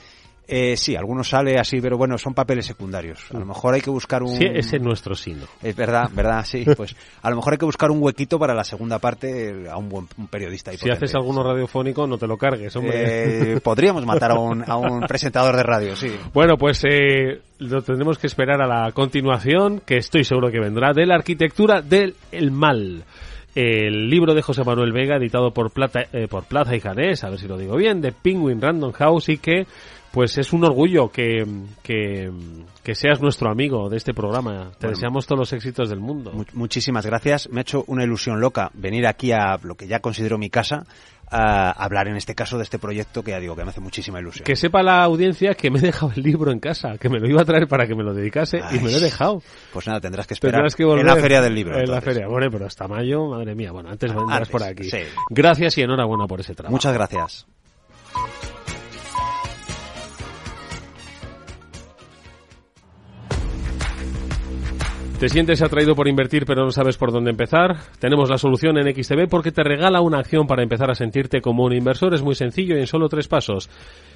Eh, 0.51 0.75
sí, 0.75 0.95
algunos 0.95 1.29
sale 1.29 1.59
así, 1.59 1.79
pero 1.79 1.95
bueno, 1.95 2.17
son 2.17 2.33
papeles 2.33 2.65
secundarios. 2.65 3.19
A 3.31 3.37
lo 3.37 3.45
mejor 3.45 3.75
hay 3.75 3.81
que 3.81 3.91
buscar 3.91 4.23
un... 4.23 4.35
Sí, 4.35 4.45
ese 4.51 4.77
es 4.77 4.81
nuestro 4.81 5.13
sino. 5.13 5.45
Es 5.61 5.75
verdad, 5.75 6.09
verdad, 6.11 6.43
sí. 6.43 6.65
Pues 6.75 6.95
a 7.21 7.29
lo 7.29 7.35
mejor 7.35 7.53
hay 7.53 7.59
que 7.59 7.65
buscar 7.65 7.91
un 7.91 8.01
huequito 8.01 8.39
para 8.39 8.55
la 8.55 8.63
segunda 8.63 8.97
parte 8.97 9.69
a 9.69 9.77
un 9.77 9.89
buen 9.89 10.07
un 10.17 10.27
periodista. 10.27 10.71
Si 10.73 10.89
haces 10.89 11.13
alguno 11.13 11.43
radiofónico, 11.43 12.07
no 12.07 12.17
te 12.17 12.25
lo 12.25 12.35
cargues, 12.35 12.75
hombre. 12.75 13.53
Eh, 13.53 13.59
podríamos 13.63 14.03
matar 14.07 14.31
a 14.31 14.39
un, 14.39 14.63
a 14.67 14.75
un 14.75 15.01
presentador 15.01 15.55
de 15.55 15.63
radio, 15.63 15.95
sí. 15.95 16.11
Bueno, 16.33 16.57
pues 16.57 16.83
eh, 16.83 17.41
lo 17.59 17.83
tendremos 17.83 18.17
que 18.17 18.25
esperar 18.25 18.59
a 18.59 18.67
la 18.67 18.91
continuación, 18.91 19.81
que 19.85 19.97
estoy 19.97 20.23
seguro 20.23 20.49
que 20.49 20.59
vendrá, 20.59 20.93
de 20.93 21.05
la 21.05 21.13
arquitectura 21.13 21.81
del 21.83 22.15
el 22.31 22.49
mal 22.49 23.03
el 23.55 24.09
libro 24.09 24.33
de 24.33 24.41
José 24.41 24.63
Manuel 24.63 24.91
Vega, 24.91 25.17
editado 25.17 25.51
por 25.51 25.71
Plata, 25.71 26.05
eh, 26.13 26.27
por 26.27 26.45
Plaza 26.45 26.75
y 26.75 26.79
Janés, 26.79 27.23
a 27.23 27.29
ver 27.29 27.39
si 27.39 27.47
lo 27.47 27.57
digo 27.57 27.75
bien, 27.75 27.99
de 27.99 28.11
Penguin 28.11 28.61
Random 28.61 28.91
House 28.91 29.29
y 29.29 29.37
que 29.37 29.65
pues 30.11 30.37
es 30.37 30.53
un 30.53 30.63
orgullo 30.63 31.09
que, 31.09 31.45
que, 31.83 32.31
que, 32.83 32.95
seas 32.95 33.21
nuestro 33.21 33.51
amigo 33.51 33.89
de 33.89 33.97
este 33.97 34.13
programa. 34.13 34.71
Te 34.79 34.87
deseamos 34.87 35.27
todos 35.27 35.39
los 35.39 35.53
éxitos 35.53 35.89
del 35.89 35.99
mundo. 35.99 36.31
muchísimas 36.53 37.05
gracias. 37.05 37.49
Me 37.49 37.59
ha 37.59 37.61
hecho 37.61 37.83
una 37.87 38.03
ilusión 38.03 38.39
loca 38.39 38.71
venir 38.73 39.07
aquí 39.07 39.31
a 39.31 39.59
lo 39.61 39.75
que 39.75 39.87
ya 39.87 39.99
considero 39.99 40.37
mi 40.37 40.49
casa 40.49 40.85
a 41.31 41.71
hablar 41.71 42.07
en 42.07 42.15
este 42.15 42.33
caso 42.33 42.57
de 42.57 42.63
este 42.63 42.79
proyecto 42.79 43.23
que 43.23 43.31
ya 43.31 43.39
digo 43.39 43.55
que 43.55 43.63
me 43.63 43.69
hace 43.69 43.81
muchísima 43.81 44.19
ilusión. 44.19 44.45
Que 44.45 44.55
sepa 44.55 44.81
la 44.81 45.03
audiencia 45.03 45.53
que 45.53 45.69
me 45.69 45.79
he 45.79 45.81
dejado 45.81 46.11
el 46.15 46.23
libro 46.23 46.51
en 46.51 46.59
casa, 46.59 46.97
que 46.97 47.09
me 47.09 47.19
lo 47.19 47.29
iba 47.29 47.41
a 47.41 47.45
traer 47.45 47.67
para 47.67 47.85
que 47.85 47.95
me 47.95 48.03
lo 48.03 48.13
dedicase 48.13 48.59
y 48.71 48.79
me 48.79 48.91
lo 48.91 48.97
he 48.97 49.01
dejado. 49.01 49.43
Pues 49.71 49.87
nada, 49.87 49.99
tendrás 49.99 50.25
que 50.25 50.33
esperar 50.33 50.63
que 50.73 50.83
en 50.83 51.05
la 51.05 51.15
feria 51.17 51.41
del 51.41 51.53
libro. 51.53 51.79
En 51.79 51.91
la 51.91 52.01
feria, 52.01 52.27
bueno, 52.27 52.47
pero 52.51 52.65
hasta 52.65 52.87
mayo, 52.87 53.27
madre 53.27 53.53
mía. 53.55 53.71
Bueno, 53.71 53.89
antes 53.89 54.13
vendrás 54.13 54.49
por 54.49 54.63
aquí. 54.63 54.89
Gracias 55.29 55.77
y 55.77 55.81
enhorabuena 55.81 56.25
por 56.25 56.39
ese 56.39 56.55
trabajo. 56.55 56.73
Muchas 56.73 56.93
gracias. 56.93 57.47
¿Te 65.19 65.27
sientes 65.27 65.61
atraído 65.61 65.95
por 65.95 66.07
invertir 66.07 66.45
pero 66.45 66.63
no 66.63 66.71
sabes 66.71 66.95
por 66.95 67.11
dónde 67.11 67.31
empezar? 67.31 67.75
Tenemos 67.99 68.29
la 68.29 68.37
solución 68.37 68.77
en 68.77 68.95
XTB 68.95 69.27
porque 69.29 69.51
te 69.51 69.65
regala 69.65 69.99
una 69.99 70.19
acción 70.19 70.47
para 70.47 70.63
empezar 70.63 70.89
a 70.89 70.95
sentirte 70.95 71.41
como 71.41 71.65
un 71.65 71.73
inversor. 71.73 72.13
Es 72.13 72.21
muy 72.21 72.35
sencillo 72.35 72.77
y 72.77 72.79
en 72.79 72.87
solo 72.87 73.09
tres 73.09 73.27
pasos. 73.27 73.69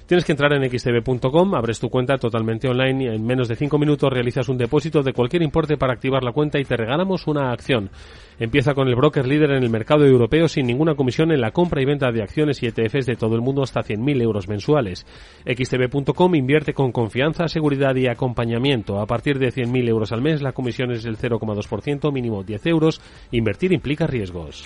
Tienes 0.06 0.26
que 0.26 0.34
entrar 0.34 0.52
en 0.54 0.70
xtb.com, 0.70 1.56
abres 1.56 1.80
tu 1.80 1.90
cuenta 1.90 2.18
totalmente 2.18 2.68
online 2.68 3.06
y 3.06 3.08
en 3.08 3.26
menos 3.26 3.48
de 3.48 3.56
5 3.56 3.78
minutos 3.78 4.12
realizas 4.12 4.50
un 4.50 4.58
depósito 4.58 5.02
de 5.02 5.14
cualquier 5.14 5.44
importe 5.44 5.78
para 5.78 5.94
activar 5.94 6.24
la 6.24 6.34
cuenta 6.34 6.60
y 6.60 6.66
te 6.66 6.76
regalamos 6.76 7.26
una 7.26 7.52
acción. 7.52 7.90
Empieza 8.38 8.74
con 8.74 8.90
el 8.90 8.96
broker 8.96 9.26
líder 9.26 9.52
en 9.52 9.64
el 9.64 9.70
mercado 9.70 10.06
europeo 10.06 10.50
sin 10.50 10.68
ninguna 10.68 10.96
comisión 10.96 11.32
en 11.32 11.40
la 11.40 11.52
compra 11.52 11.82
y 11.82 11.86
venta 11.86 12.12
de 12.12 12.22
acciones 12.22 12.62
y 12.62 12.68
ETFs 12.68 13.06
de 13.06 13.16
todo 13.16 13.36
el 13.36 13.42
mundo 13.42 13.64
hasta 13.64 13.82
100.000 13.82 14.22
euros 14.22 14.50
mensuales. 14.50 15.06
xtb.com 15.46 16.36
invierte 16.36 16.74
con 16.74 16.92
confianza, 16.92 17.48
seguridad 17.48 17.96
y 17.96 18.08
acompañamiento. 18.08 19.00
A 19.00 19.06
partir 19.06 19.40
de 19.40 19.54
100.000 19.54 19.88
euros 19.88 20.12
al 20.12 20.22
mes 20.22 20.42
la 20.42 20.52
comisión 20.52 20.92
es 20.92 21.04
del 21.04 21.18
0,2%, 21.18 22.12
mínimo 22.12 22.44
10 22.44 22.66
euros. 22.66 23.00
Invertir 23.32 23.72
implica 23.72 24.06
riesgos. 24.06 24.66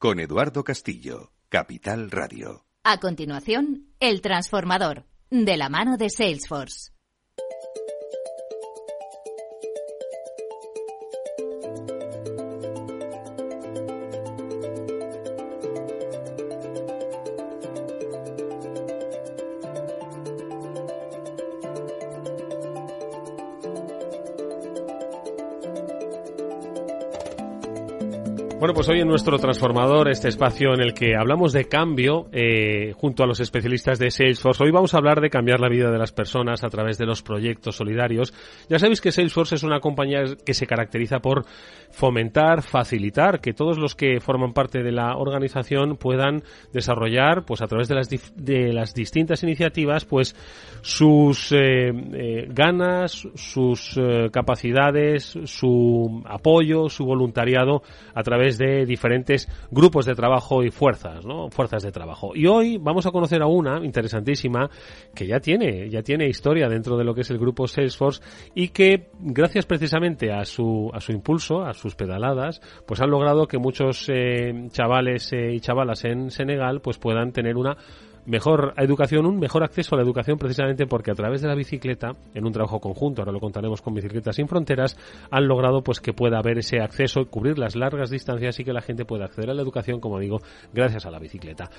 con 0.00 0.18
Eduardo 0.18 0.64
Castillo, 0.64 1.30
Capital 1.50 2.10
Radio. 2.10 2.64
A 2.84 3.00
continuación, 3.00 3.92
El 4.00 4.22
Transformador, 4.22 5.04
de 5.28 5.58
la 5.58 5.68
mano 5.68 5.98
de 5.98 6.08
Salesforce. 6.08 6.92
Pues 28.80 28.88
hoy 28.88 29.00
en 29.00 29.08
nuestro 29.08 29.38
transformador, 29.38 30.08
este 30.08 30.28
espacio 30.28 30.72
en 30.72 30.80
el 30.80 30.94
que 30.94 31.14
hablamos 31.14 31.52
de 31.52 31.66
cambio 31.66 32.30
eh, 32.32 32.94
junto 32.96 33.22
a 33.22 33.26
los 33.26 33.38
especialistas 33.38 33.98
de 33.98 34.10
Salesforce, 34.10 34.64
hoy 34.64 34.70
vamos 34.70 34.94
a 34.94 34.96
hablar 34.96 35.20
de 35.20 35.28
cambiar 35.28 35.60
la 35.60 35.68
vida 35.68 35.90
de 35.90 35.98
las 35.98 36.12
personas 36.12 36.64
a 36.64 36.70
través 36.70 36.96
de 36.96 37.04
los 37.04 37.20
proyectos 37.20 37.76
solidarios. 37.76 38.32
Ya 38.70 38.78
sabéis 38.78 39.02
que 39.02 39.12
Salesforce 39.12 39.56
es 39.56 39.64
una 39.64 39.80
compañía 39.80 40.24
que 40.46 40.54
se 40.54 40.66
caracteriza 40.66 41.18
por 41.18 41.44
fomentar, 41.90 42.62
facilitar 42.62 43.42
que 43.42 43.52
todos 43.52 43.76
los 43.76 43.94
que 43.94 44.18
forman 44.18 44.54
parte 44.54 44.82
de 44.82 44.92
la 44.92 45.14
organización 45.16 45.98
puedan 45.98 46.42
desarrollar, 46.72 47.44
pues 47.44 47.60
a 47.60 47.66
través 47.66 47.86
de 47.86 47.96
las, 47.96 48.08
de 48.08 48.72
las 48.72 48.94
distintas 48.94 49.42
iniciativas, 49.42 50.06
pues 50.06 50.34
sus 50.80 51.52
eh, 51.52 51.90
eh, 51.90 52.46
ganas, 52.48 53.28
sus 53.34 54.00
capacidades, 54.32 55.38
su 55.44 56.22
apoyo, 56.24 56.88
su 56.88 57.04
voluntariado 57.04 57.82
a 58.14 58.22
través 58.22 58.56
de 58.56 58.69
diferentes 58.86 59.48
grupos 59.70 60.06
de 60.06 60.14
trabajo 60.14 60.62
y 60.62 60.70
fuerzas, 60.70 61.24
¿no? 61.24 61.50
Fuerzas 61.50 61.82
de 61.82 61.92
trabajo. 61.92 62.32
Y 62.34 62.46
hoy 62.46 62.78
vamos 62.78 63.06
a 63.06 63.10
conocer 63.10 63.42
a 63.42 63.46
una 63.46 63.84
interesantísima 63.84 64.70
que 65.14 65.26
ya 65.26 65.40
tiene, 65.40 65.88
ya 65.88 66.02
tiene 66.02 66.28
historia 66.28 66.68
dentro 66.68 66.96
de 66.96 67.04
lo 67.04 67.14
que 67.14 67.22
es 67.22 67.30
el 67.30 67.38
grupo 67.38 67.66
Salesforce 67.66 68.22
y 68.54 68.68
que 68.68 69.08
gracias 69.18 69.66
precisamente 69.66 70.32
a 70.32 70.44
su, 70.44 70.90
a 70.92 71.00
su 71.00 71.12
impulso, 71.12 71.62
a 71.62 71.72
sus 71.74 71.94
pedaladas, 71.94 72.60
pues 72.86 73.00
han 73.00 73.10
logrado 73.10 73.46
que 73.46 73.58
muchos 73.58 74.06
eh, 74.08 74.68
chavales 74.70 75.32
eh, 75.32 75.52
y 75.54 75.60
chavalas 75.60 76.04
en 76.04 76.30
Senegal 76.30 76.80
pues 76.80 76.98
puedan 76.98 77.32
tener 77.32 77.56
una 77.56 77.76
mejor 78.26 78.74
educación, 78.76 79.26
un 79.26 79.38
mejor 79.38 79.62
acceso 79.62 79.94
a 79.94 79.98
la 79.98 80.04
educación 80.04 80.38
precisamente 80.38 80.86
porque 80.86 81.10
a 81.10 81.14
través 81.14 81.42
de 81.42 81.48
la 81.48 81.54
bicicleta, 81.54 82.14
en 82.34 82.46
un 82.46 82.52
trabajo 82.52 82.80
conjunto, 82.80 83.22
ahora 83.22 83.32
lo 83.32 83.40
contaremos 83.40 83.82
con 83.82 83.94
Bicicletas 83.94 84.36
Sin 84.36 84.48
Fronteras, 84.48 84.96
han 85.30 85.46
logrado 85.46 85.82
pues 85.82 86.00
que 86.00 86.12
pueda 86.12 86.38
haber 86.38 86.58
ese 86.58 86.80
acceso, 86.80 87.26
cubrir 87.26 87.58
las 87.58 87.76
largas 87.76 88.10
distancias 88.10 88.58
y 88.60 88.64
que 88.64 88.72
la 88.72 88.82
gente 88.82 89.04
pueda 89.04 89.24
acceder 89.24 89.50
a 89.50 89.54
la 89.54 89.62
educación, 89.62 90.00
como 90.00 90.18
digo, 90.18 90.38
gracias 90.72 91.06
a 91.06 91.10
la 91.10 91.18
bicicleta. 91.18 91.70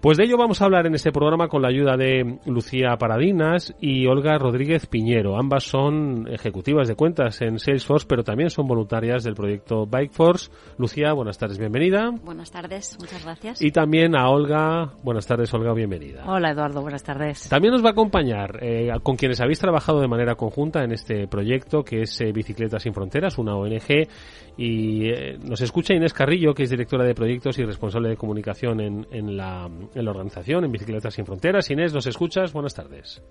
Pues 0.00 0.16
de 0.16 0.24
ello 0.24 0.36
vamos 0.38 0.62
a 0.62 0.64
hablar 0.64 0.86
en 0.86 0.94
este 0.94 1.12
programa 1.12 1.48
con 1.48 1.62
la 1.62 1.68
ayuda 1.68 1.96
de 1.96 2.38
Lucía 2.46 2.96
Paradinas 2.98 3.74
y 3.80 4.06
Olga 4.06 4.38
Rodríguez 4.38 4.86
Piñero. 4.86 5.36
Ambas 5.36 5.64
son 5.64 6.26
ejecutivas 6.30 6.88
de 6.88 6.94
cuentas 6.94 7.40
en 7.42 7.58
Salesforce, 7.58 8.06
pero 8.08 8.22
también 8.22 8.50
son 8.50 8.66
voluntarias 8.66 9.24
del 9.24 9.34
proyecto 9.34 9.86
Bikeforce. 9.86 10.50
Lucía, 10.78 11.12
buenas 11.12 11.38
tardes, 11.38 11.58
bienvenida. 11.58 12.10
Buenas 12.24 12.50
tardes, 12.50 12.96
muchas 13.00 13.24
gracias. 13.24 13.60
Y 13.60 13.72
también 13.72 14.16
a 14.16 14.28
Olga, 14.30 14.94
buenas 15.02 15.26
tardes, 15.26 15.52
Olga, 15.52 15.72
bienvenida. 15.74 15.97
Hola, 16.26 16.50
Eduardo, 16.50 16.82
buenas 16.82 17.02
tardes. 17.02 17.48
También 17.48 17.72
nos 17.72 17.84
va 17.84 17.90
a 17.90 17.92
acompañar 17.92 18.58
eh, 18.62 18.90
con 19.02 19.16
quienes 19.16 19.40
habéis 19.40 19.58
trabajado 19.58 20.00
de 20.00 20.08
manera 20.08 20.34
conjunta 20.34 20.82
en 20.82 20.92
este 20.92 21.26
proyecto 21.28 21.82
que 21.82 22.02
es 22.02 22.20
eh, 22.20 22.32
Bicicletas 22.32 22.82
sin 22.82 22.94
Fronteras, 22.94 23.38
una 23.38 23.56
ONG, 23.56 24.08
y 24.56 25.08
eh, 25.10 25.38
nos 25.42 25.60
escucha 25.60 25.94
Inés 25.94 26.12
Carrillo, 26.12 26.54
que 26.54 26.64
es 26.64 26.70
directora 26.70 27.04
de 27.04 27.14
proyectos 27.14 27.58
y 27.58 27.64
responsable 27.64 28.08
de 28.08 28.16
comunicación 28.16 28.80
en, 28.80 29.06
en 29.10 29.36
la 29.36 29.68
en 29.94 30.04
la 30.04 30.10
organización, 30.10 30.64
en 30.64 30.72
Bicicletas 30.72 31.14
Sin 31.14 31.26
Fronteras. 31.26 31.70
Inés, 31.70 31.92
¿nos 31.92 32.06
escuchas? 32.06 32.52
Buenas 32.52 32.74
tardes. 32.74 33.22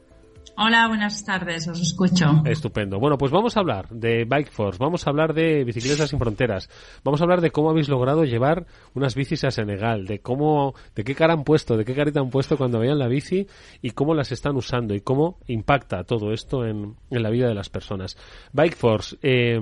Hola, 0.59 0.87
buenas 0.87 1.23
tardes, 1.23 1.67
os 1.67 1.79
escucho. 1.79 2.41
Estupendo. 2.43 2.99
Bueno, 2.99 3.15
pues 3.19 3.31
vamos 3.31 3.55
a 3.55 3.59
hablar 3.59 3.89
de 3.89 4.25
Bike 4.25 4.49
Force, 4.49 4.79
vamos 4.79 5.05
a 5.05 5.11
hablar 5.11 5.35
de 5.35 5.63
Bicicletas 5.63 6.09
Sin 6.09 6.17
Fronteras, 6.17 6.67
vamos 7.03 7.21
a 7.21 7.25
hablar 7.25 7.41
de 7.41 7.51
cómo 7.51 7.69
habéis 7.69 7.89
logrado 7.89 8.23
llevar 8.23 8.65
unas 8.95 9.13
bicis 9.13 9.43
a 9.43 9.51
Senegal, 9.51 10.07
de 10.07 10.17
cómo, 10.17 10.73
de 10.95 11.03
qué 11.03 11.13
cara 11.13 11.33
han 11.33 11.43
puesto, 11.43 11.77
de 11.77 11.85
qué 11.85 11.93
carita 11.93 12.21
han 12.21 12.31
puesto 12.31 12.57
cuando 12.57 12.79
vean 12.79 12.97
la 12.97 13.07
bici 13.07 13.45
y 13.83 13.91
cómo 13.91 14.15
las 14.15 14.31
están 14.31 14.55
usando 14.55 14.95
y 14.95 15.01
cómo 15.01 15.37
impacta 15.45 16.03
todo 16.05 16.33
esto 16.33 16.65
en, 16.65 16.95
en 17.11 17.21
la 17.21 17.29
vida 17.29 17.47
de 17.47 17.53
las 17.53 17.69
personas. 17.69 18.17
Bike 18.51 18.75
Force, 18.75 19.15
eh, 19.21 19.59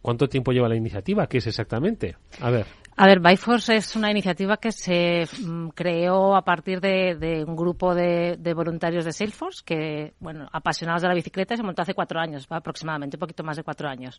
¿cuánto 0.00 0.28
tiempo 0.28 0.52
lleva 0.52 0.68
la 0.68 0.76
iniciativa? 0.76 1.26
¿Qué 1.26 1.38
es 1.38 1.46
exactamente? 1.48 2.14
A 2.40 2.50
ver. 2.50 2.66
A 2.98 3.06
ver, 3.06 3.20
Bikeforce 3.20 3.76
es 3.76 3.94
una 3.94 4.10
iniciativa 4.10 4.56
que 4.56 4.72
se 4.72 5.26
mm, 5.44 5.68
creó 5.68 6.34
a 6.34 6.40
partir 6.42 6.80
de, 6.80 7.44
un 7.46 7.54
grupo 7.54 7.94
de, 7.94 8.36
de, 8.38 8.54
voluntarios 8.54 9.04
de 9.04 9.12
Salesforce 9.12 9.62
que, 9.66 10.14
bueno, 10.18 10.48
apasionados 10.50 11.02
de 11.02 11.08
la 11.08 11.14
bicicleta, 11.14 11.58
se 11.58 11.62
montó 11.62 11.82
hace 11.82 11.92
cuatro 11.92 12.18
años, 12.18 12.46
aproximadamente, 12.48 13.18
un 13.18 13.20
poquito 13.20 13.44
más 13.44 13.58
de 13.58 13.64
cuatro 13.64 13.86
años. 13.86 14.18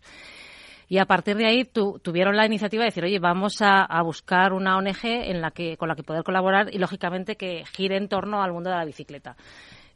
Y 0.88 1.00
a 1.00 1.06
partir 1.06 1.38
de 1.38 1.48
ahí 1.48 1.66
tu, 1.66 1.98
tuvieron 2.04 2.38
la 2.38 2.46
iniciativa 2.46 2.84
de 2.84 2.90
decir, 2.90 3.04
oye, 3.04 3.18
vamos 3.18 3.64
a, 3.64 3.84
a, 3.84 4.04
buscar 4.04 4.54
una 4.54 4.78
ONG 4.78 5.06
en 5.06 5.42
la 5.42 5.50
que, 5.50 5.76
con 5.76 5.90
la 5.90 5.96
que 5.96 6.04
poder 6.04 6.24
colaborar 6.24 6.72
y, 6.72 6.78
lógicamente, 6.78 7.36
que 7.36 7.64
gire 7.76 7.98
en 7.98 8.08
torno 8.08 8.44
al 8.44 8.54
mundo 8.54 8.70
de 8.70 8.76
la 8.76 8.86
bicicleta 8.86 9.36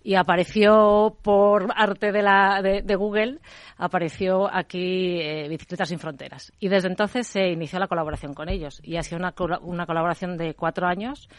y 0.04 0.16
apareció 0.16 1.18
por 1.22 1.68
arte 1.76 2.12
de, 2.12 2.22
la, 2.22 2.62
de, 2.62 2.82
de 2.82 2.96
Google, 2.96 3.40
apareció 3.78 4.54
aquí 4.54 5.20
eh, 5.22 5.48
Bicicletas 5.48 5.90
sin 5.90 6.00
Fronteras. 6.00 6.52
Y 6.60 6.70
desde 6.70 6.88
entonces 6.88 7.28
se 7.28 7.50
inició 7.50 7.80
la 7.80 7.88
colaboración 7.88 8.34
con 8.34 8.50
ellos. 8.50 8.80
Y 8.84 8.98
ha 8.98 9.04
sido 9.04 9.20
una, 9.20 9.34
una 9.62 9.86
colaboración 9.86 10.38
de 10.38 10.56
cuatro 10.56 10.88
años 10.88 11.30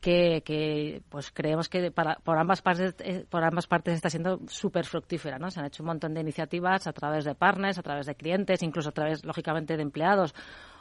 que, 0.00 0.42
que 0.44 1.02
pues 1.08 1.30
creemos 1.30 1.68
que 1.68 1.90
para, 1.90 2.16
por 2.16 2.38
ambas 2.38 2.62
partes 2.62 2.94
eh, 3.00 3.26
por 3.28 3.44
ambas 3.44 3.66
partes 3.66 3.94
está 3.94 4.08
siendo 4.08 4.40
súper 4.48 4.86
fructífera 4.86 5.38
no 5.38 5.50
se 5.50 5.60
han 5.60 5.66
hecho 5.66 5.82
un 5.82 5.88
montón 5.88 6.14
de 6.14 6.22
iniciativas 6.22 6.86
a 6.86 6.92
través 6.92 7.24
de 7.24 7.34
partners 7.34 7.78
a 7.78 7.82
través 7.82 8.06
de 8.06 8.14
clientes 8.14 8.62
incluso 8.62 8.88
a 8.88 8.92
través 8.92 9.24
lógicamente 9.24 9.76
de 9.76 9.82
empleados 9.82 10.34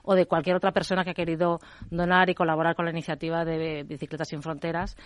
o 0.10 0.16
de 0.16 0.26
cualquier 0.26 0.56
otra 0.56 0.72
persona 0.72 1.04
que 1.04 1.12
ha 1.12 1.14
querido 1.14 1.60
donar 1.92 2.32
y 2.32 2.34
colaborar 2.34 2.76
con 2.76 2.86
la 2.86 2.92
iniciativa 2.92 3.46
de 3.46 3.84
Bicicletas 3.84 4.30
sin 4.30 4.42
Fronteras 4.42 4.98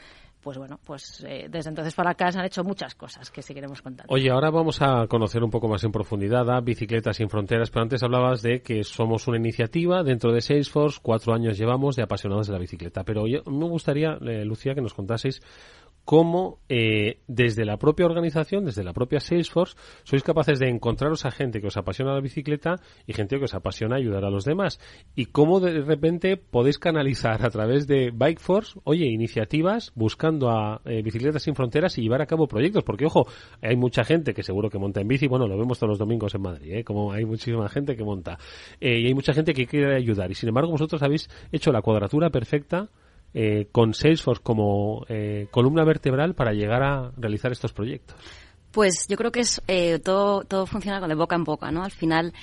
pues 0.43 0.57
bueno, 0.57 0.77
pues 0.85 1.23
eh, 1.25 1.47
desde 1.49 1.69
entonces 1.69 1.95
para 1.95 2.11
acá 2.11 2.29
se 2.31 2.37
han 2.37 2.45
hecho 2.45 2.63
muchas 2.63 2.95
cosas 2.95 3.31
que 3.31 3.41
seguiremos 3.41 3.81
contando. 3.81 4.13
Oye, 4.13 4.29
ahora 4.29 4.51
vamos 4.51 4.81
a 4.81 5.07
conocer 5.07 5.41
un 5.41 5.49
poco 5.49 5.69
más 5.69 5.83
en 5.85 5.91
profundidad 5.91 6.49
a 6.49 6.59
Bicicletas 6.59 7.15
sin 7.15 7.29
Fronteras, 7.29 7.71
pero 7.71 7.83
antes 7.83 8.03
hablabas 8.03 8.41
de 8.41 8.61
que 8.61 8.83
somos 8.83 9.25
una 9.27 9.37
iniciativa 9.37 10.03
dentro 10.03 10.33
de 10.33 10.41
Salesforce, 10.41 10.99
cuatro 11.01 11.33
años 11.33 11.57
llevamos 11.57 11.95
de 11.95 12.03
apasionados 12.03 12.47
de 12.47 12.53
la 12.53 12.59
bicicleta, 12.59 13.03
pero 13.05 13.25
yo, 13.25 13.41
me 13.49 13.69
gustaría, 13.69 14.17
eh, 14.21 14.43
Lucía, 14.43 14.75
que 14.75 14.81
nos 14.81 14.93
contaseis 14.93 15.41
cómo 16.05 16.59
eh, 16.69 17.19
desde 17.27 17.65
la 17.65 17.77
propia 17.77 18.05
organización, 18.05 18.65
desde 18.65 18.83
la 18.83 18.93
propia 18.93 19.19
Salesforce, 19.19 19.75
sois 20.03 20.23
capaces 20.23 20.59
de 20.59 20.69
encontraros 20.69 21.25
a 21.25 21.31
gente 21.31 21.61
que 21.61 21.67
os 21.67 21.77
apasiona 21.77 22.13
la 22.13 22.19
bicicleta 22.19 22.75
y 23.07 23.13
gente 23.13 23.37
que 23.37 23.45
os 23.45 23.53
apasiona 23.53 23.95
ayudar 23.95 24.25
a 24.25 24.29
los 24.29 24.43
demás. 24.43 24.79
Y 25.15 25.27
cómo 25.27 25.59
de 25.59 25.81
repente 25.81 26.37
podéis 26.37 26.77
canalizar 26.77 27.45
a 27.45 27.49
través 27.49 27.87
de 27.87 28.11
Bikeforce, 28.11 28.79
oye, 28.83 29.05
iniciativas 29.05 29.91
buscando 29.95 30.49
a 30.49 30.81
eh, 30.85 31.01
Bicicletas 31.01 31.43
sin 31.43 31.55
Fronteras 31.55 31.97
y 31.97 32.01
llevar 32.01 32.21
a 32.21 32.25
cabo 32.25 32.47
proyectos. 32.47 32.83
Porque, 32.83 33.05
ojo, 33.05 33.27
hay 33.61 33.75
mucha 33.75 34.03
gente 34.03 34.33
que 34.33 34.43
seguro 34.43 34.69
que 34.69 34.79
monta 34.79 35.01
en 35.01 35.07
bici, 35.07 35.27
bueno, 35.27 35.47
lo 35.47 35.57
vemos 35.57 35.79
todos 35.79 35.89
los 35.89 35.99
domingos 35.99 36.35
en 36.35 36.41
Madrid, 36.41 36.73
¿eh? 36.73 36.83
como 36.83 37.11
hay 37.11 37.25
muchísima 37.25 37.67
gente 37.69 37.95
que 37.95 38.03
monta. 38.03 38.37
Eh, 38.79 38.99
y 38.99 39.07
hay 39.07 39.13
mucha 39.13 39.33
gente 39.33 39.53
que 39.53 39.65
quiere 39.67 39.95
ayudar. 39.95 40.31
Y 40.31 40.35
sin 40.35 40.49
embargo, 40.49 40.71
vosotros 40.71 41.01
habéis 41.01 41.29
hecho 41.51 41.71
la 41.71 41.81
cuadratura 41.81 42.29
perfecta 42.29 42.89
eh, 43.33 43.67
con 43.71 43.93
Salesforce 43.93 44.41
como 44.43 45.05
eh, 45.09 45.47
columna 45.51 45.83
vertebral 45.83 46.35
para 46.35 46.53
llegar 46.53 46.83
a 46.83 47.11
realizar 47.17 47.51
estos 47.51 47.73
proyectos? 47.73 48.15
Pues 48.71 49.07
yo 49.07 49.17
creo 49.17 49.31
que 49.31 49.41
es 49.41 49.61
eh, 49.67 49.99
todo, 49.99 50.43
todo 50.43 50.65
funciona 50.65 50.99
con 50.99 51.09
de 51.09 51.15
boca 51.15 51.35
en 51.35 51.43
boca, 51.43 51.71
¿no? 51.71 51.83
Al 51.83 51.91
final 51.91 52.33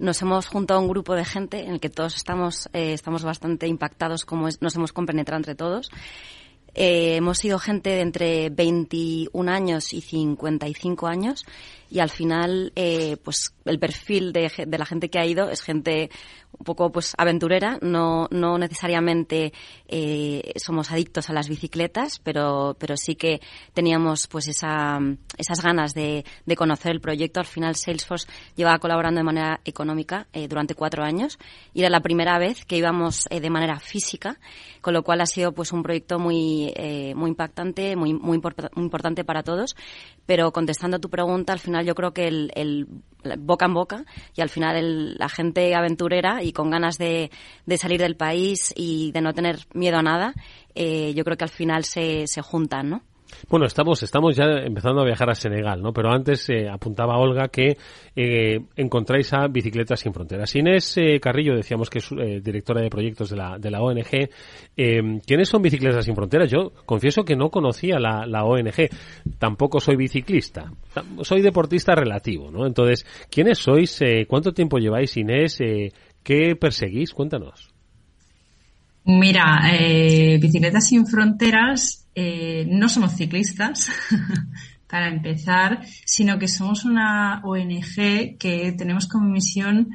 nos 0.00 0.22
hemos 0.22 0.46
juntado 0.46 0.80
un 0.80 0.88
grupo 0.88 1.14
de 1.14 1.24
gente 1.24 1.64
en 1.64 1.72
el 1.72 1.80
que 1.80 1.90
todos 1.90 2.16
estamos, 2.16 2.68
eh, 2.72 2.94
estamos 2.94 3.22
bastante 3.22 3.66
impactados, 3.66 4.24
como 4.24 4.48
es, 4.48 4.62
nos 4.62 4.74
hemos 4.74 4.92
compenetrado 4.92 5.38
entre 5.38 5.54
todos. 5.54 5.90
Eh, 6.74 7.16
hemos 7.16 7.38
sido 7.38 7.58
gente 7.58 7.90
de 7.90 8.00
entre 8.00 8.48
21 8.48 9.50
años 9.50 9.92
y 9.92 10.00
55 10.00 11.06
años 11.08 11.44
y 11.90 11.98
al 11.98 12.10
final, 12.10 12.72
eh, 12.76 13.16
pues 13.24 13.52
el 13.64 13.78
perfil 13.78 14.32
de, 14.32 14.50
de, 14.66 14.78
la 14.78 14.86
gente 14.86 15.10
que 15.10 15.18
ha 15.18 15.26
ido 15.26 15.50
es 15.50 15.62
gente 15.62 16.10
un 16.58 16.64
poco 16.64 16.90
pues 16.92 17.14
aventurera, 17.16 17.78
no, 17.80 18.28
no 18.30 18.58
necesariamente 18.58 19.52
eh, 19.88 20.52
somos 20.56 20.90
adictos 20.90 21.30
a 21.30 21.32
las 21.32 21.48
bicicletas, 21.48 22.18
pero, 22.18 22.76
pero 22.78 22.96
sí 22.96 23.14
que 23.14 23.40
teníamos 23.72 24.26
pues 24.26 24.48
esa, 24.48 24.98
esas 25.38 25.62
ganas 25.62 25.94
de, 25.94 26.24
de 26.44 26.56
conocer 26.56 26.92
el 26.92 27.00
proyecto. 27.00 27.40
Al 27.40 27.46
final 27.46 27.76
Salesforce 27.76 28.28
llevaba 28.56 28.78
colaborando 28.78 29.18
de 29.18 29.24
manera 29.24 29.60
económica 29.64 30.26
eh, 30.32 30.48
durante 30.48 30.74
cuatro 30.74 31.02
años 31.02 31.38
y 31.72 31.80
era 31.80 31.90
la 31.90 32.00
primera 32.00 32.38
vez 32.38 32.64
que 32.64 32.76
íbamos 32.76 33.26
eh, 33.30 33.40
de 33.40 33.50
manera 33.50 33.78
física, 33.78 34.38
con 34.80 34.94
lo 34.94 35.02
cual 35.02 35.20
ha 35.20 35.26
sido 35.26 35.52
pues 35.52 35.72
un 35.72 35.82
proyecto 35.82 36.18
muy, 36.18 36.72
eh, 36.76 37.14
muy 37.14 37.30
impactante, 37.30 37.96
muy, 37.96 38.12
muy, 38.12 38.38
muy 38.38 38.84
importante 38.84 39.24
para 39.24 39.42
todos. 39.42 39.76
Pero 40.30 40.52
contestando 40.52 40.98
a 40.98 41.00
tu 41.00 41.10
pregunta, 41.10 41.52
al 41.52 41.58
final 41.58 41.84
yo 41.84 41.96
creo 41.96 42.12
que 42.12 42.28
el, 42.28 42.52
el 42.54 42.86
boca 43.40 43.66
en 43.66 43.74
boca 43.74 44.04
y 44.36 44.42
al 44.42 44.48
final 44.48 44.76
el, 44.76 45.14
la 45.18 45.28
gente 45.28 45.74
aventurera 45.74 46.44
y 46.44 46.52
con 46.52 46.70
ganas 46.70 46.98
de, 46.98 47.32
salir 47.78 48.00
del 48.00 48.14
país 48.14 48.72
y 48.76 49.10
de 49.10 49.22
no 49.22 49.34
tener 49.34 49.66
miedo 49.74 49.98
a 49.98 50.02
nada, 50.02 50.34
eh, 50.76 51.12
yo 51.14 51.24
creo 51.24 51.36
que 51.36 51.42
al 51.42 51.50
final 51.50 51.82
se, 51.82 52.28
se 52.28 52.42
juntan, 52.42 52.90
¿no? 52.90 53.02
Bueno, 53.48 53.66
estamos, 53.66 54.02
estamos 54.02 54.36
ya 54.36 54.44
empezando 54.64 55.00
a 55.00 55.04
viajar 55.04 55.30
a 55.30 55.34
Senegal, 55.34 55.82
¿no? 55.82 55.92
Pero 55.92 56.10
antes 56.10 56.48
eh, 56.50 56.68
apuntaba 56.68 57.18
Olga 57.18 57.48
que 57.48 57.76
eh, 58.14 58.60
encontráis 58.76 59.32
a 59.32 59.46
Bicicletas 59.48 60.00
Sin 60.00 60.12
Fronteras. 60.12 60.54
Inés 60.54 60.96
eh, 60.98 61.18
Carrillo, 61.20 61.54
decíamos 61.54 61.88
que 61.90 61.98
es 61.98 62.10
eh, 62.12 62.40
directora 62.42 62.80
de 62.80 62.90
proyectos 62.90 63.30
de 63.30 63.36
la, 63.36 63.58
de 63.58 63.70
la 63.70 63.80
ONG. 63.82 64.28
¿Quiénes 64.76 65.48
son 65.48 65.62
Bicicletas 65.62 66.04
Sin 66.04 66.14
Fronteras? 66.14 66.50
Yo 66.50 66.72
confieso 66.84 67.24
que 67.24 67.36
no 67.36 67.50
conocía 67.50 67.98
la, 67.98 68.26
la 68.26 68.44
ONG. 68.44 68.88
Tampoco 69.38 69.80
soy 69.80 69.96
biciclista. 69.96 70.72
Soy 71.22 71.42
deportista 71.42 71.94
relativo, 71.94 72.50
¿no? 72.50 72.66
Entonces, 72.66 73.06
¿quiénes 73.30 73.58
sois? 73.58 74.00
¿Cuánto 74.28 74.52
tiempo 74.52 74.78
lleváis, 74.78 75.16
Inés? 75.16 75.58
¿Qué 76.22 76.56
perseguís? 76.56 77.12
Cuéntanos. 77.12 77.70
Mira, 79.04 79.60
Bicicletas 80.40 80.88
Sin 80.88 81.06
Fronteras 81.06 82.09
eh, 82.22 82.66
no 82.68 82.88
somos 82.88 83.12
ciclistas, 83.16 83.90
para 84.90 85.08
empezar, 85.08 85.80
sino 86.04 86.38
que 86.38 86.48
somos 86.48 86.84
una 86.84 87.40
ONG 87.44 88.36
que 88.38 88.74
tenemos 88.76 89.06
como 89.06 89.28
misión 89.28 89.88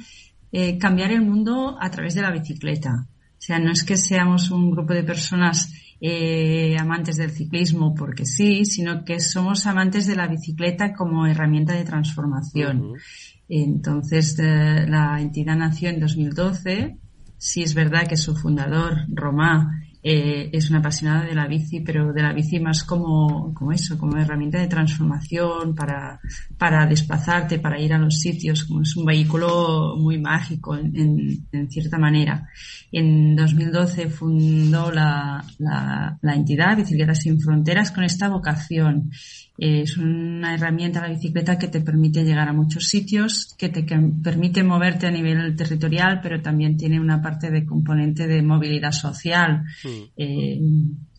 eh, 0.52 0.78
cambiar 0.78 1.12
el 1.12 1.22
mundo 1.22 1.78
a 1.80 1.92
través 1.92 2.16
de 2.16 2.22
la 2.22 2.32
bicicleta. 2.32 3.06
O 3.38 3.42
sea, 3.46 3.60
no 3.60 3.72
es 3.72 3.84
que 3.84 3.98
seamos 3.98 4.50
un 4.52 4.72
grupo 4.72 4.94
de 4.94 5.04
personas 5.04 5.74
eh, 6.00 6.78
amantes 6.80 7.18
del 7.18 7.32
ciclismo 7.32 7.94
porque 7.94 8.26
sí, 8.26 8.66
sino 8.66 9.04
que 9.04 9.20
somos 9.20 9.68
amantes 9.68 10.08
de 10.08 10.16
la 10.16 10.28
bicicleta 10.28 10.94
como 10.94 11.28
herramienta 11.28 11.74
de 11.74 11.84
transformación. 11.84 12.82
Uh 12.82 12.94
-huh. 12.94 13.02
Entonces, 13.50 14.40
eh, 14.40 14.86
la 14.88 15.20
entidad 15.22 15.58
nació 15.58 15.90
en 15.90 16.00
2012. 16.00 16.98
Sí 17.38 17.62
es 17.62 17.74
verdad 17.74 18.08
que 18.08 18.18
su 18.18 18.36
fundador, 18.36 19.06
Romá, 19.10 19.85
eh, 20.08 20.52
es 20.54 20.70
una 20.70 20.80
apasionada 20.80 21.26
de 21.26 21.34
la 21.34 21.48
bici, 21.48 21.80
pero 21.80 22.14
de 22.14 22.22
la 22.22 22.32
bici 22.32 22.60
más 22.60 22.84
como, 22.84 23.52
como 23.56 23.72
eso, 23.72 23.98
como 23.98 24.16
herramienta 24.18 24.60
de 24.60 24.68
transformación 24.68 25.74
para, 25.74 26.20
para 26.60 26.86
desplazarte, 26.86 27.58
para 27.58 27.80
ir 27.82 27.92
a 27.92 27.98
los 27.98 28.20
sitios, 28.20 28.66
como 28.66 28.84
es 28.84 28.96
un 28.96 29.04
vehículo 29.04 29.96
muy 29.98 30.20
mágico 30.20 30.76
en, 30.76 31.48
en, 31.52 31.72
cierta 31.72 31.98
manera. 31.98 32.48
En 32.92 33.36
2012 33.36 34.10
fundó 34.10 34.92
la, 34.92 35.44
la, 35.58 36.20
la 36.22 36.36
entidad 36.36 36.78
Bicicletas 36.78 37.22
sin 37.22 37.42
Fronteras 37.42 37.92
con 37.92 38.04
esta 38.04 38.30
vocación 38.30 39.10
es 39.58 39.98
una 39.98 40.54
herramienta 40.54 41.02
la 41.02 41.14
bicicleta 41.14 41.58
que 41.58 41.70
te 41.70 41.80
permite 41.80 42.24
llegar 42.24 42.50
a 42.50 42.54
muchos 42.54 42.88
sitios, 42.88 43.56
que 43.58 43.70
te 43.70 43.84
permite 43.84 44.64
moverte 44.64 45.08
a 45.08 45.12
nivel 45.12 45.56
territorial, 45.56 46.20
pero 46.22 46.42
también 46.42 46.76
tiene 46.76 47.00
una 47.00 47.22
parte 47.22 47.50
de 47.50 47.66
componente 47.66 48.28
de 48.28 48.42
movilidad 48.42 48.92
social. 48.92 49.64
Mm. 49.84 50.04
Eh, 50.18 50.60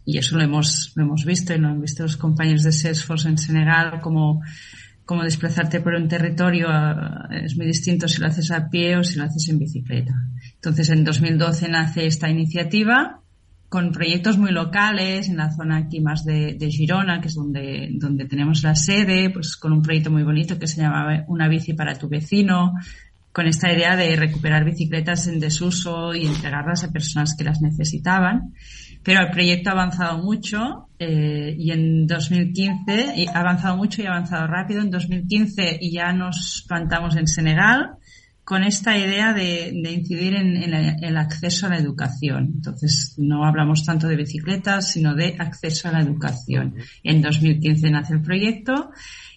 y 0.04 0.18
eso 0.18 0.36
lo 0.36 0.44
hemos, 0.44 0.92
lo 0.94 1.04
hemos 1.04 1.24
visto 1.24 1.54
y 1.54 1.58
lo 1.58 1.68
han 1.68 1.80
visto 1.80 2.02
los 2.02 2.16
compañeros 2.16 2.62
de 2.62 2.72
Salesforce 2.72 3.28
en 3.28 3.38
Senegal, 3.38 4.00
como, 4.00 4.42
como 5.04 5.24
desplazarte 5.24 5.80
por 5.80 5.94
un 5.94 6.06
territorio 6.06 6.68
eh, 6.68 7.44
es 7.44 7.56
muy 7.56 7.66
distinto 7.66 8.06
si 8.06 8.20
lo 8.20 8.28
haces 8.28 8.50
a 8.50 8.68
pie 8.68 8.96
o 8.98 9.02
si 9.02 9.18
lo 9.18 9.24
haces 9.24 9.48
en 9.48 9.58
bicicleta. 9.58 10.14
Entonces, 10.54 10.90
en 10.90 11.04
2012 11.04 11.68
nace 11.68 12.06
esta 12.06 12.28
iniciativa 12.28 13.22
con 13.76 13.92
proyectos 13.92 14.38
muy 14.38 14.52
locales 14.52 15.28
en 15.28 15.36
la 15.36 15.50
zona 15.50 15.76
aquí 15.76 16.00
más 16.00 16.24
de, 16.24 16.56
Girona, 16.70 17.20
que 17.20 17.28
es 17.28 17.34
donde, 17.34 17.90
donde 17.92 18.24
tenemos 18.24 18.62
la 18.62 18.74
sede, 18.74 19.28
pues 19.28 19.58
con 19.58 19.70
un 19.70 19.82
proyecto 19.82 20.10
muy 20.10 20.22
bonito 20.22 20.58
que 20.58 20.66
se 20.66 20.80
llamaba 20.80 21.26
Una 21.28 21.46
bici 21.46 21.74
para 21.74 21.94
tu 21.94 22.08
vecino, 22.08 22.72
con 23.32 23.46
esta 23.46 23.70
idea 23.70 23.94
de 23.94 24.16
recuperar 24.16 24.64
bicicletas 24.64 25.26
en 25.26 25.40
desuso 25.40 26.14
y 26.14 26.24
entregarlas 26.24 26.84
a 26.84 26.90
personas 26.90 27.36
que 27.36 27.44
las 27.44 27.60
necesitaban. 27.60 28.54
Pero 29.02 29.20
el 29.20 29.30
proyecto 29.30 29.68
ha 29.68 29.72
avanzado 29.74 30.22
mucho 30.22 30.88
eh, 30.98 31.54
y 31.58 31.70
en 31.70 32.06
2015 32.06 33.26
ha 33.28 33.40
avanzado 33.40 33.76
mucho 33.76 34.00
y 34.00 34.06
ha 34.06 34.12
avanzado 34.12 34.46
rápido. 34.46 34.80
En 34.80 34.90
2015 34.90 35.80
ya 35.82 36.14
nos 36.14 36.64
plantamos 36.66 37.14
en 37.14 37.26
Senegal 37.26 37.90
con 38.46 38.62
esta 38.62 38.96
idea 38.96 39.32
de, 39.32 39.70
incidir 39.70 40.36
en, 40.36 40.72
el 41.02 41.16
acceso 41.16 41.66
a 41.66 41.70
la 41.70 41.78
educación. 41.78 42.52
Entonces, 42.54 43.16
no 43.18 43.44
hablamos 43.44 43.84
tanto 43.84 44.06
de 44.06 44.14
bicicletas, 44.14 44.92
sino 44.92 45.16
de 45.16 45.34
acceso 45.36 45.88
a 45.88 45.92
la 45.92 46.00
educación. 46.00 46.76
En 47.02 47.22
2015 47.22 47.90
nace 47.90 48.14
el 48.14 48.22
proyecto 48.22 48.92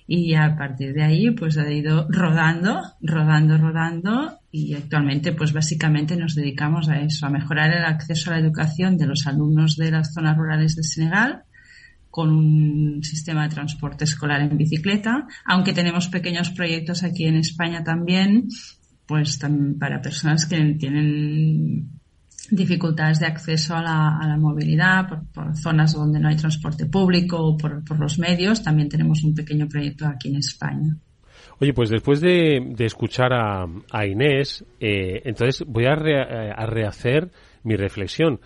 y 0.05 0.35
a 0.35 0.55
partir 0.55 0.93
de 0.93 1.01
ahí, 1.01 1.31
pues 1.31 1.57
ha 1.57 1.67
ido 1.71 2.05
rodando, 2.07 2.83
rodando, 3.01 3.57
rodando 3.57 4.41
y 4.51 4.75
actualmente, 4.75 5.31
pues 5.31 5.53
básicamente 5.53 6.15
nos 6.15 6.35
dedicamos 6.35 6.87
a 6.87 7.01
eso, 7.01 7.25
a 7.25 7.31
mejorar 7.31 7.73
el 7.73 7.85
acceso 7.85 8.29
a 8.29 8.35
la 8.35 8.41
educación 8.41 8.95
de 8.99 9.07
los 9.07 9.25
alumnos 9.25 9.75
de 9.75 9.89
las 9.89 10.13
zonas 10.13 10.37
rurales 10.37 10.75
de 10.75 10.83
Senegal 10.83 11.45
con 12.11 12.29
un 12.29 13.03
sistema 13.03 13.43
de 13.47 13.55
transporte 13.55 14.03
escolar 14.03 14.41
en 14.41 14.55
bicicleta, 14.55 15.25
aunque 15.45 15.73
tenemos 15.73 16.09
pequeños 16.09 16.51
proyectos 16.51 17.03
aquí 17.03 17.25
en 17.25 17.37
España 17.37 17.83
también 17.83 18.49
pues 19.09 19.39
también 19.39 19.79
para 19.79 19.99
personas 19.99 20.45
que 20.45 20.55
tienen 20.75 21.89
dificultades 22.51 23.19
de 23.19 23.25
acceso 23.25 23.75
a 23.75 23.81
la, 23.81 24.37
movilidad 24.37 25.07
por, 25.33 25.57
zonas 25.57 25.93
donde 25.93 26.19
no 26.19 26.29
hay 26.29 26.35
transporte 26.35 26.85
público 26.85 27.37
o 27.39 27.57
por, 27.57 27.99
los 27.99 28.19
medios. 28.19 28.61
También 28.61 28.87
tenemos 28.87 29.23
un 29.23 29.33
pequeño 29.33 29.67
proyecto 29.67 30.05
aquí 30.05 30.29
en 30.29 30.35
España. 30.35 30.95
Oye, 31.59 31.73
pues 31.73 31.89
después 31.89 32.21
de, 32.21 32.75
escuchar 32.77 33.33
a, 33.33 34.05
Inés, 34.05 34.63
eh, 34.79 35.23
entonces 35.25 35.63
voy 35.67 35.85
a, 35.85 35.93
a 35.93 36.65
rehacer 36.67 37.31
mi 37.63 37.75
reflexión. 37.77 38.39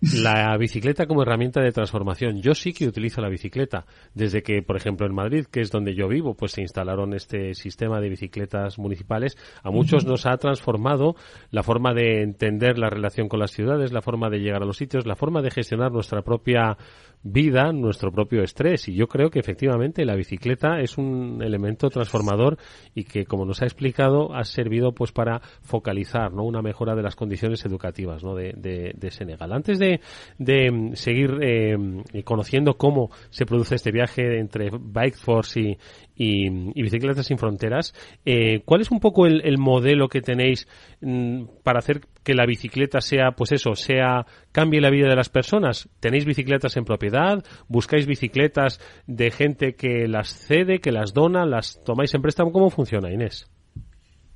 La 0.00 0.56
bicicleta 0.56 1.06
como 1.06 1.22
herramienta 1.22 1.60
de 1.60 1.72
transformación. 1.72 2.40
Yo 2.40 2.54
sí 2.54 2.72
que 2.72 2.88
utilizo 2.88 3.20
la 3.20 3.28
bicicleta. 3.28 3.84
Desde 4.14 4.42
que, 4.42 4.62
por 4.62 4.76
ejemplo, 4.76 5.06
en 5.06 5.14
Madrid, 5.14 5.44
que 5.44 5.60
es 5.60 5.70
donde 5.70 5.94
yo 5.94 6.08
vivo, 6.08 6.34
pues 6.34 6.52
se 6.52 6.62
instalaron 6.62 7.12
este 7.12 7.52
sistema 7.52 8.00
de 8.00 8.08
bicicletas 8.08 8.78
municipales. 8.78 9.36
A 9.62 9.70
muchos 9.70 10.06
nos 10.06 10.24
ha 10.24 10.38
transformado 10.38 11.16
la 11.50 11.62
forma 11.62 11.92
de 11.92 12.22
entender 12.22 12.78
la 12.78 12.88
relación 12.88 13.28
con 13.28 13.40
las 13.40 13.50
ciudades, 13.50 13.92
la 13.92 14.00
forma 14.00 14.30
de 14.30 14.38
llegar 14.38 14.62
a 14.62 14.66
los 14.66 14.78
sitios, 14.78 15.06
la 15.06 15.16
forma 15.16 15.42
de 15.42 15.50
gestionar 15.50 15.92
nuestra 15.92 16.22
propia 16.22 16.78
vida, 17.22 17.72
nuestro 17.72 18.10
propio 18.10 18.42
estrés. 18.42 18.88
Y 18.88 18.94
yo 18.94 19.06
creo 19.06 19.30
que 19.30 19.38
efectivamente 19.38 20.04
la 20.04 20.14
bicicleta 20.14 20.80
es 20.80 20.98
un 20.98 21.42
elemento 21.42 21.88
transformador 21.88 22.58
y 22.94 23.04
que, 23.04 23.26
como 23.26 23.44
nos 23.44 23.62
ha 23.62 23.66
explicado, 23.66 24.34
ha 24.34 24.44
servido 24.44 24.92
pues 24.92 25.12
para 25.12 25.40
focalizar 25.62 26.32
¿no? 26.32 26.44
una 26.44 26.62
mejora 26.62 26.94
de 26.94 27.02
las 27.02 27.16
condiciones 27.16 27.64
educativas 27.64 28.24
¿no? 28.24 28.34
de, 28.34 29.10
Senegal. 29.10 29.52
Antes 29.52 29.78
de, 29.78 30.00
de 30.38 30.70
mm, 30.70 30.94
seguir 30.94 31.38
eh, 31.42 31.76
conociendo 32.24 32.74
cómo 32.74 33.10
se 33.30 33.44
produce 33.44 33.74
este 33.74 33.90
viaje 33.90 34.38
entre 34.38 34.70
Bike 34.70 35.16
Force 35.16 35.60
y, 35.60 35.78
y, 36.22 36.82
Bicicletas 36.82 37.26
sin 37.26 37.38
Fronteras, 37.38 37.94
eh, 38.26 38.60
¿cuál 38.66 38.82
es 38.82 38.90
un 38.90 39.00
poco 39.00 39.26
el, 39.26 39.40
el 39.42 39.56
modelo 39.56 40.08
que 40.08 40.20
tenéis 40.20 40.68
mm, 41.00 41.44
para 41.62 41.78
hacer 41.78 42.02
que 42.22 42.34
la 42.34 42.44
bicicleta 42.44 43.00
sea, 43.00 43.32
pues 43.32 43.52
eso, 43.52 43.74
sea, 43.74 44.26
cambie 44.52 44.82
la 44.82 44.90
vida 44.90 45.08
de 45.08 45.16
las 45.16 45.30
personas? 45.30 45.88
¿Tenéis 45.98 46.26
bicicletas 46.26 46.76
en 46.76 46.84
propiedad? 46.84 47.42
¿Buscáis 47.68 48.06
bicicletas 48.06 48.80
de 49.06 49.30
gente 49.30 49.74
que 49.74 50.06
las 50.08 50.28
cede, 50.28 50.80
que 50.80 50.92
las 50.92 51.14
dona, 51.14 51.46
las 51.46 51.82
tomáis 51.84 52.12
en 52.12 52.20
préstamo? 52.20 52.52
¿Cómo 52.52 52.68
funciona, 52.68 53.10
Inés? 53.10 53.50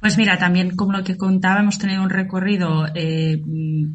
Pues 0.04 0.18
mira, 0.18 0.36
también 0.36 0.76
como 0.76 0.92
lo 0.92 1.02
que 1.02 1.16
contaba, 1.16 1.60
hemos 1.60 1.78
tenido 1.78 2.02
un 2.02 2.10
recorrido 2.10 2.84
eh, 2.94 3.40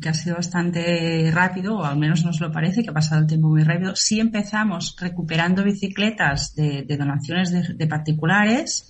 que 0.02 0.10
ha 0.10 0.14
sido 0.16 0.38
bastante 0.38 1.30
rápido, 1.32 1.78
o 1.78 1.84
al 1.86 2.00
menos 2.00 2.26
nos 2.26 2.40
lo 2.40 2.52
parece, 2.52 2.82
que 2.82 2.90
ha 2.90 2.94
pasado 2.94 3.22
el 3.22 3.28
tiempo 3.28 3.50
muy 3.50 3.62
rápido. 3.62 3.96
Sí 3.96 4.20
empezamos 4.20 4.96
recuperando 5.00 5.64
bicicletas 5.64 6.56
de, 6.56 6.84
donaciones 6.98 7.52
de, 7.52 7.86
particulares 7.88 8.90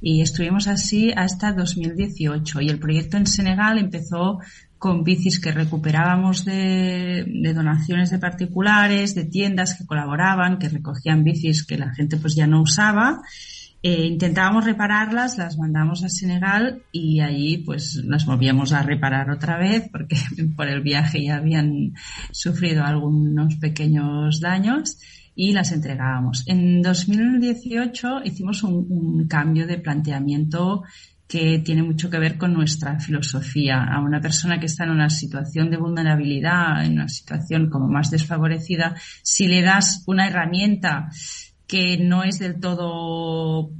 y 0.00 0.22
estuvimos 0.22 0.66
así 0.66 1.12
hasta 1.14 1.52
2018. 1.52 2.62
Y 2.62 2.70
el 2.70 2.78
proyecto 2.78 3.18
en 3.18 3.26
Senegal 3.26 3.76
empezó 3.76 4.38
con 4.78 5.04
bicis 5.04 5.40
que 5.40 5.52
recuperábamos 5.52 6.46
de, 6.46 7.26
de, 7.26 7.52
donaciones 7.52 8.08
de 8.08 8.18
particulares, 8.18 9.14
de 9.14 9.26
tiendas 9.26 9.74
que 9.74 9.84
colaboraban, 9.84 10.58
que 10.58 10.70
recogían 10.70 11.24
bicis 11.24 11.66
que 11.66 11.76
la 11.76 11.94
gente 11.94 12.16
pues 12.16 12.34
ya 12.34 12.46
no 12.46 12.62
usaba 12.62 13.20
eh, 13.86 14.06
intentábamos 14.06 14.64
repararlas, 14.64 15.36
las 15.36 15.58
mandamos 15.58 16.04
a 16.04 16.08
Senegal 16.08 16.84
y 16.90 17.20
allí 17.20 17.58
pues 17.58 17.96
las 17.96 18.24
volvíamos 18.24 18.72
a 18.72 18.82
reparar 18.82 19.28
otra 19.30 19.58
vez 19.58 19.90
porque 19.92 20.16
por 20.56 20.68
el 20.68 20.80
viaje 20.80 21.22
ya 21.22 21.36
habían 21.36 21.92
sufrido 22.30 22.82
algunos 22.82 23.56
pequeños 23.56 24.40
daños 24.40 24.96
y 25.36 25.52
las 25.52 25.70
entregábamos. 25.70 26.44
En 26.46 26.80
2018 26.80 28.22
hicimos 28.24 28.62
un, 28.62 28.86
un 28.88 29.28
cambio 29.28 29.66
de 29.66 29.76
planteamiento 29.76 30.84
que 31.28 31.58
tiene 31.58 31.82
mucho 31.82 32.08
que 32.08 32.18
ver 32.18 32.38
con 32.38 32.54
nuestra 32.54 32.98
filosofía. 32.98 33.84
A 33.84 34.00
una 34.00 34.20
persona 34.20 34.58
que 34.58 34.66
está 34.66 34.84
en 34.84 34.92
una 34.92 35.10
situación 35.10 35.70
de 35.70 35.76
vulnerabilidad, 35.76 36.86
en 36.86 36.92
una 36.92 37.08
situación 37.08 37.68
como 37.68 37.88
más 37.88 38.10
desfavorecida, 38.10 38.94
si 39.22 39.46
le 39.46 39.60
das 39.60 40.04
una 40.06 40.26
herramienta 40.26 41.10
que 41.66 41.98
no 41.98 42.24
es 42.24 42.38
del 42.38 42.60
todo 42.60 43.70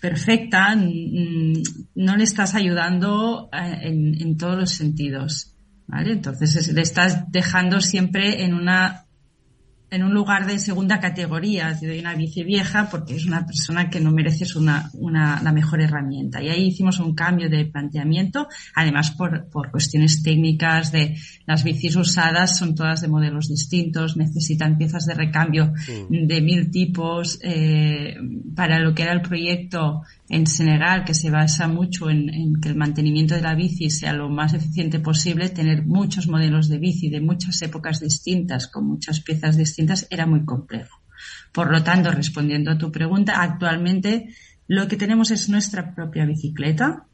perfecta, 0.00 0.74
no 0.74 2.16
le 2.16 2.24
estás 2.24 2.54
ayudando 2.54 3.50
eh, 3.52 3.80
en, 3.82 4.36
todos 4.36 4.58
los 4.58 4.70
sentidos. 4.70 5.54
¿vale? 5.86 6.12
Entonces 6.12 6.72
le 6.72 6.80
estás 6.80 7.30
dejando 7.30 7.80
siempre 7.80 8.44
en 8.44 8.54
una 8.54 9.06
en 9.90 10.04
un 10.04 10.14
lugar 10.14 10.46
de 10.46 10.58
segunda 10.58 11.00
categoría, 11.00 11.76
te 11.78 11.86
doy 11.86 11.98
una 11.98 12.14
bici 12.14 12.44
vieja 12.44 12.88
porque 12.90 13.16
es 13.16 13.26
una 13.26 13.44
persona 13.44 13.90
que 13.90 14.00
no 14.00 14.12
mereces 14.12 14.54
una, 14.54 14.90
una, 14.94 15.42
la 15.42 15.52
mejor 15.52 15.80
herramienta. 15.80 16.42
Y 16.42 16.48
ahí 16.48 16.68
hicimos 16.68 17.00
un 17.00 17.14
cambio 17.14 17.50
de 17.50 17.64
planteamiento, 17.66 18.48
además 18.74 19.10
por, 19.10 19.48
por 19.48 19.70
cuestiones 19.70 20.22
técnicas 20.22 20.92
de 20.92 21.16
las 21.46 21.64
bicis 21.64 21.96
usadas 21.96 22.56
son 22.56 22.74
todas 22.74 23.00
de 23.00 23.08
modelos 23.08 23.48
distintos, 23.48 24.16
necesitan 24.16 24.78
piezas 24.78 25.06
de 25.06 25.14
recambio 25.14 25.72
mm. 26.08 26.26
de 26.26 26.40
mil 26.40 26.70
tipos. 26.70 27.38
Eh, 27.42 28.16
para 28.54 28.78
lo 28.78 28.94
que 28.94 29.02
era 29.02 29.12
el 29.12 29.22
proyecto 29.22 30.02
en 30.30 30.46
Senegal, 30.46 31.04
que 31.04 31.12
se 31.12 31.28
basa 31.28 31.66
mucho 31.66 32.08
en, 32.08 32.60
que 32.60 32.68
el 32.68 32.76
mantenimiento 32.76 33.34
de 33.34 33.42
la 33.42 33.56
bici 33.56 33.90
sea 33.90 34.12
lo 34.12 34.28
más 34.28 34.54
eficiente 34.54 35.00
posible, 35.00 35.48
tener 35.48 35.84
muchos 35.84 36.28
modelos 36.28 36.68
de 36.68 36.78
bici 36.78 37.10
de 37.10 37.20
muchas 37.20 37.60
épocas 37.62 37.98
distintas, 37.98 38.68
con 38.68 38.86
muchas 38.86 39.20
piezas 39.20 39.56
distintas, 39.56 40.06
era 40.08 40.26
muy 40.26 40.44
complejo. 40.44 41.00
Por 41.52 41.72
lo 41.72 41.82
tanto, 41.82 42.12
respondiendo 42.12 42.70
a 42.70 42.78
tu 42.78 42.92
pregunta, 42.92 43.42
actualmente 43.42 44.28
lo 44.68 44.86
que 44.86 44.96
tenemos 44.96 45.32
es 45.32 45.48
nuestra 45.48 45.96
propia 45.96 46.24
bicicleta. 46.24 47.06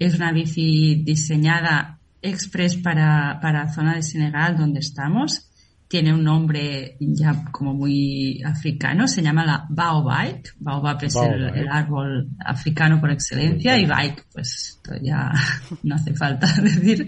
Es 0.00 0.16
una 0.16 0.32
bici 0.32 0.96
diseñada 1.04 2.00
express 2.20 2.76
para, 2.76 3.38
para 3.40 3.72
zona 3.72 3.94
de 3.94 4.02
Senegal 4.02 4.56
donde 4.56 4.80
estamos 4.80 5.48
tiene 5.88 6.12
un 6.12 6.24
nombre 6.24 6.96
ya 6.98 7.44
como 7.52 7.72
muy 7.72 8.42
africano, 8.44 9.06
se 9.06 9.22
llama 9.22 9.44
la 9.44 9.66
Baobike. 9.68 10.54
Baobab 10.58 11.04
es 11.04 11.14
el, 11.16 11.68
árbol 11.68 12.28
africano 12.44 13.00
por 13.00 13.10
excelencia 13.10 13.78
y 13.78 13.86
bike, 13.86 14.26
pues 14.32 14.80
ya 15.02 15.32
no 15.82 15.94
hace 15.94 16.14
falta 16.14 16.52
decir. 16.62 17.06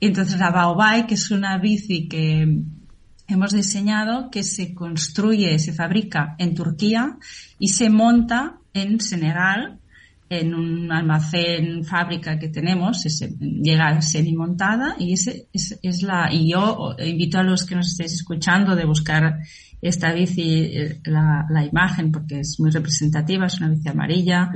Entonces 0.00 0.38
la 0.38 0.50
Baobike 0.50 1.14
es 1.14 1.30
una 1.30 1.58
bici 1.58 2.08
que 2.08 2.62
hemos 3.26 3.52
diseñado 3.52 4.30
que 4.30 4.44
se 4.44 4.74
construye, 4.74 5.58
se 5.58 5.72
fabrica 5.72 6.34
en 6.38 6.54
Turquía 6.54 7.16
y 7.58 7.68
se 7.68 7.90
monta 7.90 8.58
en 8.72 9.00
Senegal 9.00 9.80
en 10.32 10.54
un 10.54 10.90
almacén 10.90 11.84
fábrica 11.84 12.38
que 12.38 12.48
tenemos, 12.48 13.04
llega 13.30 14.00
semi 14.00 14.34
montada 14.34 14.96
y 14.98 15.12
ese 15.12 15.48
es, 15.52 16.02
la 16.02 16.32
y 16.32 16.52
yo 16.52 16.96
invito 16.98 17.38
a 17.38 17.42
los 17.42 17.66
que 17.66 17.74
nos 17.74 17.88
estéis 17.88 18.14
escuchando 18.14 18.74
de 18.74 18.86
buscar 18.86 19.40
esta 19.82 20.10
bici 20.14 20.64
eh, 20.64 21.00
la, 21.04 21.44
la 21.50 21.64
imagen 21.66 22.10
porque 22.10 22.40
es 22.40 22.58
muy 22.60 22.70
representativa, 22.70 23.46
es 23.46 23.60
una 23.60 23.68
bici 23.68 23.88
amarilla, 23.90 24.50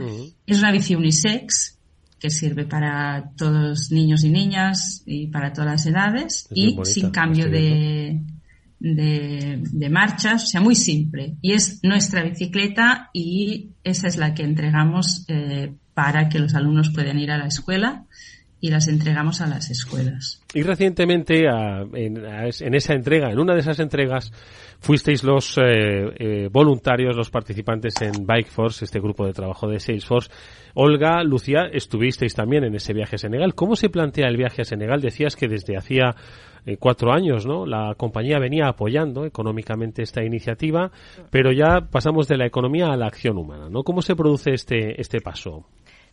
es 0.46 0.58
una 0.58 0.72
bici 0.72 0.94
unisex 0.94 1.76
que 2.18 2.30
sirve 2.30 2.64
para 2.64 3.32
todos 3.36 3.92
niños 3.92 4.24
y 4.24 4.30
niñas 4.30 5.02
y 5.04 5.26
para 5.26 5.52
todas 5.52 5.72
las 5.72 5.86
edades 5.86 6.48
y 6.54 6.74
sin 6.84 7.10
cambio 7.10 7.50
de, 7.50 8.22
de, 8.78 9.88
marchas, 9.90 10.44
o 10.44 10.46
sea, 10.46 10.60
muy 10.60 10.74
simple. 10.74 11.36
Y 11.40 11.52
es 11.52 11.80
nuestra 11.82 12.22
bicicleta 12.22 13.10
y 13.12 13.70
esa 13.84 14.08
es 14.08 14.16
la 14.16 14.34
que 14.34 14.42
entregamos 14.42 15.24
eh, 15.28 15.72
para 15.94 16.28
que 16.28 16.38
los 16.38 16.54
alumnos 16.54 16.90
puedan 16.90 17.18
ir 17.18 17.30
a 17.30 17.38
la 17.38 17.46
escuela 17.46 18.04
y 18.60 18.70
las 18.70 18.88
entregamos 18.88 19.40
a 19.40 19.46
las 19.46 19.70
escuelas. 19.70 20.42
Y 20.54 20.62
recientemente, 20.62 21.44
en, 21.44 22.74
esa 22.74 22.94
entrega, 22.94 23.30
en 23.30 23.38
una 23.38 23.54
de 23.54 23.60
esas 23.60 23.78
entregas, 23.80 24.32
fuisteis 24.80 25.22
los 25.22 25.58
eh, 25.58 25.62
eh, 26.18 26.48
voluntarios, 26.50 27.14
los 27.14 27.30
participantes 27.30 27.94
en 28.00 28.26
Bikeforce, 28.26 28.86
este 28.86 28.98
grupo 28.98 29.26
de 29.26 29.34
trabajo 29.34 29.68
de 29.68 29.78
Salesforce. 29.78 30.30
Olga, 30.74 31.22
Lucía, 31.22 31.68
estuvisteis 31.70 32.34
también 32.34 32.64
en 32.64 32.74
ese 32.74 32.94
viaje 32.94 33.16
a 33.16 33.18
Senegal. 33.18 33.54
¿Cómo 33.54 33.76
se 33.76 33.90
plantea 33.90 34.28
el 34.28 34.36
viaje 34.36 34.62
a 34.62 34.64
Senegal? 34.64 35.00
Decías 35.00 35.36
que 35.36 35.48
desde 35.48 35.76
hacía 35.76 36.14
eh, 36.66 36.76
cuatro 36.78 37.12
años, 37.12 37.46
¿no? 37.46 37.64
La 37.64 37.94
compañía 37.96 38.38
venía 38.38 38.68
apoyando 38.68 39.24
económicamente 39.24 40.02
esta 40.02 40.24
iniciativa, 40.24 40.90
pero 41.30 41.52
ya 41.52 41.80
pasamos 41.90 42.28
de 42.28 42.36
la 42.36 42.46
economía 42.46 42.88
a 42.88 42.96
la 42.96 43.06
acción 43.06 43.38
humana, 43.38 43.68
¿no? 43.70 43.84
¿Cómo 43.84 44.02
se 44.02 44.16
produce 44.16 44.52
este, 44.52 45.00
este 45.00 45.20
paso? 45.20 45.64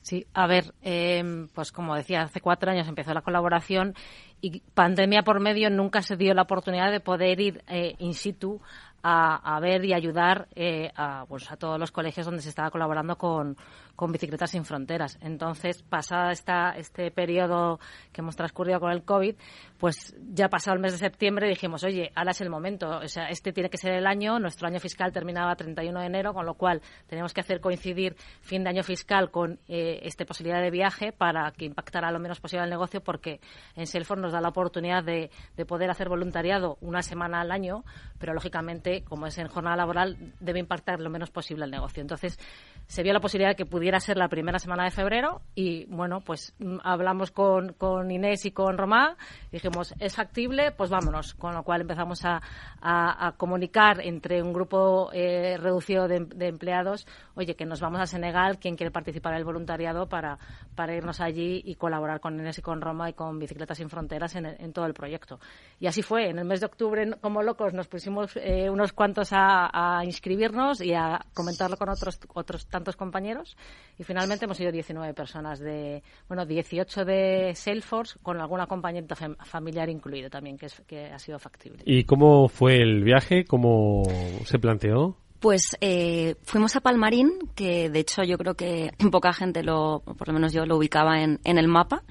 Sí, 0.04 0.26
a 0.34 0.48
ver, 0.48 0.74
eh, 0.82 1.48
pues 1.56 1.72
como 1.72 1.96
decía, 1.96 2.24
hace 2.24 2.42
cuatro 2.42 2.70
años 2.70 2.90
empezó 2.90 3.14
la 3.14 3.22
colaboración 3.22 3.96
y 4.42 4.60
pandemia 4.60 5.24
por 5.24 5.40
medio 5.40 5.70
nunca 5.70 6.02
se 6.02 6.18
dio 6.18 6.34
la 6.34 6.42
oportunidad 6.42 6.92
de 6.92 7.00
poder 7.00 7.40
ir 7.40 7.64
eh, 7.68 7.96
in 8.00 8.14
situ 8.14 8.60
a, 9.02 9.60
ver 9.62 9.84
y 9.84 9.94
ayudar 9.94 10.48
eh, 10.56 10.92
a, 10.96 11.26
pues, 11.28 11.52
a 11.52 11.58
todos 11.58 11.80
los 11.80 11.92
colegios 11.92 12.26
donde 12.26 12.42
se 12.42 12.50
estaba 12.50 12.72
colaborando 12.72 13.18
con, 13.18 13.58
con 13.96 14.12
Bicicletas 14.12 14.52
Sin 14.52 14.66
Fronteras. 14.66 15.18
Entonces, 15.22 15.84
pasada 15.84 16.32
esta, 16.32 16.72
este 16.72 17.12
periodo 17.12 17.80
que 18.12 18.22
hemos 18.22 18.36
transcurrido 18.36 18.80
con 18.80 18.92
el 18.92 19.04
COVID, 19.04 19.36
pues 19.78 20.16
ya 20.34 20.50
pasado 20.50 20.76
el 20.76 20.82
mes 20.82 20.94
de 20.94 20.98
septiembre 20.98 21.48
dijimos, 21.48 21.84
oye, 21.84 22.12
ahora 22.16 22.32
es 22.32 22.42
el 22.42 22.50
momento, 22.50 22.90
o 22.90 23.08
sea, 23.08 23.28
este 23.30 23.54
tiene 23.54 23.70
que 23.70 23.78
ser 23.78 23.94
el 23.94 24.08
año, 24.08 24.40
nuestro 24.40 24.68
año 24.68 24.80
fiscal 24.80 25.12
terminaba 25.12 25.56
31 25.56 26.00
de 26.00 26.06
enero, 26.06 26.34
con 26.34 26.46
lo 26.46 26.56
cual 26.56 26.82
tenemos 27.08 27.34
que 27.34 27.42
hacer 27.42 27.60
coincidir 27.60 28.16
fin 28.42 28.64
de 28.64 28.70
año 28.70 28.84
fiscal 28.84 29.30
con 29.30 29.60
eh, 29.68 30.00
esta 30.04 30.26
posibilidad 30.26 30.62
de 30.62 30.72
viaje 30.72 31.12
para 31.12 31.52
que 31.52 31.66
impactara 31.66 32.12
lo 32.12 32.20
menos 32.20 32.40
posible 32.40 32.64
el 32.64 32.70
negocio, 32.70 33.02
porque 33.04 33.42
en 33.76 33.86
Salesforce 33.86 34.22
nos 34.22 34.32
da 34.32 34.42
la 34.42 34.50
oportunidad 34.50 35.04
de, 35.04 35.30
de 35.56 35.66
poder 35.66 35.90
hacer 35.90 36.10
voluntariado 36.10 36.78
una 36.82 37.02
semana 37.02 37.42
al 37.42 37.52
año, 37.52 37.84
pero 38.18 38.34
lógicamente, 38.34 39.04
como 39.04 39.28
es 39.28 39.38
en 39.38 39.48
jornada 39.48 39.76
laboral, 39.76 40.18
debe 40.40 40.60
impactar 40.60 41.00
lo 41.00 41.10
menos 41.10 41.30
posible 41.30 41.66
el 41.66 41.72
negocio. 41.72 42.02
Entonces, 42.02 42.40
se 42.88 43.04
vio 43.04 43.14
la 43.14 43.20
posibilidad 43.20 43.52
de 43.52 43.56
que 43.56 43.66
pudiera 43.66 43.83
ser 44.00 44.18
la 44.18 44.28
primera 44.28 44.60
semana 44.60 44.86
de 44.86 44.92
febrero 44.92 45.42
y 45.56 45.86
bueno, 45.86 46.22
pues 46.22 46.54
mm, 46.60 46.78
hablamos 46.84 47.32
con, 47.32 47.74
con 47.74 48.10
Inés 48.10 48.46
y 48.46 48.52
con 48.52 48.78
Romá, 48.78 49.18
dijimos, 49.52 49.94
es 50.00 50.16
factible, 50.16 50.72
pues 50.72 50.90
vámonos, 50.90 51.34
con 51.34 51.54
lo 51.54 51.64
cual 51.64 51.82
empezamos 51.82 52.24
a, 52.26 52.42
a, 52.82 53.34
comunicar 53.38 54.02
entre 54.02 54.42
un 54.42 54.54
grupo 54.54 55.10
eh, 55.14 55.58
reducido 55.58 56.08
de, 56.08 56.26
empleados, 56.48 57.08
oye, 57.36 57.56
que 57.56 57.66
nos 57.66 57.80
vamos 57.82 58.00
a 58.00 58.06
Senegal, 58.06 58.60
quien 58.60 58.76
quiere 58.76 58.92
participar 58.92 59.34
en 59.34 59.40
el 59.40 59.46
voluntariado 59.46 60.08
para, 60.08 60.38
para 60.76 60.96
irnos 60.96 61.20
allí 61.20 61.62
y 61.66 61.76
colaborar 61.76 62.20
con 62.20 62.40
Inés 62.40 62.60
y 62.60 62.62
con 62.62 62.82
Roma 62.82 63.10
y 63.10 63.14
con 63.14 63.40
Bicicletas 63.40 63.78
Sin 63.78 63.90
Fronteras 63.90 64.36
en, 64.36 64.46
en 64.46 64.74
todo 64.74 64.86
el 64.86 64.94
proyecto. 64.94 65.40
Y 65.80 65.88
así 65.88 66.02
fue, 66.02 66.30
en 66.30 66.40
el 66.40 66.46
mes 66.46 66.60
de 66.60 66.66
octubre, 66.66 67.10
como 67.22 67.44
locos, 67.44 67.74
nos 67.74 67.88
pusimos 67.88 68.36
eh, 68.38 68.70
unos 68.70 68.94
cuantos 68.94 69.34
a, 69.34 69.98
a 70.00 70.06
inscribirnos 70.06 70.82
y 70.82 70.94
a 70.94 71.20
comentarlo 71.34 71.78
con 71.78 71.90
otros, 71.90 72.20
otros 72.34 72.68
tantos 72.68 72.96
compañeros 72.96 73.58
y 73.98 74.04
finalmente 74.04 74.46
hemos 74.46 74.58
sido 74.58 74.72
19 74.72 75.14
personas 75.14 75.60
de, 75.60 76.02
bueno, 76.28 76.46
18 76.46 77.06
de 77.06 77.54
Salesforce 77.56 78.18
con 78.22 78.40
algún 78.40 78.62
acompañamiento 78.62 79.16
familiar 79.16 79.90
incluido 79.90 80.30
también 80.30 80.58
que, 80.58 80.66
es, 80.66 80.82
que 80.88 81.06
ha 81.06 81.20
sido 81.20 81.40
factible. 81.40 81.84
¿Y 81.86 82.04
cómo 82.06 82.48
fue 82.48 82.78
el 82.78 83.04
viaje? 83.04 83.46
¿Cómo 83.46 84.04
se 84.46 84.58
planteó? 84.60 85.18
Pues 85.40 85.78
eh, 85.82 86.36
fuimos 86.44 86.76
a 86.76 86.80
Palmarín, 86.80 87.32
que 87.54 87.90
de 87.90 88.00
hecho 88.00 88.24
yo 88.24 88.38
creo 88.38 88.56
que 88.56 88.92
poca 89.12 89.34
gente 89.34 89.62
lo, 89.62 90.02
por 90.18 90.28
lo 90.28 90.34
menos 90.34 90.54
yo 90.54 90.66
lo 90.66 90.78
ubicaba 90.78 91.22
en, 91.22 91.40
en 91.44 91.58
el 91.58 91.68
mapa. 91.68 92.04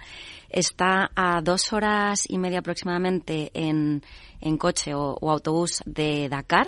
Está 0.50 1.10
a 1.16 1.40
dos 1.40 1.72
horas 1.72 2.28
y 2.28 2.38
media 2.38 2.58
aproximadamente 2.58 3.50
en, 3.54 4.02
en 4.40 4.58
coche 4.58 4.94
o, 4.94 5.16
o 5.18 5.30
autobús 5.30 5.82
de 5.86 6.28
Dakar 6.28 6.66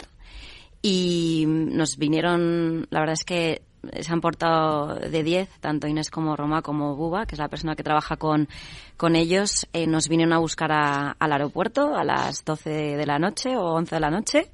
y 0.81 1.45
nos 1.47 1.97
vinieron, 1.97 2.87
la 2.91 3.01
verdad 3.01 3.15
es 3.15 3.25
que 3.25 3.63
se 4.01 4.12
han 4.12 4.20
portado 4.20 4.95
de 4.97 5.22
10, 5.22 5.49
tanto 5.61 5.87
Inés 5.87 6.11
como 6.11 6.37
Roma 6.37 6.62
como 6.62 6.97
Buba, 6.97 7.26
que 7.26 7.35
es 7.35 7.39
la 7.39 7.49
persona 7.49 7.76
que 7.76 7.82
trabaja 7.82 8.16
con, 8.16 8.49
con 8.97 9.16
ellos, 9.16 9.66
eh, 9.72 9.87
nos 9.87 10.09
vinieron 10.09 10.32
a 10.32 10.39
buscar 10.39 10.72
al 10.72 11.32
aeropuerto 11.32 11.95
a 11.95 12.05
las 12.05 12.45
12 12.45 12.70
de 12.70 13.07
la 13.07 13.18
noche 13.18 13.57
o 13.57 13.74
11 13.74 13.95
de 13.95 14.01
la 14.01 14.11
noche 14.11 14.51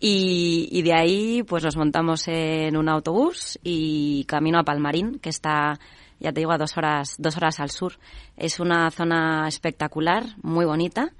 y, 0.00 0.68
y, 0.70 0.82
de 0.82 0.94
ahí 0.94 1.42
pues 1.42 1.64
nos 1.64 1.76
montamos 1.76 2.26
en 2.28 2.76
un 2.76 2.88
autobús 2.88 3.58
y 3.62 4.24
camino 4.24 4.58
a 4.58 4.64
Palmarín, 4.64 5.18
que 5.18 5.30
está 5.30 5.78
ya 6.22 6.32
te 6.32 6.40
digo 6.40 6.52
a 6.52 6.58
dos 6.58 6.76
horas, 6.76 7.16
dos 7.18 7.36
horas 7.36 7.58
al 7.58 7.70
sur. 7.70 7.94
Es 8.36 8.60
una 8.60 8.90
zona 8.92 9.48
espectacular, 9.48 10.24
muy 10.40 10.64
bonita 10.64 11.12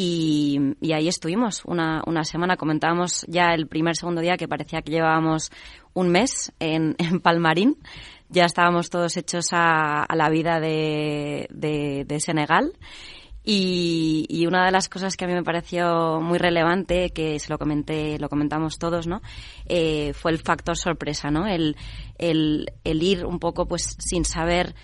y, 0.00 0.92
ahí 0.92 1.08
estuvimos 1.08 1.64
una, 1.64 2.02
una 2.06 2.22
semana. 2.22 2.56
Comentábamos 2.56 3.24
ya 3.26 3.52
el 3.52 3.66
primer, 3.66 3.96
segundo 3.96 4.20
día 4.20 4.36
que 4.36 4.46
parecía 4.46 4.80
que 4.80 4.92
llevábamos 4.92 5.50
un 5.92 6.10
mes 6.10 6.52
en, 6.60 6.94
en 6.98 7.18
Palmarín. 7.18 7.76
Ya 8.28 8.44
estábamos 8.44 8.90
todos 8.90 9.16
hechos 9.16 9.46
a, 9.50 10.06
la 10.14 10.30
vida 10.30 10.60
de, 10.60 11.48
de 11.50 12.20
Senegal. 12.20 12.74
Y, 13.50 14.26
y, 14.28 14.44
una 14.46 14.66
de 14.66 14.72
las 14.72 14.90
cosas 14.90 15.16
que 15.16 15.24
a 15.24 15.26
mí 15.26 15.32
me 15.32 15.42
pareció 15.42 16.20
muy 16.20 16.36
relevante, 16.36 17.08
que 17.08 17.38
se 17.38 17.48
lo 17.48 17.56
comenté, 17.56 18.18
lo 18.18 18.28
comentamos 18.28 18.78
todos, 18.78 19.06
¿no? 19.06 19.22
Eh, 19.64 20.12
fue 20.12 20.32
el 20.32 20.38
factor 20.38 20.76
sorpresa, 20.76 21.30
¿no? 21.30 21.46
El, 21.46 21.74
el, 22.18 22.70
el, 22.84 23.02
ir 23.02 23.24
un 23.24 23.38
poco, 23.38 23.66
pues, 23.66 23.96
sin 24.00 24.26
saber, 24.26 24.74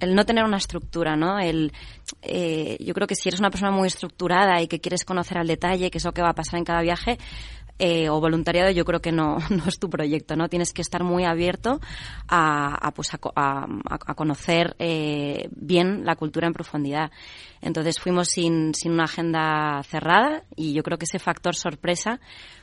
el 0.00 0.14
no 0.14 0.24
tener 0.24 0.42
una 0.44 0.56
estructura, 0.56 1.16
¿no? 1.16 1.38
El, 1.38 1.74
eh, 2.22 2.78
yo 2.80 2.94
creo 2.94 3.06
que 3.06 3.14
si 3.14 3.28
eres 3.28 3.40
una 3.40 3.50
persona 3.50 3.70
muy 3.70 3.88
estructurada 3.88 4.62
y 4.62 4.68
que 4.68 4.80
quieres 4.80 5.04
conocer 5.04 5.36
al 5.36 5.46
detalle 5.46 5.90
qué 5.90 5.98
es 5.98 6.04
lo 6.06 6.12
que 6.12 6.22
va 6.22 6.30
a 6.30 6.34
pasar 6.34 6.56
en 6.56 6.64
cada 6.64 6.80
viaje, 6.80 7.18
eh, 7.78 8.08
o 8.08 8.20
voluntariado 8.20 8.70
yo 8.70 8.84
creo 8.84 9.00
que 9.00 9.12
no, 9.12 9.38
no 9.50 9.64
es 9.66 9.78
tu 9.78 9.90
proyecto, 9.90 10.36
¿no? 10.36 10.48
Tienes 10.48 10.72
que 10.72 10.82
estar 10.82 11.02
muy 11.02 11.24
abierto 11.24 11.80
a, 12.28 12.86
a 12.86 12.92
pues 12.92 13.12
a, 13.14 13.18
a, 13.36 14.14
conocer 14.14 14.76
eh, 14.78 15.48
bien 15.52 16.04
la 16.04 16.16
cultura 16.16 16.46
en 16.46 16.52
profundidad. 16.52 17.10
Entonces 17.60 17.98
fuimos 17.98 18.28
sin, 18.28 18.74
sin 18.74 18.92
una 18.92 19.04
agenda 19.04 19.82
cerrada 19.84 20.44
y 20.54 20.72
yo 20.72 20.82
creo 20.82 20.98
que 20.98 21.06
ese 21.06 21.18
factor 21.18 21.54
sorpresa 21.56 22.20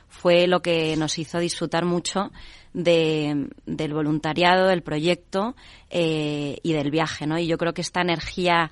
fue 0.08 0.46
lo 0.46 0.60
que 0.60 0.96
nos 0.96 1.18
hizo 1.18 1.38
disfrutar 1.38 1.84
mucho 1.84 2.30
de, 2.74 3.48
del 3.66 3.94
voluntariado, 3.94 4.68
del 4.68 4.82
proyecto 4.82 5.56
eh, 5.90 6.58
y 6.62 6.72
del 6.72 6.90
viaje, 6.90 7.26
¿no? 7.26 7.38
Y 7.38 7.46
yo 7.46 7.58
creo 7.58 7.72
que 7.72 7.80
esta 7.80 8.02
energía 8.02 8.70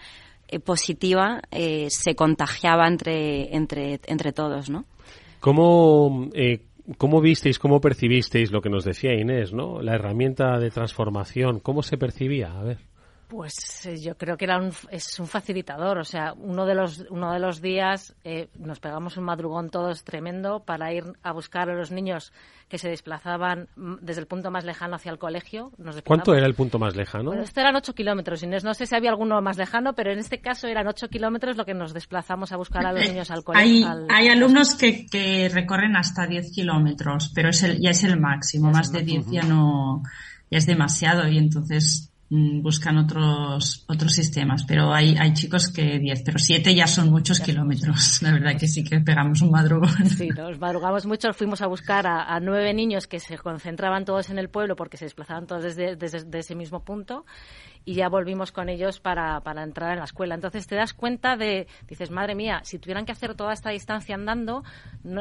eh, 0.49 0.59
positiva 0.59 1.41
eh, 1.51 1.89
se 1.91 2.15
contagiaba 2.15 2.87
entre, 2.89 3.55
entre, 3.55 4.01
entre 4.07 4.33
todos, 4.33 4.69
¿no? 4.69 4.85
¿Cómo, 5.41 6.29
eh, 6.35 6.67
¿Cómo 6.99 7.21
visteis, 7.21 7.59
cómo 7.59 7.81
percibisteis 7.81 8.51
lo 8.53 8.61
que 8.61 8.71
nos 8.71 8.85
decía 8.85 9.15
Inés, 9.15 9.53
¿no? 9.53 9.81
La 9.81 9.95
herramienta 9.95 10.59
de 10.59 10.71
transformación, 10.71 11.61
¿cómo 11.61 11.83
se 11.83 11.99
percibía? 11.99 12.59
A 12.59 12.63
ver. 12.63 12.90
Pues 13.31 13.87
eh, 13.87 14.01
yo 14.01 14.17
creo 14.17 14.37
que 14.37 14.45
era 14.45 14.59
un, 14.59 14.73
es 14.91 15.21
un 15.21 15.29
facilitador. 15.29 15.99
O 15.99 16.05
sea, 16.05 16.35
uno 16.37 16.67
de 16.67 16.75
los, 16.75 17.07
uno 17.11 17.33
de 17.33 17.39
los 17.39 17.63
días 17.63 18.13
eh, 18.25 18.49
nos 18.59 18.81
pegamos 18.81 19.17
un 19.17 19.23
madrugón 19.23 19.71
todos 19.71 20.03
tremendo 20.03 20.65
para 20.65 20.93
ir 20.93 21.05
a 21.23 21.31
buscar 21.31 21.71
a 21.71 21.75
los 21.75 21.93
niños 21.93 22.33
que 22.69 22.77
se 22.77 22.89
desplazaban 22.89 23.69
mm, 23.77 23.95
desde 24.01 24.23
el 24.23 24.27
punto 24.27 24.51
más 24.51 24.65
lejano 24.65 24.97
hacia 24.97 25.13
el 25.13 25.19
colegio. 25.19 25.71
¿Cuánto 26.05 26.35
era 26.35 26.45
el 26.45 26.55
punto 26.55 26.81
más 26.81 26.97
lejano? 26.97 27.27
Bueno, 27.27 27.45
este 27.45 27.61
eran 27.61 27.77
ocho 27.77 27.95
kilómetros. 27.95 28.43
Inés, 28.43 28.65
no 28.65 28.75
sé 28.75 28.87
si 28.87 28.97
había 28.97 29.11
alguno 29.11 29.41
más 29.41 29.57
lejano, 29.57 29.95
pero 29.95 30.11
en 30.11 30.19
este 30.19 30.41
caso 30.41 30.67
eran 30.67 30.89
ocho 30.89 31.07
kilómetros 31.07 31.57
lo 31.57 31.65
que 31.65 31.75
nos 31.75 31.95
desplazamos 31.95 32.51
a 32.51 32.57
buscar 32.57 32.85
a 32.85 32.93
los 32.93 33.09
niños 33.09 33.31
al 33.31 33.45
colegio. 33.45 33.89
Hay, 33.89 34.07
hay 34.09 34.29
alumnos 34.29 34.75
que, 34.75 35.07
que, 35.07 35.49
recorren 35.49 35.95
hasta 35.95 36.27
diez 36.27 36.51
kilómetros, 36.51 37.31
pero 37.33 37.51
es 37.51 37.63
el, 37.63 37.81
ya 37.81 37.91
es 37.91 38.03
el 38.03 38.19
máximo. 38.19 38.73
más 38.73 38.91
de 38.91 39.03
diez 39.03 39.25
ya 39.31 39.43
no, 39.43 40.03
ya 40.51 40.59
es 40.59 40.67
demasiado 40.67 41.29
y 41.29 41.39
entonces 41.39 42.10
buscan 42.31 42.97
otros 42.97 43.85
otros 43.89 44.13
sistemas, 44.13 44.65
pero 44.65 44.95
hay, 44.95 45.17
hay 45.19 45.35
chicos 45.35 45.69
que 45.69 45.99
10, 45.99 46.23
pero 46.25 46.39
7 46.39 46.75
ya 46.75 46.87
son 46.87 47.11
muchos 47.11 47.41
kilómetros. 47.41 48.23
La 48.23 48.33
verdad 48.33 48.57
que 48.57 48.69
sí 48.69 48.85
que 48.85 49.01
pegamos 49.01 49.43
un 49.43 49.51
madrugón. 49.51 50.07
Sí, 50.07 50.29
nos 50.29 50.59
madrugamos 50.61 51.07
mucho. 51.07 51.33
Fuimos 51.33 51.61
a 51.61 51.67
buscar 51.67 52.07
a, 52.07 52.39
nueve 52.41 52.73
niños 52.73 53.09
que 53.09 53.19
se 53.19 53.37
concentraban 53.37 54.05
todos 54.05 54.31
en 54.31 54.39
el 54.39 54.49
pueblo 54.49 54.77
porque 54.77 54.97
se 54.97 55.07
desplazaban 55.07 55.47
todos 55.47 55.65
desde, 55.65 55.97
desde 55.97 56.39
ese 56.39 56.55
mismo 56.55 56.85
punto 56.85 57.25
y 57.85 57.95
ya 57.95 58.09
volvimos 58.09 58.53
con 58.53 58.69
ellos 58.69 59.01
para, 59.01 59.41
para 59.41 59.63
entrar 59.63 59.93
en 59.93 59.99
la 59.99 60.05
escuela. 60.05 60.35
Entonces 60.35 60.67
te 60.67 60.77
das 60.77 60.95
cuenta 60.95 61.37
de, 61.37 61.67
dices, 61.89 62.11
madre 62.11 62.35
mía, 62.35 62.61
si 62.65 62.79
tuvieran 62.79 63.05
que 63.05 63.13
hacer 63.13 63.35
toda 63.35 63.53
esta 63.53 63.71
distancia 63.71 64.15
andando, 64.15 64.63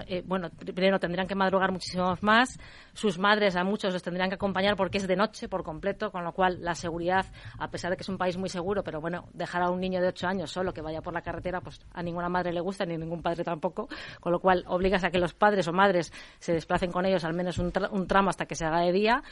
eh, 0.08 0.24
bueno, 0.26 0.50
primero 0.50 1.00
tendrían 1.00 1.28
que 1.28 1.36
madrugar 1.36 1.72
muchísimo 1.72 2.16
más, 2.22 2.60
sus 2.94 3.18
madres 3.18 3.56
a 3.56 3.64
muchos 3.64 3.94
les 3.94 4.04
tendrían 4.04 4.30
que 4.30 4.36
acompañar 4.36 4.76
porque 4.76 4.98
es 4.98 5.08
de 5.08 5.16
noche 5.16 5.48
por 5.48 5.64
completo, 5.64 6.12
con 6.12 6.24
lo 6.24 6.34
cual 6.34 6.62
la 6.62 6.76
seguridad, 6.76 7.26
a 7.58 7.70
pesar 7.70 7.92
de 7.92 7.98
que 7.98 8.04
es 8.04 8.10
un 8.10 8.18
país 8.18 8.38
muy 8.38 8.50
seguro, 8.50 8.84
pero 8.84 9.00
bueno, 9.00 9.30
dejar 9.34 9.62
a 9.62 9.70
un 9.70 9.80
niño 9.80 10.02
de 10.02 10.08
8 10.10 10.28
años 10.28 10.52
solo 10.52 10.74
que 10.74 10.82
vaya 10.82 11.02
por 11.02 11.14
la 11.14 11.22
carretera, 11.22 11.62
pues 11.62 11.80
a 11.94 12.04
ninguna 12.04 12.30
madre 12.30 12.52
le 12.52 12.62
gusta, 12.62 12.86
ni 12.86 12.96
a 12.96 12.98
ningún 12.98 13.22
padre 13.22 13.44
tampoco, 13.44 13.88
con 14.20 14.32
lo 14.32 14.40
cual 14.40 14.64
obligas 14.68 15.04
a 15.04 15.12
que 15.12 15.20
los 15.20 15.34
padres 15.34 15.68
o 15.68 15.74
madres 15.74 16.12
se 16.40 16.54
desplacen 16.54 16.92
con 16.92 17.06
ellos 17.06 17.24
al 17.24 17.34
menos 17.34 17.58
un, 17.58 17.72
un 17.92 18.08
tramo 18.08 18.30
hasta 18.30 18.46
que 18.46 18.56
se 18.56 18.66
haga 18.66 18.82
de 18.82 18.92
día 18.92 19.24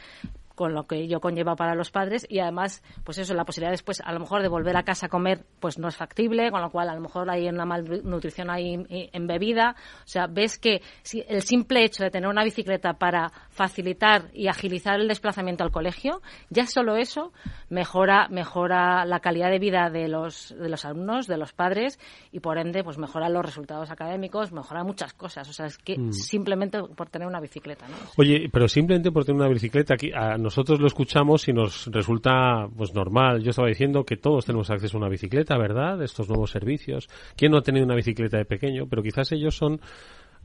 con 0.57 0.73
lo 0.73 0.87
que 0.87 0.95
ello 0.95 1.21
conlleva 1.21 1.55
para 1.55 1.75
los 1.75 1.91
padres 1.91 2.25
y 2.27 2.39
además, 2.39 2.81
pues 3.03 3.19
eso, 3.19 3.35
la 3.35 3.45
posibilidad 3.45 3.71
después 3.71 4.01
a 4.03 4.11
lo 4.11 4.19
mejor 4.19 4.41
de 4.41 4.47
volver 4.47 4.75
a 4.75 4.81
casa 4.81 5.05
a 5.05 5.09
comer, 5.09 5.45
pues 5.59 5.77
no 5.77 5.87
es 5.87 5.95
factible, 5.95 6.49
con 6.49 6.61
lo 6.61 6.71
cual 6.71 6.89
a 6.89 6.95
lo 6.95 7.01
mejor 7.01 7.29
hay 7.29 7.47
una 7.47 7.63
malnutrición 7.63 8.49
ahí 8.49 8.83
en 8.89 9.27
bebida. 9.27 9.75
O 10.03 10.07
sea, 10.07 10.25
ves 10.25 10.57
que 10.57 10.81
si 11.03 11.23
el 11.27 11.43
simple 11.43 11.83
hecho 11.83 12.03
de 12.03 12.09
tener 12.09 12.27
una 12.27 12.43
bicicleta 12.43 12.93
para 12.93 13.31
facilitar 13.51 14.31
y 14.33 14.47
agilizar 14.47 14.99
el 14.99 15.07
desplazamiento 15.07 15.63
al 15.63 15.69
colegio, 15.69 16.23
ya 16.49 16.65
solo 16.65 16.95
eso 16.95 17.31
mejora, 17.69 18.27
mejora 18.29 19.05
la 19.05 19.19
calidad 19.19 19.51
de 19.51 19.59
vida 19.59 19.91
de 19.91 20.07
los, 20.07 20.55
de 20.57 20.69
los 20.69 20.85
alumnos, 20.85 21.27
de 21.27 21.37
los 21.37 21.53
padres 21.53 21.99
y 22.31 22.39
por 22.39 22.57
ende, 22.57 22.83
pues 22.83 22.97
mejora 22.97 23.29
los 23.29 23.45
resultados 23.45 23.91
académicos, 23.91 24.51
mejora 24.51 24.83
muchas 24.83 25.13
cosas. 25.13 25.47
O 25.49 25.53
sea, 25.53 25.67
es 25.67 25.77
que 25.77 25.99
mm. 25.99 26.13
simplemente 26.13 26.81
por 26.81 27.09
tener 27.09 27.27
una 27.27 27.39
bicicleta, 27.39 27.87
¿no? 27.87 27.95
Oye, 28.17 28.49
pero 28.51 28.67
simplemente 28.67 29.11
por 29.11 29.23
tener 29.23 29.41
una 29.41 29.49
bicicleta 29.49 29.93
aquí, 29.93 30.11
a 30.11 30.37
nosotros 30.47 30.79
lo 30.79 30.87
escuchamos 30.87 31.45
y 31.49 31.51
nos 31.51 31.87
resulta 31.87 32.69
pues 32.73 32.93
normal. 32.93 33.43
Yo 33.43 33.49
estaba 33.49 33.67
diciendo 33.67 34.05
que 34.05 34.15
todos 34.15 34.45
tenemos 34.45 34.69
acceso 34.69 34.95
a 34.95 35.01
una 35.01 35.09
bicicleta, 35.09 35.57
¿verdad? 35.57 36.01
Estos 36.01 36.29
nuevos 36.29 36.51
servicios. 36.51 37.09
¿Quién 37.35 37.51
no 37.51 37.57
ha 37.57 37.61
tenido 37.61 37.85
una 37.85 37.95
bicicleta 37.95 38.37
de 38.37 38.45
pequeño? 38.45 38.87
Pero 38.87 39.03
quizás 39.03 39.29
ellos 39.33 39.57
son 39.57 39.81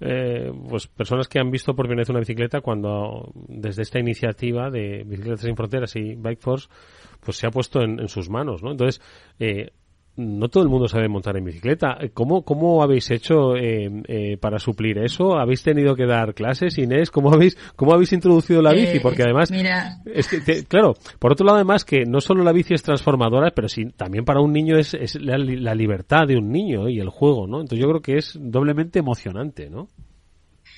eh, 0.01 0.51
pues 0.69 0.89
personas 0.89 1.29
que 1.29 1.39
han 1.39 1.53
visto 1.53 1.77
por 1.77 1.87
primera 1.87 2.01
vez 2.01 2.11
una 2.11 2.19
bicicleta 2.19 2.61
cuando 2.61 3.31
desde 3.47 3.83
esta 3.83 4.01
iniciativa 4.01 4.71
de 4.71 5.05
Bicicletas 5.07 5.43
sin 5.43 5.55
Fronteras 5.55 5.95
y 5.95 6.17
Bike 6.17 6.41
Force 6.41 6.69
pues 7.21 7.37
se 7.37 7.47
ha 7.47 7.51
puesto 7.51 7.81
en, 7.81 8.09
sus 8.09 8.29
manos, 8.29 8.61
¿no? 8.65 8.73
Entonces, 8.73 9.01
eh, 9.39 9.71
no 10.17 10.49
todo 10.49 10.63
el 10.63 10.69
mundo 10.69 10.89
sabe 10.89 11.09
montar 11.09 11.37
en 11.37 11.45
bicicleta. 11.45 11.99
¿Cómo, 12.13 12.43
cómo 12.43 12.83
habéis 12.83 13.11
hecho 13.11 13.57
eh, 13.57 13.91
eh, 14.09 14.37
para 14.37 14.59
suplir 14.59 14.99
eso? 14.99 15.39
¿Habéis 15.39 15.63
tenido 15.63 15.95
que 15.97 16.07
dar 16.07 16.35
clases, 16.35 16.77
Inés? 16.79 17.11
¿Cómo 17.11 17.33
habéis, 17.33 17.57
cómo 17.77 17.93
habéis 17.95 18.13
introducido 18.13 18.61
la 18.61 18.73
bici? 18.73 18.99
Eh, 18.99 19.01
Porque 19.03 19.23
además, 19.23 19.51
es 20.05 20.29
que, 20.29 20.65
claro, 20.65 20.95
por 21.19 21.33
otro 21.33 21.47
lado 21.47 21.57
además 21.57 21.85
que 21.85 22.05
no 22.05 22.21
solo 22.21 22.45
la 22.45 22.53
bici 22.53 22.75
es 22.75 22.83
transformadora, 22.83 23.53
pero 23.53 23.69
sí, 23.69 23.87
también 23.97 24.25
para 24.25 24.41
un 24.41 24.53
niño 24.53 24.77
es, 24.77 24.95
es 24.95 25.15
la, 25.17 25.39
la 25.39 25.75
libertad 25.75 26.27
de 26.27 26.37
un 26.37 26.51
niño 26.51 26.89
y 26.89 27.01
el 27.01 27.09
juego, 27.09 27.47
¿no? 27.47 27.61
Entonces 27.61 27.81
yo 27.81 27.89
creo 27.89 28.03
que 28.03 28.19
es 28.19 28.39
doblemente 28.39 28.99
emocionante, 28.99 29.71
¿no? 29.71 29.89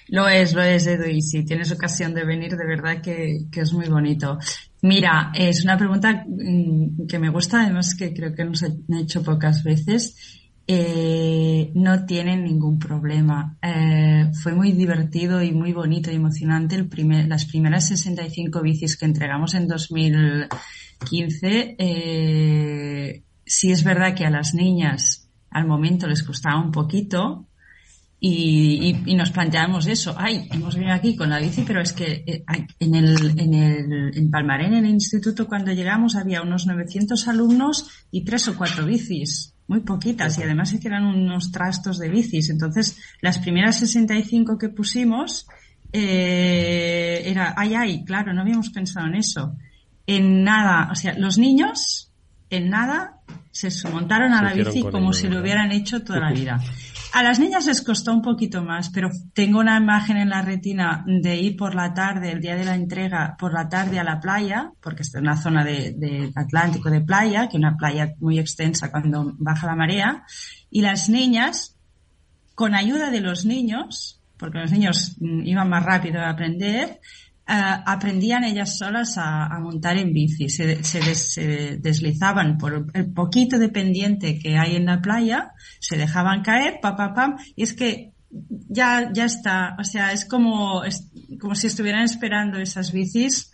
Lo 0.09 0.29
es, 0.29 0.55
lo 0.55 0.63
es, 0.63 0.87
Edu, 0.87 1.09
y 1.09 1.23
si 1.23 1.45
tienes 1.45 1.73
ocasión 1.73 2.13
de 2.15 2.25
venir, 2.25 2.57
de 2.57 2.67
verdad 2.67 3.01
que, 3.01 3.47
que 3.51 3.61
es 3.61 3.73
muy 3.73 3.89
bonito. 3.89 4.39
Mira, 4.85 5.33
es 5.35 5.65
una 5.65 5.79
pregunta 5.79 6.27
mm, 6.29 7.07
que 7.07 7.19
me 7.19 7.31
gusta, 7.31 7.63
además 7.63 7.95
que 7.95 8.13
creo 8.13 8.35
que 8.35 8.45
nos 8.45 8.63
han 8.63 8.85
hecho 8.93 9.23
pocas 9.23 9.65
veces. 9.65 10.15
Eh, 10.67 11.73
no 11.75 12.05
tienen 12.05 12.45
ningún 12.45 12.79
problema. 12.79 13.57
Eh, 13.63 14.31
fue 14.43 14.53
muy 14.53 14.73
divertido 14.73 15.43
y 15.43 15.53
muy 15.53 15.73
bonito 15.73 16.13
y 16.13 16.17
emocionante 16.17 16.75
el 16.75 16.87
primer, 16.87 17.29
las 17.29 17.47
primeras 17.47 17.89
65 17.89 18.61
bicis 18.61 18.99
que 18.99 19.07
entregamos 19.07 19.55
en 19.55 19.69
2015. 19.69 21.77
Eh, 21.79 23.23
sí 23.47 23.73
es 23.73 23.85
verdad 23.85 24.15
que 24.15 24.27
a 24.27 24.31
las 24.31 24.53
niñas 24.53 25.31
al 25.49 25.67
momento 25.67 26.07
les 26.07 26.23
costaba 26.23 26.61
un 26.61 26.73
poquito, 26.73 27.47
y, 28.21 28.97
y, 29.05 29.15
nos 29.15 29.31
planteamos 29.31 29.87
eso. 29.87 30.15
Ay, 30.17 30.49
hemos 30.51 30.77
venido 30.77 30.95
aquí 30.95 31.15
con 31.15 31.29
la 31.29 31.39
bici, 31.39 31.63
pero 31.67 31.83
es 31.83 31.93
que 31.93 32.25
eh, 32.27 32.45
en 32.79 32.95
el, 32.95 33.39
en 33.39 33.55
el, 33.55 34.17
en 34.17 34.31
Palmarén, 34.31 34.73
en 34.73 34.87
el 34.87 34.93
instituto, 34.93 35.47
cuando 35.47 35.73
llegamos 35.73 36.17
había 36.17 36.41
unos 36.41 36.67
900 36.67 37.29
alumnos 37.29 38.07
y 38.11 38.25
tres 38.25 38.49
o 38.49 38.57
cuatro 38.57 38.87
bicis. 38.87 39.55
Muy 39.67 39.81
poquitas 39.81 40.39
y 40.39 40.43
además 40.43 40.73
es 40.73 40.81
que 40.81 40.89
eran 40.89 41.05
unos 41.05 41.51
trastos 41.53 41.99
de 41.99 42.09
bicis. 42.09 42.51
Entonces, 42.51 42.99
las 43.21 43.39
primeras 43.39 43.79
65 43.79 44.57
que 44.59 44.69
pusimos, 44.71 45.47
eh, 45.93 47.23
era, 47.27 47.55
ay, 47.57 47.75
ay, 47.75 48.05
claro, 48.05 48.33
no 48.33 48.43
habíamos 48.43 48.71
pensado 48.71 49.07
en 49.07 49.17
eso. 49.17 49.57
En 50.07 50.45
nada, 50.45 50.89
o 50.91 50.95
sea, 50.95 51.15
los 51.19 51.39
niños, 51.39 52.11
en 52.51 52.71
nada, 52.71 53.21
se 53.51 53.71
montaron 53.89 54.33
a 54.33 54.43
la 54.43 54.53
bici 54.53 54.83
como 54.83 55.13
si 55.13 55.29
lo 55.29 55.41
hubieran 55.41 55.73
hecho 55.73 56.03
toda 56.03 56.21
la 56.21 56.33
vida. 56.33 56.61
A 57.15 57.23
las 57.23 57.39
niñas 57.39 57.67
les 57.67 57.81
costó 57.81 58.13
un 58.13 58.23
poquito 58.23 58.65
más, 58.65 58.91
pero 58.91 59.09
tengo 59.35 59.61
una 59.61 59.77
imagen 59.77 60.17
en 60.17 60.31
la 60.31 60.43
retina 60.43 61.05
de 61.07 61.37
ir 61.37 61.57
por 61.57 61.77
la 61.77 61.95
tarde, 61.95 62.33
el 62.33 62.41
día 62.41 62.57
de 62.57 62.65
la 62.65 62.75
entrega, 62.75 63.37
por 63.39 63.53
la 63.53 63.69
tarde 63.69 64.01
a 64.01 64.03
la 64.03 64.19
playa, 64.19 64.73
porque 64.83 65.03
está 65.03 65.19
en 65.19 65.27
una 65.27 65.37
zona 65.37 65.63
de, 65.63 65.95
de 65.97 66.33
Atlántico 66.35 66.91
de 66.91 67.03
playa, 67.03 67.43
que 67.43 67.57
es 67.57 67.61
una 67.61 67.77
playa 67.77 68.15
muy 68.19 68.41
extensa 68.41 68.91
cuando 68.91 69.33
baja 69.39 69.69
la 69.69 69.77
marea, 69.77 70.25
y 70.71 70.83
las 70.83 71.09
niñas, 71.09 71.77
con 72.57 72.75
ayuda 72.75 73.11
de 73.11 73.21
los 73.21 73.45
niños, 73.45 74.21
porque 74.37 74.59
los 74.59 74.73
niños 74.73 75.17
mm, 75.21 75.47
iban 75.47 75.69
más 75.69 75.85
rápido 75.85 76.21
a 76.21 76.31
aprender, 76.31 76.99
eh, 77.47 77.53
aprendían 77.87 78.45
ellas 78.45 78.79
solas 78.79 79.19
a, 79.19 79.59
montar 79.61 79.99
en 79.99 80.13
bici. 80.13 80.49
Se, 80.49 80.83
se, 80.83 81.79
deslizaban 81.79 82.57
por 82.57 82.87
el 82.95 83.13
poquito 83.13 83.59
de 83.59 83.69
pendiente 83.69 84.39
que 84.39 84.57
hay 84.57 84.77
en 84.77 84.87
la 84.87 85.03
playa, 85.03 85.53
se 85.79 85.97
dejaban 85.97 86.43
caer, 86.43 86.79
pa, 86.81 86.97
pa, 86.97 87.13
pam, 87.13 87.37
y 87.55 87.63
es 87.63 87.75
que 87.75 88.13
ya, 88.31 89.11
ya 89.13 89.27
está. 89.27 89.77
O 89.79 89.85
sea, 89.85 90.13
es 90.13 90.25
como, 90.25 90.85
es 90.85 91.11
como 91.39 91.55
si 91.55 91.67
estuvieran 91.67 92.03
esperando 92.03 92.59
esas 92.59 92.93
bicis 92.93 93.53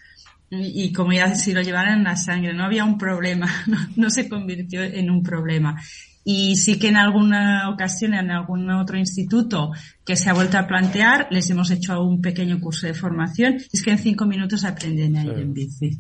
y, 0.50 0.92
como 0.92 1.12
ya 1.12 1.34
si 1.34 1.52
lo 1.52 1.62
llevaran 1.62 1.98
en 1.98 2.04
la 2.04 2.16
sangre. 2.16 2.54
No 2.54 2.64
había 2.64 2.84
un 2.84 2.98
problema, 2.98 3.48
no 3.96 4.10
se 4.10 4.28
convirtió 4.28 4.82
en 4.82 5.10
un 5.10 5.22
problema. 5.22 5.80
Y 6.24 6.56
sí 6.56 6.78
que 6.78 6.88
en 6.88 6.96
alguna 6.96 7.70
ocasión, 7.70 8.14
en 8.14 8.30
algún 8.30 8.70
otro 8.70 8.98
instituto 8.98 9.70
que 10.04 10.16
se 10.16 10.28
ha 10.28 10.34
vuelto 10.34 10.58
a 10.58 10.66
plantear, 10.66 11.28
les 11.30 11.48
hemos 11.50 11.70
hecho 11.70 12.02
un 12.02 12.20
pequeño 12.20 12.60
curso 12.60 12.86
de 12.86 12.94
formación. 12.94 13.56
Es 13.72 13.82
que 13.82 13.92
en 13.92 13.98
cinco 13.98 14.26
minutos 14.26 14.64
aprenden 14.64 15.16
a 15.16 15.24
ir 15.24 15.38
en 15.38 15.54
bici. 15.54 15.98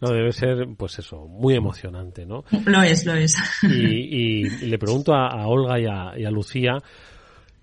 No, 0.00 0.10
debe 0.10 0.32
ser, 0.32 0.68
pues 0.76 0.98
eso, 0.98 1.26
muy 1.26 1.54
emocionante, 1.54 2.24
¿no? 2.24 2.44
Lo 2.66 2.82
es, 2.82 3.04
lo 3.06 3.14
es. 3.14 3.36
Y, 3.62 4.48
le 4.66 4.78
pregunto 4.78 5.14
a, 5.14 5.46
Olga 5.46 5.80
y 5.80 5.86
a, 5.86 6.18
y 6.18 6.24
a 6.24 6.30
Lucía, 6.30 6.78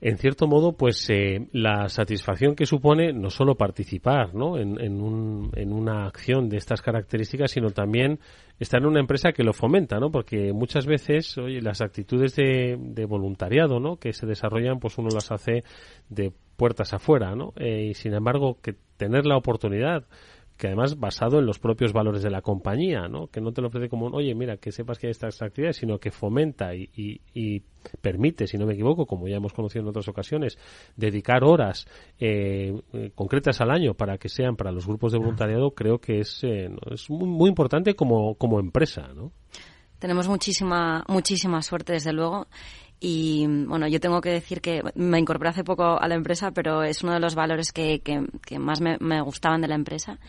en 0.02 0.18
cierto 0.18 0.48
modo, 0.48 0.74
pues 0.74 1.08
eh, 1.12 1.48
la 1.52 1.88
satisfacción 1.88 2.56
que 2.56 2.66
supone 2.66 3.14
no 3.14 3.30
solo 3.30 3.56
participar 3.56 4.34
¿no? 4.34 4.58
En, 4.58 4.82
en, 4.82 5.00
un, 5.00 5.52
en, 5.56 5.72
una 5.72 6.08
acción 6.08 6.50
de 6.50 6.58
estas 6.58 6.82
características, 6.82 7.52
sino 7.52 7.70
también 7.70 8.20
estar 8.60 8.82
en 8.82 8.88
una 8.88 9.00
empresa 9.00 9.32
que 9.32 9.44
lo 9.44 9.54
fomenta, 9.54 10.00
¿no? 10.00 10.10
Porque 10.10 10.54
muchas 10.54 10.88
veces, 10.88 11.38
oye, 11.38 11.62
las 11.62 11.82
actitudes 11.82 12.36
de, 12.36 13.06
voluntariado, 13.08 13.80
¿no? 13.80 13.98
Que 13.98 14.12
se 14.12 14.26
desarrollan, 14.26 14.80
pues 14.80 14.98
uno 14.98 15.10
las 15.14 15.32
hace 15.32 15.64
de 16.10 16.34
puertas 16.58 16.94
afuera, 16.94 17.36
¿no? 17.36 17.54
Eh, 17.58 17.90
y 17.92 17.94
sin 17.94 18.14
embargo, 18.16 18.58
que 18.60 18.76
tener 18.98 19.28
la 19.28 19.38
oportunidad 19.38 20.06
que 20.62 20.68
además 20.68 21.00
basado 21.00 21.40
en 21.40 21.48
los 21.48 21.58
propios 21.58 21.92
valores 21.92 22.22
de 22.22 22.30
la 22.30 22.44
compañía, 22.44 23.08
¿no? 23.08 23.26
Que 23.26 23.42
no 23.42 23.52
te 23.52 23.64
lo 23.64 23.70
ofrece 23.70 23.90
como, 23.90 24.06
oye, 24.10 24.36
mira, 24.36 24.58
que 24.58 24.72
sepas 24.72 25.00
que 25.00 25.08
hay 25.08 25.12
estas 25.12 25.42
actividades, 25.42 25.78
sino 25.78 25.98
que 25.98 26.12
fomenta 26.12 26.76
y, 26.76 26.88
y, 27.34 27.64
permite, 28.00 28.46
si 28.46 28.60
no 28.60 28.68
me 28.68 28.74
equivoco, 28.74 29.08
como 29.08 29.28
ya 29.28 29.38
hemos 29.38 29.54
conocido 29.54 29.82
en 29.82 29.90
otras 29.90 30.08
ocasiones, 30.08 30.60
dedicar 30.96 31.44
horas 31.44 31.88
eh, 32.20 32.80
concretas 33.16 33.60
al 33.60 33.72
año 33.72 33.96
para 33.96 34.20
que 34.20 34.30
sean 34.30 34.56
para 34.56 34.72
los 34.72 34.86
grupos 34.86 35.14
de 35.14 35.18
voluntariado, 35.18 35.72
creo 35.72 35.98
que 35.98 36.20
es, 36.20 36.44
eh, 36.44 36.70
es 36.92 37.10
muy, 37.10 37.28
muy, 37.28 37.50
importante 37.50 37.96
como, 37.96 38.36
como 38.36 38.60
empresa, 38.60 39.08
¿no? 39.16 39.32
Tenemos 39.98 40.28
muchísima, 40.28 41.04
muchísima 41.08 41.64
suerte, 41.64 41.94
desde 41.94 42.14
luego. 42.14 42.46
Y 43.04 43.48
bueno, 43.48 43.88
yo 43.88 44.00
tengo 44.00 44.22
que 44.22 44.30
decir 44.30 44.62
que 44.62 44.84
me 44.94 45.18
incorporé 45.18 45.50
hace 45.50 45.64
poco 45.64 46.00
a 46.00 46.08
la 46.08 46.14
empresa, 46.14 46.52
pero 46.52 46.84
es 46.84 47.02
uno 47.02 47.14
de 47.14 47.20
los 47.20 47.34
valores 47.34 47.72
que, 47.72 48.00
que, 48.00 48.60
más 48.60 48.80
me, 48.80 49.22
gustaban 49.22 49.60
de 49.60 49.68
la 49.68 49.74
empresa. 49.74 50.20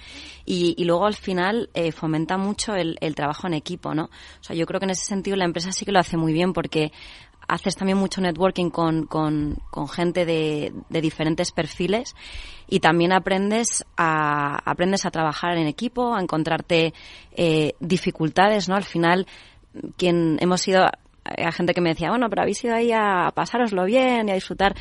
Y, 0.46 0.82
luego 0.82 1.04
al 1.04 1.14
final 1.14 1.68
eh, 1.74 1.92
fomenta 1.92 2.38
mucho 2.38 2.74
el, 2.74 2.96
trabajo 3.14 3.46
en 3.46 3.52
equipo, 3.52 3.94
¿no? 3.94 4.04
O 4.04 4.42
sea, 4.42 4.56
yo 4.56 4.64
creo 4.64 4.80
que 4.80 4.86
en 4.86 4.90
ese 4.92 5.04
sentido 5.04 5.36
la 5.36 5.44
empresa 5.44 5.70
sí 5.70 5.84
que 5.84 5.92
lo 5.92 5.98
hace 5.98 6.16
muy 6.16 6.32
bien 6.32 6.54
porque 6.54 6.92
haces 7.46 7.76
también 7.76 7.98
mucho 7.98 8.22
networking 8.22 8.70
con, 8.70 9.04
con, 9.04 9.58
gente 9.90 10.24
de, 10.24 10.72
de, 10.88 11.00
diferentes 11.02 11.52
perfiles 11.52 12.16
y 12.68 12.80
también 12.80 13.12
aprendes 13.12 13.84
a, 13.98 14.56
aprendes 14.64 15.04
a 15.04 15.10
trabajar 15.10 15.58
en 15.58 15.66
equipo, 15.66 16.14
a 16.14 16.22
encontrarte 16.22 16.94
eh, 17.32 17.74
dificultades, 17.80 18.70
¿no? 18.70 18.76
Al 18.76 18.84
final, 18.84 19.26
quien 19.98 20.38
hemos 20.40 20.66
ido 20.66 20.86
hay 21.24 21.52
gente 21.52 21.74
que 21.74 21.80
me 21.80 21.90
decía, 21.90 22.10
bueno, 22.10 22.28
pero 22.28 22.42
habéis 22.42 22.62
ido 22.64 22.74
ahí 22.74 22.90
a 22.92 23.30
pasároslo 23.34 23.84
bien 23.84 24.28
y 24.28 24.32
a 24.32 24.34
disfrutar. 24.34 24.74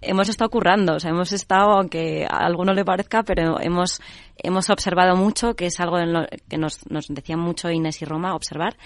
Hemos 0.00 0.28
estado 0.28 0.50
currando, 0.50 0.94
o 0.94 1.00
sea, 1.00 1.10
hemos 1.10 1.32
estado, 1.32 1.72
aunque 1.72 2.26
a 2.28 2.46
alguno 2.46 2.72
le 2.72 2.84
parezca, 2.84 3.22
pero 3.22 3.60
hemos, 3.60 4.00
hemos 4.36 4.70
observado 4.70 5.16
mucho, 5.16 5.54
que 5.54 5.66
es 5.66 5.80
algo 5.80 5.98
en 5.98 6.12
lo 6.12 6.26
que 6.48 6.58
nos, 6.58 6.88
nos 6.90 7.08
decían 7.08 7.40
mucho 7.40 7.70
Inés 7.70 8.00
y 8.02 8.04
Roma, 8.04 8.34
observar. 8.34 8.76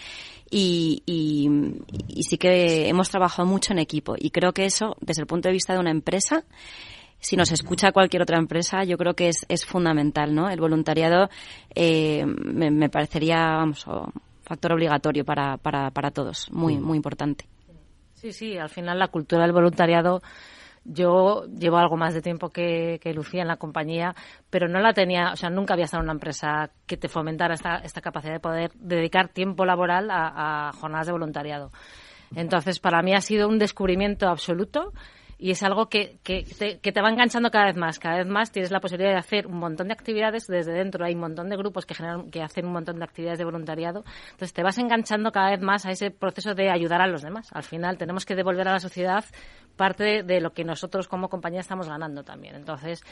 Y, 0.50 1.02
y, 1.06 1.48
y 2.08 2.24
sí 2.24 2.36
que 2.36 2.88
hemos 2.88 3.10
trabajado 3.10 3.48
mucho 3.48 3.72
en 3.72 3.78
equipo. 3.78 4.14
Y 4.18 4.30
creo 4.30 4.52
que 4.52 4.66
eso, 4.66 4.96
desde 5.00 5.22
el 5.22 5.26
punto 5.26 5.48
de 5.48 5.54
vista 5.54 5.72
de 5.72 5.78
una 5.78 5.90
empresa, 5.90 6.44
si 7.22 7.36
nos 7.36 7.52
escucha 7.52 7.92
cualquier 7.92 8.22
otra 8.22 8.36
empresa, 8.36 8.84
yo 8.84 8.98
creo 8.98 9.14
que 9.14 9.28
es, 9.28 9.46
es 9.48 9.64
fundamental, 9.64 10.34
¿no? 10.34 10.50
El 10.50 10.60
voluntariado 10.60 11.30
eh, 11.74 12.24
me, 12.26 12.70
me, 12.70 12.88
parecería, 12.88 13.36
vamos, 13.36 13.86
factor 14.53 14.72
obligatorio 14.72 15.24
para, 15.24 15.57
para, 15.57 15.90
para 15.90 16.11
todos, 16.11 16.50
muy, 16.53 16.76
muy 16.76 16.96
importante. 16.96 17.46
Sí, 18.12 18.32
sí, 18.32 18.59
al 18.59 18.68
final 18.68 18.98
la 18.98 19.09
cultura 19.09 19.44
del 19.44 19.53
voluntariado 19.53 20.20
yo 20.84 21.46
llevo 21.46 21.78
algo 21.78 21.96
más 21.96 22.12
de 22.12 22.20
tiempo 22.20 22.50
que, 22.50 22.98
que, 23.00 23.14
Lucía 23.14 23.42
en 23.42 23.48
la 23.48 23.57
compañía, 23.57 24.14
pero 24.50 24.68
no 24.68 24.78
la 24.80 24.92
tenía, 24.92 25.32
o 25.32 25.36
sea, 25.36 25.48
nunca 25.48 25.72
había 25.72 25.86
estado 25.86 26.03
en 26.03 26.07
una 26.07 26.12
empresa 26.12 26.70
que 26.86 26.98
te 26.98 27.09
fomentara 27.09 27.55
esta, 27.55 27.76
esta 27.76 28.03
capacidad 28.03 28.34
de 28.34 28.40
poder 28.40 28.72
dedicar 28.74 29.28
tiempo 29.28 29.64
laboral 29.64 30.11
a, 30.11 30.68
a 30.68 30.72
jornadas 30.72 31.07
de 31.07 31.12
voluntariado. 31.12 31.70
Entonces, 32.34 32.78
para 32.78 33.00
mí 33.00 33.14
ha 33.14 33.20
sido 33.22 33.48
un 33.48 33.59
descubrimiento 33.59 34.28
absoluto 34.28 34.92
y 35.43 35.51
es 35.51 35.64
algo 35.64 35.88
que, 35.88 36.20
que, 36.22 36.45
te, 36.45 36.78
que, 36.78 36.93
te, 36.93 37.03
va 37.03 37.11
enganchando 37.11 37.51
cada 37.51 37.64
vez 37.66 37.76
más. 37.76 37.99
Cada 37.99 38.18
vez 38.18 38.28
más 38.28 38.53
tienes 38.53 38.70
la 38.70 38.78
posibilidad 38.78 39.11
de 39.11 39.18
hacer 39.18 39.49
un 39.49 39.59
montón 39.59 39.88
de 39.88 39.93
actividades 39.93 40.47
desde 40.47 40.72
dentro. 40.72 41.05
Hay 41.05 41.14
un 41.14 41.20
montón 41.20 41.49
de 41.49 41.57
grupos 41.57 41.84
que, 41.84 41.95
generan, 41.95 42.30
que 42.30 42.43
hacen 42.43 42.64
un 42.64 42.72
montón 42.72 43.01
de 43.01 43.05
actividades 43.05 43.40
de 43.40 43.45
voluntariado. 43.45 44.05
Entonces 44.30 44.53
te 44.53 44.62
vas 44.62 44.78
enganchando 44.78 45.32
cada 45.32 45.51
vez 45.51 45.61
más 45.61 45.84
a 45.84 45.90
ese 45.90 46.12
proceso 46.12 46.55
de 46.55 46.70
ayudar 46.70 47.01
a 47.03 47.09
los 47.09 47.22
demás. 47.22 47.49
Al 47.53 47.64
final 47.64 47.99
tenemos 47.99 48.24
que 48.24 48.36
devolver 48.36 48.68
a 48.68 48.72
la 48.74 48.78
sociedad 48.78 49.24
parte 49.76 50.22
de, 50.22 50.40
lo 50.40 50.53
que 50.53 50.62
nosotros 50.62 51.09
como 51.09 51.28
compañía 51.28 51.59
estamos 51.59 51.88
ganando 51.88 52.22
también. 52.22 52.55
Entonces, 52.55 53.03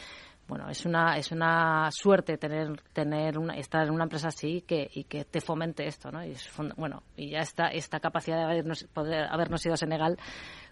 bueno, 0.47 0.71
es 0.71 0.87
una, 0.87 1.17
es 1.17 1.33
una 1.33 1.91
suerte 1.91 2.39
tener, 2.39 2.81
tener 2.93 3.39
una, 3.39 3.57
estar 3.57 3.85
en 3.89 3.93
una 3.93 4.05
empresa 4.05 4.29
así 4.29 4.63
que, 4.63 4.89
y 4.95 5.03
que 5.03 5.25
te 5.25 5.41
fomente 5.41 5.85
esto, 5.85 6.13
¿no? 6.13 6.25
Y 6.25 6.31
es, 6.31 6.49
bueno, 6.77 7.03
y 7.17 7.31
ya 7.31 7.41
esta, 7.41 7.69
esta 7.69 7.99
capacidad 7.99 8.37
de 8.37 8.45
habernos, 8.45 8.85
poder 8.85 9.27
habernos 9.29 9.67
ido 9.67 9.75
a 9.75 9.79
Senegal 9.79 10.17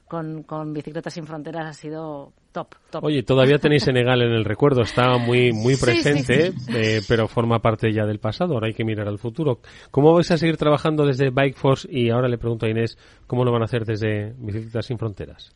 con, 0.09 0.43
con 0.43 0.73
Bicicletas 0.73 1.15
Sin 1.15 1.27
Fronteras 1.27 1.67
ha 1.67 1.73
sido 1.73 2.33
top, 2.53 2.75
top. 2.91 3.05
Oye, 3.05 3.23
todavía 3.23 3.59
tenéis 3.59 3.85
Senegal 3.85 4.23
en 4.23 4.33
el 4.33 4.45
recuerdo, 4.45 4.83
está 4.83 5.19
muy, 5.19 5.53
muy 5.53 5.77
presente, 5.77 6.53
sí, 6.53 6.59
sí, 6.59 6.65
sí. 6.65 6.73
Eh, 6.75 7.01
pero 7.07 7.29
forma 7.29 7.61
parte 7.61 7.93
ya 7.93 8.07
del 8.07 8.19
pasado, 8.19 8.55
ahora 8.55 8.69
hay 8.69 8.75
que 8.75 8.85
mirar 8.85 9.09
al 9.09 9.19
futuro. 9.19 9.61
¿Cómo 9.91 10.13
vais 10.13 10.31
a 10.31 10.39
seguir 10.39 10.57
trabajando 10.57 11.07
desde 11.07 11.31
Bike 11.31 11.57
Force? 11.57 11.89
Y 11.91 12.11
ahora 12.11 12.29
le 12.29 12.39
pregunto 12.39 12.67
a 12.67 12.69
Inés, 12.69 12.99
¿cómo 13.27 13.45
lo 13.45 13.53
van 13.53 13.63
a 13.63 13.67
hacer 13.67 13.85
desde 13.85 14.35
Bicicletas 14.39 14.87
Sin 14.87 14.99
Fronteras? 14.99 15.55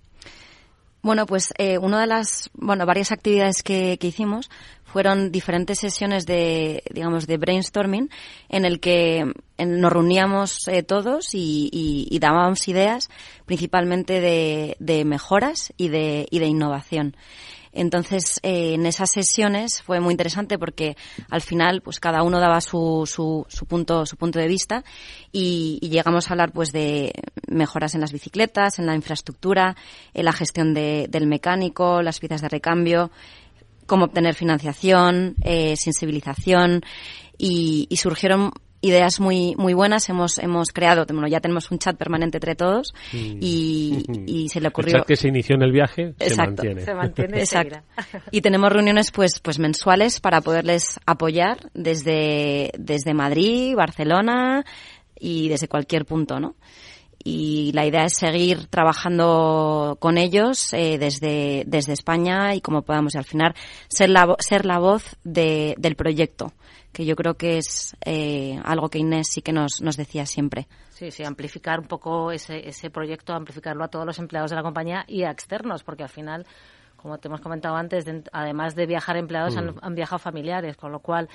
Bueno, 1.03 1.26
pues 1.26 1.53
eh, 1.59 1.78
una 1.78 2.00
de 2.00 2.07
las, 2.07 2.48
bueno, 2.55 2.86
varias 2.86 3.11
actividades 3.11 3.64
que, 3.64 3.98
que, 3.98 4.07
hicimos 4.07 4.48
fueron 4.84 5.32
diferentes 5.32 5.80
sesiones 5.80 6.26
de, 6.26 6.84
digamos, 6.92 7.26
de 7.26 7.38
brainstorming 7.38 8.09
en 8.48 8.64
el 8.64 8.78
que 8.78 9.24
nos 9.59 9.92
reuníamos 9.92 10.68
eh, 10.68 10.84
todos 10.84 11.34
y, 11.34 11.68
y, 11.72 12.07
y, 12.09 12.18
dábamos 12.20 12.68
ideas 12.68 13.11
principalmente 13.46 14.20
de, 14.20 14.76
de 14.78 15.05
mejoras 15.05 15.72
y 15.76 15.88
de, 15.88 16.28
y 16.30 16.38
de 16.38 16.46
innovación. 16.46 17.16
Entonces, 17.72 18.38
eh, 18.42 18.74
en 18.74 18.86
esas 18.86 19.10
sesiones 19.10 19.82
fue 19.82 20.00
muy 20.00 20.12
interesante 20.12 20.58
porque 20.58 20.96
al 21.30 21.40
final, 21.40 21.80
pues 21.80 22.00
cada 22.00 22.22
uno 22.22 22.38
daba 22.38 22.60
su, 22.60 23.04
su, 23.06 23.46
su 23.48 23.66
punto, 23.66 24.04
su 24.04 24.16
punto 24.16 24.38
de 24.38 24.46
vista 24.46 24.84
y, 25.32 25.78
y, 25.80 25.88
llegamos 25.88 26.28
a 26.28 26.34
hablar, 26.34 26.52
pues, 26.52 26.72
de 26.72 27.12
mejoras 27.48 27.94
en 27.94 28.02
las 28.02 28.12
bicicletas, 28.12 28.78
en 28.78 28.86
la 28.86 28.94
infraestructura, 28.94 29.76
en 30.12 30.24
la 30.24 30.32
gestión 30.32 30.74
de, 30.74 31.06
del 31.08 31.26
mecánico, 31.26 32.02
las 32.02 32.18
piezas 32.18 32.42
de 32.42 32.48
recambio, 32.48 33.10
cómo 33.86 34.04
obtener 34.04 34.34
financiación, 34.34 35.34
eh, 35.42 35.74
sensibilización 35.76 36.82
y, 37.38 37.86
y 37.88 37.96
surgieron 37.96 38.52
ideas 38.82 39.20
muy 39.20 39.54
muy 39.56 39.72
buenas. 39.72 40.08
Hemos 40.10 40.38
hemos 40.38 40.70
creado 40.72 41.06
bueno 41.08 41.28
ya 41.28 41.40
tenemos 41.40 41.70
un 41.70 41.78
chat 41.78 41.96
permanente 41.96 42.36
entre 42.36 42.54
todos 42.54 42.92
y, 43.12 44.04
y 44.26 44.48
se 44.50 44.60
le 44.60 44.68
ocurrió. 44.68 44.96
El 44.96 45.00
chat 45.00 45.08
que 45.08 45.16
se 45.16 45.28
inició 45.28 45.56
en 45.56 45.62
el 45.62 45.72
viaje 45.72 46.14
Exacto. 46.18 46.34
se 46.34 46.36
mantiene. 46.36 46.80
Se 46.84 46.94
mantiene 46.94 47.38
Exacto. 47.40 47.78
y 48.30 48.40
tenemos 48.42 48.70
reuniones 48.70 49.10
pues 49.10 49.40
pues 49.40 49.58
mensuales 49.58 50.20
para 50.20 50.40
poderles 50.42 51.00
apoyar 51.06 51.70
desde 51.72 52.72
desde 52.78 53.14
Madrid 53.14 53.74
Barcelona 53.74 54.64
y 55.18 55.48
desde 55.48 55.68
cualquier 55.68 56.04
punto 56.04 56.40
no 56.40 56.56
y 57.24 57.72
la 57.72 57.86
idea 57.86 58.04
es 58.04 58.16
seguir 58.16 58.66
trabajando 58.66 59.96
con 60.00 60.18
ellos 60.18 60.72
eh, 60.72 60.98
desde, 60.98 61.64
desde 61.66 61.92
España 61.92 62.54
y 62.54 62.60
como 62.60 62.82
podamos 62.82 63.14
al 63.16 63.24
final 63.24 63.54
ser 63.88 64.10
la, 64.10 64.34
ser 64.38 64.66
la 64.66 64.78
voz 64.78 65.16
de, 65.24 65.74
del 65.78 65.96
proyecto 65.96 66.52
que 66.92 67.06
yo 67.06 67.16
creo 67.16 67.34
que 67.34 67.58
es 67.58 67.96
eh, 68.04 68.60
algo 68.64 68.88
que 68.88 68.98
Inés 68.98 69.28
sí 69.30 69.40
que 69.40 69.52
nos, 69.52 69.80
nos 69.80 69.96
decía 69.96 70.26
siempre. 70.26 70.68
Sí, 70.90 71.10
sí, 71.10 71.24
amplificar 71.24 71.80
un 71.80 71.86
poco 71.86 72.30
ese, 72.30 72.68
ese 72.68 72.90
proyecto, 72.90 73.32
amplificarlo 73.32 73.82
a 73.82 73.88
todos 73.88 74.04
los 74.04 74.18
empleados 74.18 74.50
de 74.50 74.56
la 74.56 74.62
compañía 74.62 75.04
y 75.08 75.22
a 75.22 75.30
externos, 75.30 75.82
porque 75.82 76.02
al 76.02 76.10
final 76.10 76.46
como 77.03 77.18
te 77.18 77.28
hemos 77.28 77.40
comentado 77.40 77.74
antes, 77.74 78.05
de, 78.05 78.22
además 78.32 78.76
de 78.76 78.86
viajar 78.86 79.16
empleados, 79.16 79.57
mm. 79.57 79.59
han, 79.59 79.74
han, 79.82 79.94
viajado 79.94 80.20
familiares, 80.20 80.76
con 80.76 80.92
lo 80.92 81.00
cual, 81.00 81.28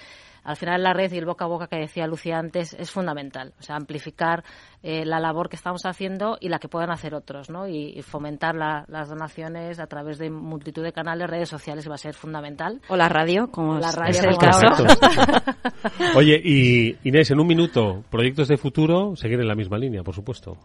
al 0.43 0.55
final 0.55 0.81
la 0.81 0.93
red 0.93 1.11
y 1.11 1.17
el 1.17 1.25
boca 1.25 1.43
a 1.43 1.47
boca 1.49 1.67
que 1.67 1.75
decía 1.75 2.07
Lucía 2.07 2.39
antes 2.39 2.73
es 2.73 2.89
fundamental. 2.89 3.53
O 3.59 3.61
sea, 3.61 3.75
amplificar 3.75 4.45
eh, 4.81 5.05
la 5.05 5.19
labor 5.19 5.49
que 5.49 5.57
estamos 5.57 5.85
haciendo 5.85 6.37
y 6.39 6.47
la 6.47 6.59
que 6.59 6.69
puedan 6.69 6.89
hacer 6.89 7.13
otros, 7.13 7.49
¿no? 7.49 7.67
Y, 7.67 7.93
y 7.97 8.01
fomentar 8.01 8.55
la, 8.55 8.85
las 8.87 9.09
donaciones 9.09 9.79
a 9.79 9.87
través 9.87 10.17
de 10.17 10.29
multitud 10.29 10.83
de 10.83 10.93
canales, 10.93 11.29
redes 11.29 11.49
sociales 11.49 11.89
va 11.89 11.95
a 11.95 11.97
ser 11.97 12.13
fundamental. 12.13 12.81
O 12.87 12.95
la 12.95 13.09
radio, 13.09 13.51
como 13.51 13.77
la 13.77 13.91
radio, 13.91 14.11
es 14.11 14.23
el 14.23 14.37
caso. 14.37 14.67
Oye, 16.15 16.41
y 16.41 16.95
Inés, 17.03 17.29
en 17.31 17.39
un 17.41 17.47
minuto, 17.47 18.03
proyectos 18.09 18.47
de 18.47 18.55
futuro, 18.55 19.17
seguir 19.17 19.41
en 19.41 19.47
la 19.47 19.55
misma 19.55 19.77
línea, 19.77 20.01
por 20.01 20.15
supuesto. 20.15 20.57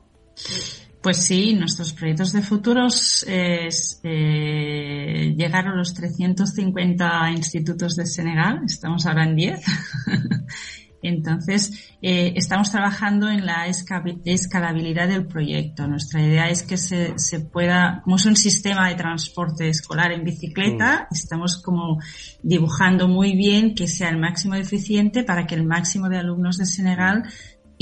Pues 1.03 1.17
sí, 1.17 1.55
nuestros 1.55 1.93
proyectos 1.95 2.33
de 2.33 2.43
futuros 2.43 3.25
es 3.29 4.01
eh, 4.05 5.35
llegar 5.37 5.67
a 5.67 5.75
los 5.75 5.95
350 5.95 7.31
institutos 7.33 7.97
de 7.97 8.07
Senegal, 8.07 8.63
estamos 8.65 9.05
ahora 9.07 9.25
en 9.25 9.35
10. 9.35 9.61
Entonces, 11.03 11.97
eh, 12.01 12.33
estamos 12.37 12.71
trabajando 12.71 13.29
en 13.29 13.45
la 13.45 13.67
escalabilidad 13.67 15.09
del 15.09 15.27
proyecto. 15.27 15.89
Nuestra 15.89 16.23
idea 16.23 16.49
es 16.49 16.63
que 16.63 16.77
se, 16.77 17.19
se 17.19 17.41
pueda, 17.41 18.03
como 18.05 18.17
es 18.17 18.27
un 18.27 18.37
sistema 18.37 18.89
de 18.89 18.95
transporte 18.95 19.69
escolar 19.69 20.13
en 20.13 20.23
bicicleta, 20.23 21.09
mm. 21.11 21.15
estamos 21.15 21.61
como 21.61 21.99
dibujando 22.43 23.09
muy 23.09 23.35
bien 23.35 23.75
que 23.75 23.89
sea 23.89 24.11
el 24.11 24.19
máximo 24.19 24.55
eficiente 24.55 25.25
para 25.25 25.45
que 25.45 25.57
el 25.57 25.65
máximo 25.65 26.09
de 26.09 26.19
alumnos 26.19 26.59
de 26.59 26.67
Senegal 26.67 27.25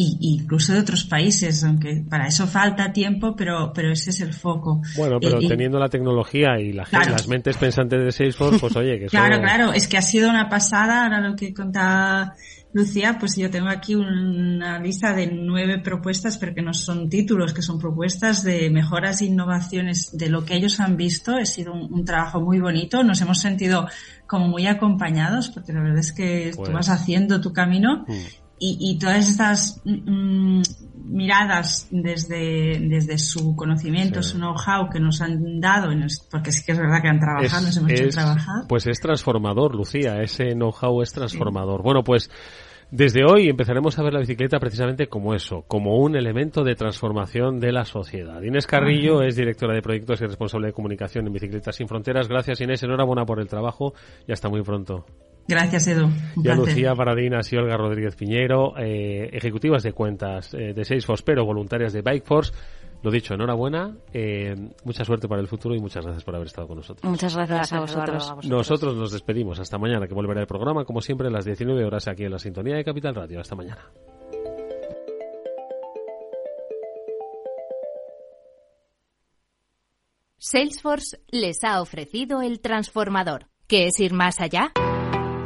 y, 0.03 0.17
incluso 0.39 0.73
de 0.73 0.81
otros 0.81 1.05
países, 1.05 1.63
aunque 1.63 2.03
para 2.09 2.27
eso 2.27 2.47
falta 2.47 2.91
tiempo, 2.91 3.37
pero, 3.37 3.71
pero 3.75 3.93
ese 3.93 4.11
es 4.11 4.21
el 4.23 4.33
foco. 4.33 4.81
Bueno, 4.97 5.19
pero 5.21 5.39
teniendo 5.41 5.79
la 5.79 5.91
tecnología 5.91 6.59
y 6.59 6.73
la, 6.73 6.85
claro. 6.85 7.11
las 7.11 7.29
mentes 7.29 7.59
pensantes 7.59 8.03
de 8.03 8.11
Salesforce, 8.11 8.59
pues 8.59 8.77
oye, 8.77 8.99
que 8.99 9.07
Claro, 9.11 9.35
eso... 9.35 9.43
claro, 9.43 9.73
es 9.75 9.89
que 9.89 9.99
ha 9.99 10.03
sido 10.03 10.31
una 10.31 10.49
pasada, 10.49 11.05
ahora 11.05 11.21
lo 11.21 11.37
que 11.37 11.53
contaba 11.53 12.33
Lucía, 12.73 13.19
pues 13.19 13.37
yo 13.37 13.51
tengo 13.51 13.69
aquí 13.69 13.95
una 13.95 14.79
lista 14.79 15.13
de 15.13 15.27
nueve 15.27 15.81
propuestas, 15.81 16.39
pero 16.39 16.55
que 16.55 16.63
no 16.63 16.73
son 16.73 17.11
títulos, 17.11 17.53
que 17.53 17.61
son 17.61 17.79
propuestas 17.79 18.43
de 18.43 18.71
mejoras 18.71 19.21
e 19.21 19.27
innovaciones 19.27 20.17
de 20.17 20.31
lo 20.31 20.47
que 20.47 20.55
ellos 20.55 20.81
han 20.81 20.97
visto. 20.97 21.37
Ha 21.37 21.45
sido 21.45 21.75
un, 21.75 21.93
un 21.93 22.05
trabajo 22.07 22.41
muy 22.41 22.59
bonito, 22.59 23.03
nos 23.03 23.21
hemos 23.21 23.39
sentido 23.39 23.87
como 24.27 24.49
muy 24.49 24.67
acompañados, 24.67 25.51
porque 25.51 25.75
la 25.75 25.83
verdad 25.83 25.99
es 25.99 26.13
que 26.13 26.53
pues... 26.55 26.69
tú 26.69 26.73
vas 26.73 26.89
haciendo 26.89 27.41
tu 27.43 27.53
camino. 27.53 28.07
Mm 28.09 28.50
y, 28.61 28.77
y 28.79 28.99
todas 28.99 29.29
estas 29.29 29.81
mm, 29.85 30.61
miradas 31.07 31.89
desde, 31.91 32.79
desde 32.79 33.19
su 33.19 33.57
conocimiento, 33.57 34.23
sí. 34.23 34.33
su 34.33 34.39
know-how 34.39 34.91
que 34.91 35.01
nos 35.01 35.23
han 35.23 35.61
dado, 35.61 35.89
porque 36.31 36.53
sí 36.53 36.65
que 36.65 36.73
es 36.73 36.79
verdad 36.79 37.01
que 37.03 37.09
han 37.09 37.19
trabajado, 37.19 37.67
es, 37.67 37.67
nos 37.67 37.77
hemos 37.79 37.93
es, 37.93 38.01
hecho 38.01 38.11
trabajar. 38.11 38.65
Pues 38.69 38.87
es 38.87 39.01
transformador, 39.01 39.75
Lucía, 39.75 40.21
ese 40.21 40.53
know-how 40.53 41.01
es 41.03 41.11
transformador. 41.13 41.81
Sí. 41.81 41.85
Bueno, 41.85 42.05
pues 42.05 42.31
desde 42.91 43.25
hoy 43.25 43.49
empezaremos 43.49 43.99
a 43.99 44.03
ver 44.03 44.13
la 44.13 44.21
bicicleta 44.21 44.59
precisamente 44.61 45.07
como 45.07 45.35
eso, 45.35 45.63
como 45.67 45.97
un 45.97 46.15
elemento 46.15 46.63
de 46.63 46.75
transformación 46.75 47.61
de 47.61 47.73
la 47.73 47.87
sociedad. 47.87 48.43
Inés 48.43 48.67
Carrillo 48.67 49.23
es 49.23 49.37
directora 49.37 49.75
de 49.75 49.81
proyectos 49.81 50.21
y 50.21 50.27
responsable 50.27 50.67
de 50.67 50.73
comunicación 50.75 51.27
en 51.27 51.33
Bicicletas 51.33 51.77
Sin 51.77 51.89
Fronteras. 51.89 52.29
Gracias 52.29 52.61
Inés, 52.61 52.83
enhorabuena 52.83 53.25
por 53.25 53.41
el 53.41 53.49
trabajo 53.49 53.95
y 54.27 54.33
hasta 54.33 54.51
muy 54.51 54.63
pronto. 54.63 55.07
Gracias, 55.49 55.89
Edu. 55.89 56.07
Un 56.37 56.45
y 56.45 56.49
a 56.49 56.55
Lucía 56.55 56.95
Paradinas 56.95 57.53
y 57.53 57.57
Olga 57.57 57.77
Rodríguez 57.77 58.15
Piñero, 58.17 58.75
eh, 58.79 59.31
ejecutivas 59.33 59.83
de 59.83 59.93
cuentas 59.93 60.55
eh, 60.55 60.73
de 60.75 60.85
Salesforce, 60.85 61.25
pero 61.25 61.45
voluntarias 61.45 61.93
de 61.93 62.03
Bikeforce. 62.03 62.53
Lo 63.03 63.11
dicho, 63.11 63.33
enhorabuena, 63.33 63.97
eh, 64.13 64.55
mucha 64.85 65.05
suerte 65.05 65.27
para 65.27 65.41
el 65.41 65.49
futuro 65.49 65.75
y 65.75 65.81
muchas 65.81 66.05
gracias 66.05 66.23
por 66.23 66.35
haber 66.35 66.49
estado 66.49 66.69
con 66.69 66.77
nosotros. 66.77 67.11
Muchas 67.11 67.35
gracias, 67.35 67.73
a, 67.73 67.81
vosotros. 67.81 68.47
Nosotros 68.47 68.95
nos 68.95 69.11
despedimos. 69.11 69.59
Hasta 69.59 69.79
mañana, 69.79 70.07
que 70.07 70.13
volverá 70.13 70.43
el 70.43 70.47
programa, 70.47 70.85
como 70.85 71.01
siempre, 71.01 71.29
a 71.29 71.31
las 71.31 71.47
19 71.47 71.83
horas 71.85 72.09
aquí 72.09 72.25
en 72.25 72.33
la 72.33 72.39
sintonía 72.39 72.77
de 72.77 72.85
Capital 72.85 73.15
Radio. 73.15 73.41
Hasta 73.41 73.57
mañana. 73.57 73.91
Salesforce 80.37 81.19
les 81.31 81.65
ha 81.65 81.81
ofrecido 81.81 82.43
el 82.43 82.61
transformador. 82.61 83.47
¿Qué 83.67 83.87
es 83.87 84.01
ir 84.01 84.13
más 84.13 84.41
allá? 84.41 84.73